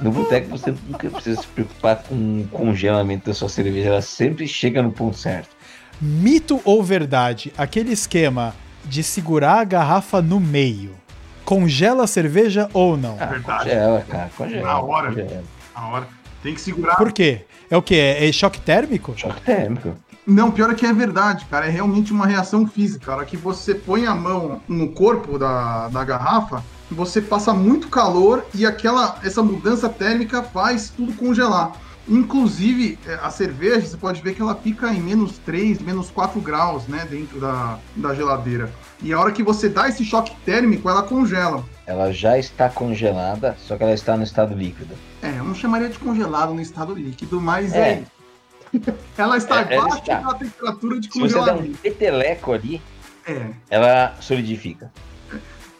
No 0.00 0.10
boteco 0.10 0.48
você 0.50 0.74
nunca 0.88 1.10
precisa 1.10 1.40
se 1.42 1.46
preocupar 1.48 2.02
com 2.04 2.14
o 2.40 2.48
congelamento 2.50 3.26
da 3.26 3.34
sua 3.34 3.48
cerveja. 3.48 3.88
Ela 3.90 4.02
sempre 4.02 4.48
chega 4.48 4.82
no 4.82 4.90
ponto 4.90 5.16
certo. 5.18 5.50
Mito 6.00 6.60
ou 6.64 6.82
verdade? 6.82 7.52
Aquele 7.58 7.92
esquema 7.92 8.54
de 8.84 9.02
segurar 9.02 9.60
a 9.60 9.64
garrafa 9.64 10.22
no 10.22 10.40
meio. 10.40 10.92
Congela 11.48 12.04
a 12.04 12.06
cerveja 12.06 12.68
ou 12.74 12.94
não? 12.94 13.16
Ah, 13.18 13.24
Verdade. 13.24 13.64
congela, 13.64 14.04
cara. 14.06 14.30
Congela. 14.36 14.62
Na 14.66 14.80
hora. 14.82 15.08
Congela. 15.08 15.44
Na 15.74 15.88
hora. 15.88 16.08
Tem 16.42 16.54
que 16.54 16.60
segurar. 16.60 16.94
Por 16.96 17.10
quê? 17.10 17.46
É 17.70 17.76
o 17.76 17.80
quê? 17.80 17.94
É 17.94 18.30
choque 18.30 18.60
térmico? 18.60 19.14
Choque 19.16 19.40
térmico. 19.40 19.96
Não, 20.26 20.50
pior 20.50 20.68
é 20.68 20.74
que 20.74 20.84
é 20.84 20.92
verdade, 20.92 21.46
cara. 21.46 21.64
É 21.64 21.70
realmente 21.70 22.12
uma 22.12 22.26
reação 22.26 22.66
física. 22.66 23.10
A 23.10 23.16
hora 23.16 23.24
que 23.24 23.34
você 23.34 23.74
põe 23.74 24.04
a 24.04 24.14
mão 24.14 24.60
no 24.68 24.90
corpo 24.90 25.38
da, 25.38 25.88
da 25.88 26.04
garrafa, 26.04 26.62
você 26.90 27.18
passa 27.22 27.54
muito 27.54 27.88
calor 27.88 28.44
e 28.54 28.66
aquela 28.66 29.18
essa 29.24 29.42
mudança 29.42 29.88
térmica 29.88 30.42
faz 30.42 30.90
tudo 30.94 31.14
congelar. 31.14 31.72
Inclusive, 32.08 32.98
é, 33.06 33.14
a 33.22 33.30
cerveja, 33.30 33.86
você 33.86 33.96
pode 33.96 34.22
ver 34.22 34.34
que 34.34 34.40
ela 34.42 34.54
fica 34.54 34.92
em 34.92 35.00
menos 35.00 35.38
3, 35.38 35.80
menos 35.80 36.10
4 36.10 36.40
graus, 36.40 36.86
né, 36.88 37.06
dentro 37.10 37.38
da, 37.38 37.78
da 37.94 38.14
geladeira. 38.14 38.72
E 39.02 39.12
a 39.12 39.20
hora 39.20 39.30
que 39.30 39.42
você 39.42 39.68
dá 39.68 39.88
esse 39.88 40.04
choque 40.04 40.34
térmico, 40.44 40.88
ela 40.88 41.02
congela. 41.02 41.64
Ela 41.86 42.10
já 42.12 42.38
está 42.38 42.68
congelada, 42.68 43.56
só 43.66 43.76
que 43.76 43.82
ela 43.82 43.92
está 43.92 44.16
no 44.16 44.22
estado 44.24 44.54
líquido. 44.54 44.94
É, 45.22 45.38
eu 45.38 45.44
não 45.44 45.54
chamaria 45.54 45.88
de 45.88 45.98
congelado 45.98 46.54
no 46.54 46.60
estado 46.60 46.94
líquido, 46.94 47.40
mas 47.40 47.72
É. 47.74 47.90
é. 47.90 48.02
ela 49.16 49.36
está 49.36 49.60
É, 49.62 49.74
ela 49.74 49.84
abaixo 49.84 50.02
está. 50.02 50.20
da 50.20 50.34
temperatura 50.34 51.00
de 51.00 51.12
Se 51.12 51.18
você 51.20 51.34
dá 51.34 51.40
um 51.40 51.44
congelamento. 51.46 51.78
peteleco 51.78 52.52
ali, 52.52 52.82
É. 53.26 53.50
ela 53.68 54.16
solidifica. 54.20 54.90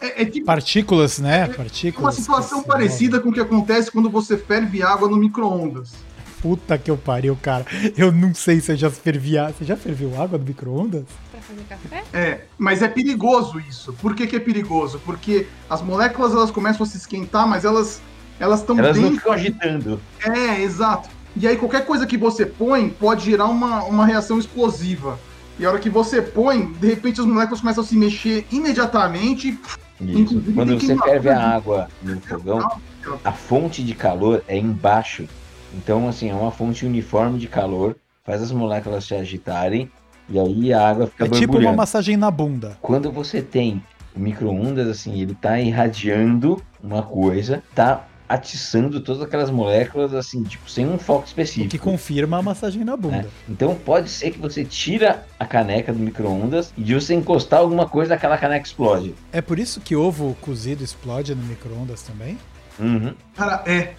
É, 0.01 0.23
é 0.23 0.25
tipo 0.27 0.47
Partículas, 0.47 1.19
né? 1.19 1.47
uma 1.47 1.55
Partículas. 1.55 2.15
situação 2.15 2.59
que 2.59 2.65
se 2.65 2.69
parecida 2.71 3.19
com 3.19 3.31
o 3.31 3.33
que 3.33 3.41
acontece 3.41 3.91
quando 3.91 4.09
você 4.09 4.37
ferve 4.39 4.83
água 4.83 5.09
no 5.09 5.17
micro-ondas. 5.17 5.93
Puta 6.41 6.79
que 6.79 6.91
eu 6.91 6.97
pariu, 6.97 7.37
cara. 7.41 7.65
Eu 7.97 8.13
não 8.13 8.33
sei 8.35 8.61
se 8.61 8.73
eu 8.73 8.77
já 8.77 8.91
fervi 8.91 9.37
a- 9.37 9.49
Você 9.51 9.65
já 9.65 9.77
ferviu 9.77 10.13
água 10.21 10.39
no 10.39 10.45
micro-ondas? 10.45 11.05
Pra 11.33 11.41
fazer 11.41 11.63
café? 11.69 12.05
É, 12.13 12.41
mas 12.57 12.81
é 12.83 12.89
perigoso 12.89 13.59
isso. 13.61 13.93
Por 13.95 14.15
que, 14.15 14.27
que 14.27 14.37
é 14.37 14.41
perigoso? 14.41 15.01
Porque 15.05 15.47
as 15.69 15.83
moléculas 15.83 16.33
elas 16.33 16.51
começam 16.51 16.85
a 16.85 16.87
se 16.89 16.97
esquentar, 16.97 17.47
mas 17.47 17.65
elas 17.65 18.01
elas 18.39 18.61
estão 18.61 18.79
Elas 18.79 18.97
não 18.97 19.03
dentro. 19.05 19.17
ficam 19.19 19.33
agitando. 19.33 20.01
É, 20.25 20.63
exato. 20.63 21.09
E 21.37 21.47
aí 21.47 21.57
qualquer 21.57 21.85
coisa 21.85 22.07
que 22.07 22.17
você 22.17 22.47
põe 22.47 22.89
pode 22.89 23.25
gerar 23.25 23.47
uma, 23.47 23.83
uma 23.85 24.07
reação 24.07 24.39
explosiva. 24.39 25.19
E 25.59 25.67
a 25.67 25.71
hora 25.71 25.81
que 25.81 25.91
você 25.91 26.23
põe, 26.23 26.73
de 26.75 26.87
repente 26.87 27.21
as 27.21 27.27
moléculas 27.27 27.61
começam 27.61 27.83
a 27.83 27.87
se 27.87 27.97
mexer 27.97 28.47
imediatamente. 28.53 29.59
Isso. 30.01 30.19
Inclusive, 30.21 30.53
Quando 30.53 30.79
tem 30.79 30.89
você 30.89 30.97
ferve 30.97 31.29
a 31.31 31.41
água 31.57 31.89
no 32.01 32.21
fogão, 32.21 32.81
a 33.25 33.33
fonte 33.33 33.83
de 33.83 33.93
calor 33.95 34.45
é 34.47 34.57
embaixo. 34.57 35.27
Então, 35.75 36.09
assim, 36.09 36.31
é 36.31 36.35
uma 36.35 36.51
fonte 36.51 36.85
uniforme 36.87 37.39
de 37.39 37.47
calor, 37.47 37.97
faz 38.25 38.43
as 38.43 38.53
moléculas 38.53 39.05
se 39.05 39.15
agitarem 39.15 39.91
e 40.29 40.39
aí 40.39 40.73
a 40.73 40.89
água 40.89 41.07
fica 41.07 41.25
É 41.25 41.29
tipo 41.31 41.59
uma 41.59 41.73
massagem 41.73 42.17
na 42.17 42.31
bunda. 42.31 42.77
Quando 42.83 43.11
você 43.11 43.41
tem 43.41 43.83
o 44.15 44.21
micro-ondas, 44.21 44.87
assim, 44.89 45.21
ele 45.21 45.35
tá 45.35 45.59
irradiando 45.61 46.63
uma 46.83 47.03
coisa, 47.03 47.63
tá 47.75 48.07
atiçando 48.29 49.01
todas 49.01 49.23
aquelas 49.23 49.51
moléculas, 49.51 50.13
assim, 50.13 50.43
tipo, 50.43 50.71
sem 50.71 50.87
um 50.87 50.99
foco 50.99 51.23
O 51.23 51.25
específico. 51.25 51.71
que 51.71 51.79
confirma 51.79 52.37
a 52.37 52.43
massagem 52.43 52.85
na 52.85 52.93
né? 52.93 52.99
bunda. 52.99 53.29
Então 53.49 53.75
pode 53.75 54.11
ser 54.11 54.33
que 54.33 54.39
você 54.39 54.65
tira 54.65 55.27
a 55.41 55.47
caneca 55.47 55.93
do 55.93 55.99
micro-ondas 55.99 56.73
e 56.77 56.83
de 56.83 56.95
você 56.95 57.15
encostar 57.15 57.61
alguma 57.61 57.89
coisa, 57.89 58.15
aquela 58.15 58.37
caneca 58.37 58.67
explode. 58.67 59.15
É 59.33 59.41
por 59.41 59.59
isso 59.59 59.81
que 59.81 59.97
ovo 59.97 60.37
cozido 60.43 60.85
explode 60.85 61.35
no 61.35 61.43
micro-ondas 61.45 62.03
também? 62.03 62.39
Uhum. 62.79 63.15
Cara, 63.35 63.63
é. 63.67 63.95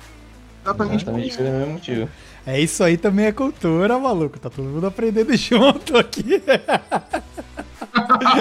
Exatamente. 0.64 1.04
Exatamente 1.04 1.38
pelo 1.38 1.50
mesmo 1.52 1.74
motivo. 1.74 2.10
É 2.46 2.60
isso 2.60 2.84
aí 2.84 2.98
também 2.98 3.26
é 3.26 3.32
cultura, 3.32 3.98
maluco. 4.00 4.40
Tá 4.40 4.50
todo 4.50 4.68
mundo 4.68 4.88
aprendendo 4.88 5.36
junto 5.38 5.98
aqui. 5.98 6.42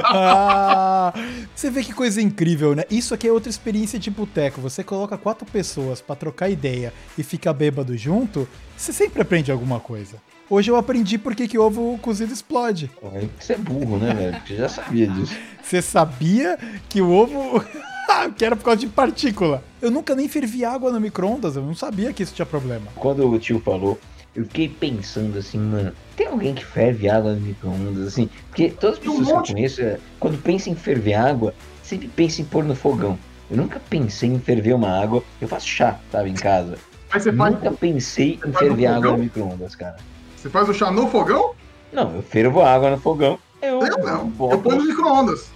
Ah, 0.04 1.12
você 1.54 1.70
vê 1.70 1.82
que 1.82 1.92
coisa 1.92 2.20
incrível, 2.20 2.74
né? 2.74 2.84
Isso 2.90 3.14
aqui 3.14 3.28
é 3.28 3.32
outra 3.32 3.50
experiência 3.50 3.98
de 3.98 4.10
boteco. 4.10 4.60
Você 4.60 4.82
coloca 4.82 5.16
quatro 5.18 5.46
pessoas 5.46 6.00
pra 6.00 6.16
trocar 6.16 6.48
ideia 6.48 6.92
e 7.16 7.22
fica 7.22 7.52
bêbado 7.52 7.96
junto, 7.96 8.48
você 8.76 8.92
sempre 8.92 9.22
aprende 9.22 9.50
alguma 9.52 9.78
coisa. 9.80 10.16
Hoje 10.50 10.70
eu 10.70 10.76
aprendi 10.76 11.18
por 11.18 11.34
que, 11.34 11.46
que 11.46 11.58
ovo 11.58 11.98
cozido 11.98 12.32
explode. 12.32 12.90
Aí 13.12 13.28
Você 13.38 13.52
é 13.52 13.58
burro, 13.58 13.98
né, 13.98 14.14
velho? 14.14 14.32
Porque 14.36 14.54
Você 14.54 14.60
já 14.60 14.68
sabia 14.68 15.06
disso. 15.08 15.36
Você 15.62 15.82
sabia 15.82 16.58
que 16.88 17.02
o 17.02 17.10
ovo. 17.10 17.62
que 18.36 18.44
era 18.44 18.56
por 18.56 18.64
causa 18.64 18.80
de 18.80 18.86
partícula. 18.86 19.62
Eu 19.80 19.90
nunca 19.90 20.14
nem 20.14 20.28
fervi 20.28 20.64
água 20.64 20.90
no 20.90 21.00
micro-ondas, 21.00 21.56
eu 21.56 21.62
não 21.62 21.74
sabia 21.74 22.12
que 22.12 22.22
isso 22.22 22.34
tinha 22.34 22.46
problema. 22.46 22.86
Quando 22.96 23.28
o 23.28 23.38
tio 23.38 23.60
falou, 23.60 23.98
eu 24.34 24.44
fiquei 24.44 24.68
pensando 24.68 25.38
assim, 25.38 25.58
mano, 25.58 25.92
tem 26.16 26.26
alguém 26.26 26.54
que 26.54 26.64
ferve 26.64 27.08
água 27.08 27.32
no 27.34 27.40
micro-ondas, 27.40 28.06
assim? 28.08 28.28
Porque 28.48 28.70
todas 28.70 28.96
as 28.98 29.02
Tem 29.02 29.10
um 29.10 29.18
pessoas 29.18 29.42
que 29.42 29.50
eu 29.50 29.54
conheço, 29.54 29.82
é, 29.82 29.98
quando 30.18 30.38
pensa 30.42 30.70
em 30.70 30.74
ferver 30.74 31.14
água, 31.14 31.54
sempre 31.82 32.08
pensa 32.08 32.40
em 32.42 32.44
pôr 32.44 32.64
no 32.64 32.74
fogão. 32.74 33.18
Eu 33.50 33.56
nunca 33.56 33.80
pensei 33.88 34.28
em 34.28 34.38
ferver 34.38 34.74
uma 34.74 34.90
água. 35.02 35.22
Eu 35.40 35.48
faço 35.48 35.66
chá, 35.66 35.98
sabe, 36.12 36.28
em 36.28 36.34
casa. 36.34 36.76
Mas 37.10 37.22
você 37.22 37.32
faz, 37.32 37.54
Nunca 37.54 37.70
pensei 37.72 38.32
em 38.34 38.38
faz 38.38 38.52
no 38.52 38.58
ferver 38.58 38.86
água 38.86 39.12
no 39.12 39.18
micro-ondas, 39.18 39.74
cara. 39.74 39.96
você 40.36 40.50
faz 40.50 40.68
o 40.68 40.74
chá 40.74 40.90
no 40.90 41.08
fogão? 41.08 41.52
Não, 41.90 42.14
eu 42.16 42.22
fervo 42.22 42.60
água 42.60 42.90
no 42.90 42.98
fogão. 42.98 43.38
Eu, 43.62 43.80
Eu 43.82 43.98
não. 44.04 44.18
Eu 44.18 44.24
boto- 44.26 44.58
ponho 44.58 44.78
no 44.82 44.84
micro-ondas. 44.84 45.50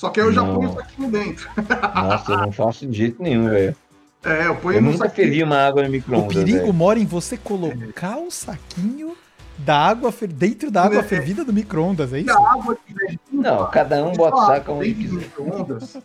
Só 0.00 0.08
que 0.08 0.18
aí 0.18 0.26
eu 0.26 0.32
já 0.32 0.42
Não. 0.42 0.54
ponho 0.54 0.70
o 0.70 0.74
saquinho 0.74 1.10
dentro. 1.10 1.46
Nossa, 1.94 2.32
eu 2.32 2.38
não 2.38 2.50
faço 2.52 2.86
de 2.86 2.96
jeito 2.96 3.22
nenhum, 3.22 3.50
velho. 3.50 3.76
É, 4.24 4.46
eu 4.46 4.56
ponho 4.56 4.78
Eu 4.78 4.82
no 4.82 4.92
nunca 4.92 5.04
saquinho. 5.08 5.26
fervi 5.26 5.42
uma 5.42 5.58
água 5.58 5.82
no 5.82 5.88
O 5.88 5.92
micro-ondas, 5.92 6.36
perigo 6.38 6.58
velho. 6.60 6.72
mora 6.72 6.98
em 6.98 7.04
você 7.04 7.36
colocar 7.36 8.16
o 8.16 8.30
saquinho 8.30 9.12
da 9.58 9.76
água 9.76 10.10
fer- 10.10 10.32
dentro 10.32 10.70
da 10.70 10.84
água 10.84 11.00
É. 11.00 11.02
fervida 11.02 11.44
do 11.44 11.52
micro-ondas, 11.52 12.14
é 12.14 12.20
isso? 12.20 12.30
a 12.30 12.52
água 12.54 12.78
Não, 13.30 13.66
cada 13.70 14.02
um 14.02 14.12
bota 14.12 14.36
o 14.36 14.46
saco 14.46 14.72
onde 14.72 14.94
quiser. 14.94 15.16
micro-ondas, 15.16 15.98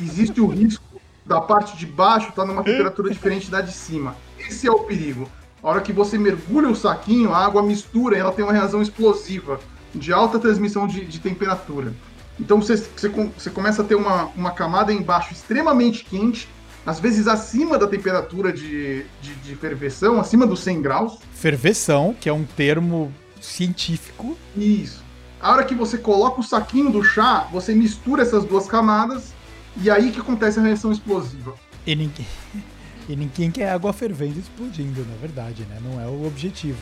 existe 0.00 0.40
o 0.40 0.46
risco 0.46 0.82
da 1.26 1.38
parte 1.38 1.76
de 1.76 1.84
baixo 1.84 2.30
estar 2.30 2.46
numa 2.46 2.64
temperatura 2.64 3.10
diferente 3.12 3.50
da 3.50 3.60
de 3.60 3.72
cima. 3.72 4.16
Esse 4.38 4.66
é 4.66 4.70
o 4.70 4.80
perigo. 4.84 5.28
A 5.62 5.68
hora 5.68 5.80
que 5.82 5.92
você 5.92 6.16
mergulha 6.16 6.68
o 6.70 6.74
saquinho, 6.74 7.30
a 7.34 7.44
água 7.44 7.62
mistura 7.62 8.16
e 8.16 8.20
ela 8.20 8.32
tem 8.32 8.42
uma 8.42 8.54
reação 8.54 8.80
explosiva 8.80 9.60
de 9.94 10.14
alta 10.14 10.38
transmissão 10.38 10.86
de, 10.86 11.04
de 11.04 11.18
temperatura. 11.20 11.92
Então 12.38 12.60
você, 12.60 12.76
você, 12.76 13.08
você 13.08 13.50
começa 13.50 13.82
a 13.82 13.84
ter 13.84 13.94
uma, 13.94 14.26
uma 14.36 14.50
camada 14.50 14.92
embaixo 14.92 15.32
extremamente 15.32 16.04
quente, 16.04 16.48
às 16.84 17.00
vezes 17.00 17.26
acima 17.26 17.78
da 17.78 17.86
temperatura 17.86 18.52
de, 18.52 19.04
de, 19.22 19.34
de 19.36 19.56
ferveção, 19.56 20.20
acima 20.20 20.46
dos 20.46 20.60
100 20.60 20.82
graus. 20.82 21.18
Ferveção, 21.32 22.14
que 22.18 22.28
é 22.28 22.32
um 22.32 22.44
termo 22.44 23.12
científico. 23.40 24.36
Isso. 24.56 25.02
A 25.40 25.52
hora 25.52 25.64
que 25.64 25.74
você 25.74 25.98
coloca 25.98 26.40
o 26.40 26.42
saquinho 26.42 26.90
do 26.90 27.02
chá, 27.02 27.48
você 27.52 27.74
mistura 27.74 28.22
essas 28.22 28.44
duas 28.44 28.66
camadas 28.66 29.32
e 29.76 29.90
aí 29.90 30.10
que 30.10 30.20
acontece 30.20 30.58
a 30.58 30.62
reação 30.62 30.92
explosiva. 30.92 31.54
E 31.86 31.94
ninguém, 31.94 32.26
e 33.08 33.16
ninguém 33.16 33.50
quer 33.50 33.70
água 33.70 33.92
fervendo 33.92 34.38
explodindo, 34.38 35.04
na 35.04 35.16
verdade, 35.16 35.66
né? 35.68 35.78
Não 35.82 36.00
é 36.00 36.06
o 36.06 36.26
objetivo. 36.26 36.78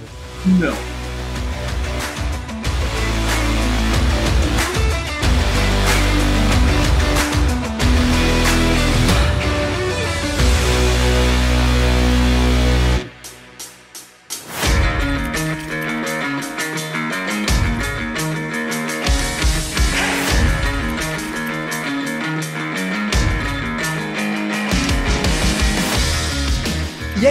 Não. 0.58 1.41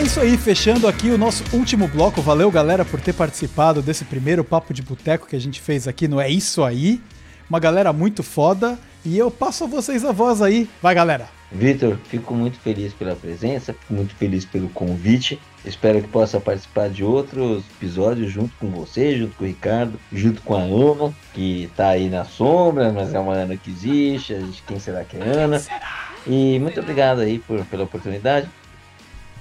É 0.01 0.03
isso 0.03 0.19
aí, 0.19 0.35
fechando 0.35 0.87
aqui 0.87 1.11
o 1.11 1.17
nosso 1.17 1.43
último 1.55 1.87
bloco. 1.87 2.23
Valeu, 2.23 2.49
galera, 2.49 2.83
por 2.83 2.99
ter 2.99 3.13
participado 3.13 3.83
desse 3.83 4.03
primeiro 4.03 4.43
papo 4.43 4.73
de 4.73 4.81
boteco 4.81 5.27
que 5.27 5.35
a 5.35 5.39
gente 5.39 5.61
fez 5.61 5.87
aqui 5.87 6.07
no 6.07 6.19
É 6.19 6.27
Isso 6.27 6.63
Aí. 6.63 6.99
Uma 7.47 7.59
galera 7.59 7.93
muito 7.93 8.23
foda. 8.23 8.79
E 9.05 9.15
eu 9.15 9.29
passo 9.29 9.65
a 9.65 9.67
vocês 9.67 10.03
a 10.03 10.11
voz 10.11 10.41
aí. 10.41 10.67
Vai, 10.81 10.95
galera. 10.95 11.29
Vitor, 11.51 11.99
fico 12.05 12.33
muito 12.33 12.57
feliz 12.59 12.93
pela 12.93 13.15
presença, 13.15 13.73
fico 13.73 13.93
muito 13.93 14.15
feliz 14.15 14.43
pelo 14.43 14.69
convite. 14.69 15.39
Espero 15.63 16.01
que 16.01 16.07
possa 16.07 16.39
participar 16.39 16.89
de 16.89 17.03
outros 17.03 17.63
episódios 17.77 18.31
junto 18.31 18.55
com 18.59 18.71
você, 18.71 19.15
junto 19.15 19.35
com 19.35 19.43
o 19.43 19.47
Ricardo, 19.47 19.99
junto 20.11 20.41
com 20.41 20.55
a 20.55 20.61
Ana, 20.61 21.13
que 21.31 21.69
tá 21.75 21.89
aí 21.89 22.09
na 22.09 22.25
sombra, 22.25 22.91
mas 22.91 23.13
é 23.13 23.19
uma 23.19 23.33
Ana 23.33 23.55
que 23.55 23.69
existe. 23.69 24.33
A 24.33 24.39
gente, 24.39 24.63
quem 24.63 24.79
será 24.79 25.03
que 25.03 25.15
é 25.17 25.21
Ana? 25.21 25.61
E 26.25 26.57
muito 26.59 26.79
obrigado 26.79 27.19
aí 27.19 27.37
por, 27.37 27.63
pela 27.65 27.83
oportunidade. 27.83 28.49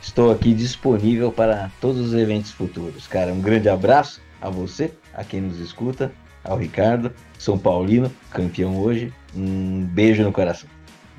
Estou 0.00 0.30
aqui 0.30 0.54
disponível 0.54 1.30
para 1.30 1.70
todos 1.80 2.00
os 2.00 2.14
eventos 2.14 2.50
futuros. 2.50 3.06
Cara, 3.06 3.32
um 3.32 3.40
grande 3.40 3.68
abraço 3.68 4.20
a 4.40 4.48
você, 4.48 4.92
a 5.14 5.22
quem 5.22 5.40
nos 5.42 5.58
escuta, 5.60 6.10
ao 6.42 6.56
Ricardo, 6.56 7.12
São 7.38 7.58
Paulino, 7.58 8.10
campeão 8.30 8.78
hoje. 8.78 9.12
Um 9.34 9.84
beijo 9.84 10.22
no 10.22 10.32
coração. 10.32 10.68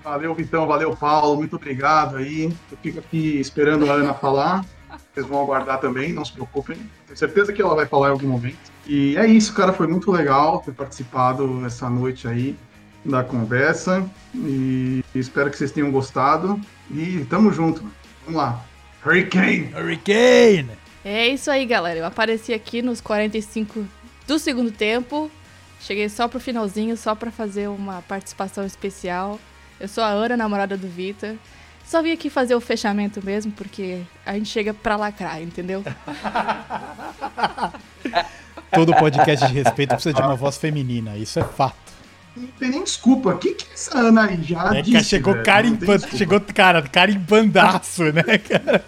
Valeu, 0.03 0.34
Vitão. 0.34 0.65
Valeu, 0.65 0.95
Paulo. 0.95 1.38
Muito 1.38 1.55
obrigado 1.55 2.17
aí. 2.17 2.45
Eu 2.71 2.77
fico 2.82 2.99
aqui 2.99 3.39
esperando 3.39 3.89
a 3.89 3.93
Ana 3.93 4.13
falar. 4.13 4.65
Vocês 5.13 5.25
vão 5.25 5.41
aguardar 5.41 5.79
também, 5.79 6.11
não 6.11 6.25
se 6.25 6.32
preocupem. 6.32 6.77
Tenho 7.05 7.17
certeza 7.17 7.53
que 7.53 7.61
ela 7.61 7.75
vai 7.75 7.86
falar 7.86 8.09
em 8.09 8.11
algum 8.11 8.27
momento. 8.27 8.71
E 8.88 9.15
é 9.17 9.25
isso, 9.27 9.53
cara. 9.53 9.71
Foi 9.71 9.88
muito 9.88 10.11
legal 10.11 10.59
ter 10.59 10.73
participado 10.73 11.65
essa 11.65 11.89
noite 11.89 12.27
aí 12.27 12.57
da 13.05 13.23
conversa. 13.23 14.03
E 14.34 15.03
espero 15.13 15.51
que 15.51 15.57
vocês 15.57 15.71
tenham 15.71 15.91
gostado. 15.91 16.59
E 16.89 17.25
tamo 17.29 17.53
junto. 17.53 17.84
Vamos 18.25 18.41
lá. 18.41 18.65
Hurricane! 19.03 19.73
Hurricane! 19.73 20.69
É 21.03 21.27
isso 21.27 21.49
aí, 21.49 21.65
galera. 21.65 21.99
Eu 21.99 22.05
apareci 22.05 22.53
aqui 22.53 22.81
nos 22.81 23.01
45 23.01 23.87
do 24.27 24.37
segundo 24.37 24.71
tempo. 24.71 25.31
Cheguei 25.79 26.07
só 26.09 26.27
pro 26.27 26.39
finalzinho, 26.39 26.95
só 26.95 27.15
pra 27.15 27.31
fazer 27.31 27.67
uma 27.67 28.03
participação 28.03 28.63
especial. 28.63 29.39
Eu 29.79 29.87
sou 29.87 30.03
a 30.03 30.09
Ana, 30.09 30.37
namorada 30.37 30.77
do 30.77 30.87
Vitor. 30.87 31.35
Só 31.83 32.03
vim 32.03 32.11
aqui 32.11 32.29
fazer 32.29 32.53
o 32.53 32.61
fechamento 32.61 33.25
mesmo, 33.25 33.51
porque 33.51 34.03
a 34.25 34.33
gente 34.33 34.47
chega 34.47 34.73
pra 34.73 34.95
lacrar, 34.95 35.41
entendeu? 35.41 35.83
Todo 38.71 38.95
podcast 38.95 39.47
de 39.47 39.53
respeito 39.53 39.89
precisa 39.89 40.13
de 40.13 40.21
uma 40.21 40.35
voz 40.35 40.57
feminina, 40.57 41.17
isso 41.17 41.39
é 41.39 41.43
fato. 41.43 41.91
Não 42.36 42.47
tem 42.59 42.69
nem 42.69 42.84
desculpa. 42.84 43.29
O 43.32 43.38
que, 43.38 43.53
que 43.53 43.65
é 43.69 43.73
essa 43.73 43.97
Ana 43.97 44.25
aí 44.25 44.39
já 44.41 44.75
É, 44.75 44.82
disse, 44.82 45.03
chegou 45.05 45.34
velho? 45.34 45.45
desculpa. 45.97 46.17
chegou 46.17 46.41
cara, 46.41 46.82
cara 46.84 47.11
em 47.11 47.19
bandaço, 47.19 48.03
né, 48.11 48.23
cara? 48.38 48.84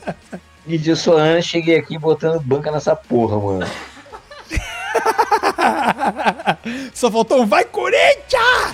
E 0.65 0.87
eu 0.87 0.95
sou 0.95 1.17
a 1.17 1.21
Ana, 1.21 1.41
cheguei 1.41 1.77
aqui 1.77 1.97
botando 1.97 2.41
banca 2.41 2.71
nessa 2.71 2.95
porra, 2.95 3.37
mano. 3.39 3.67
Só 6.93 7.11
faltou 7.11 7.41
um 7.41 7.45
vai 7.45 7.65
Corinthians! 7.65 8.73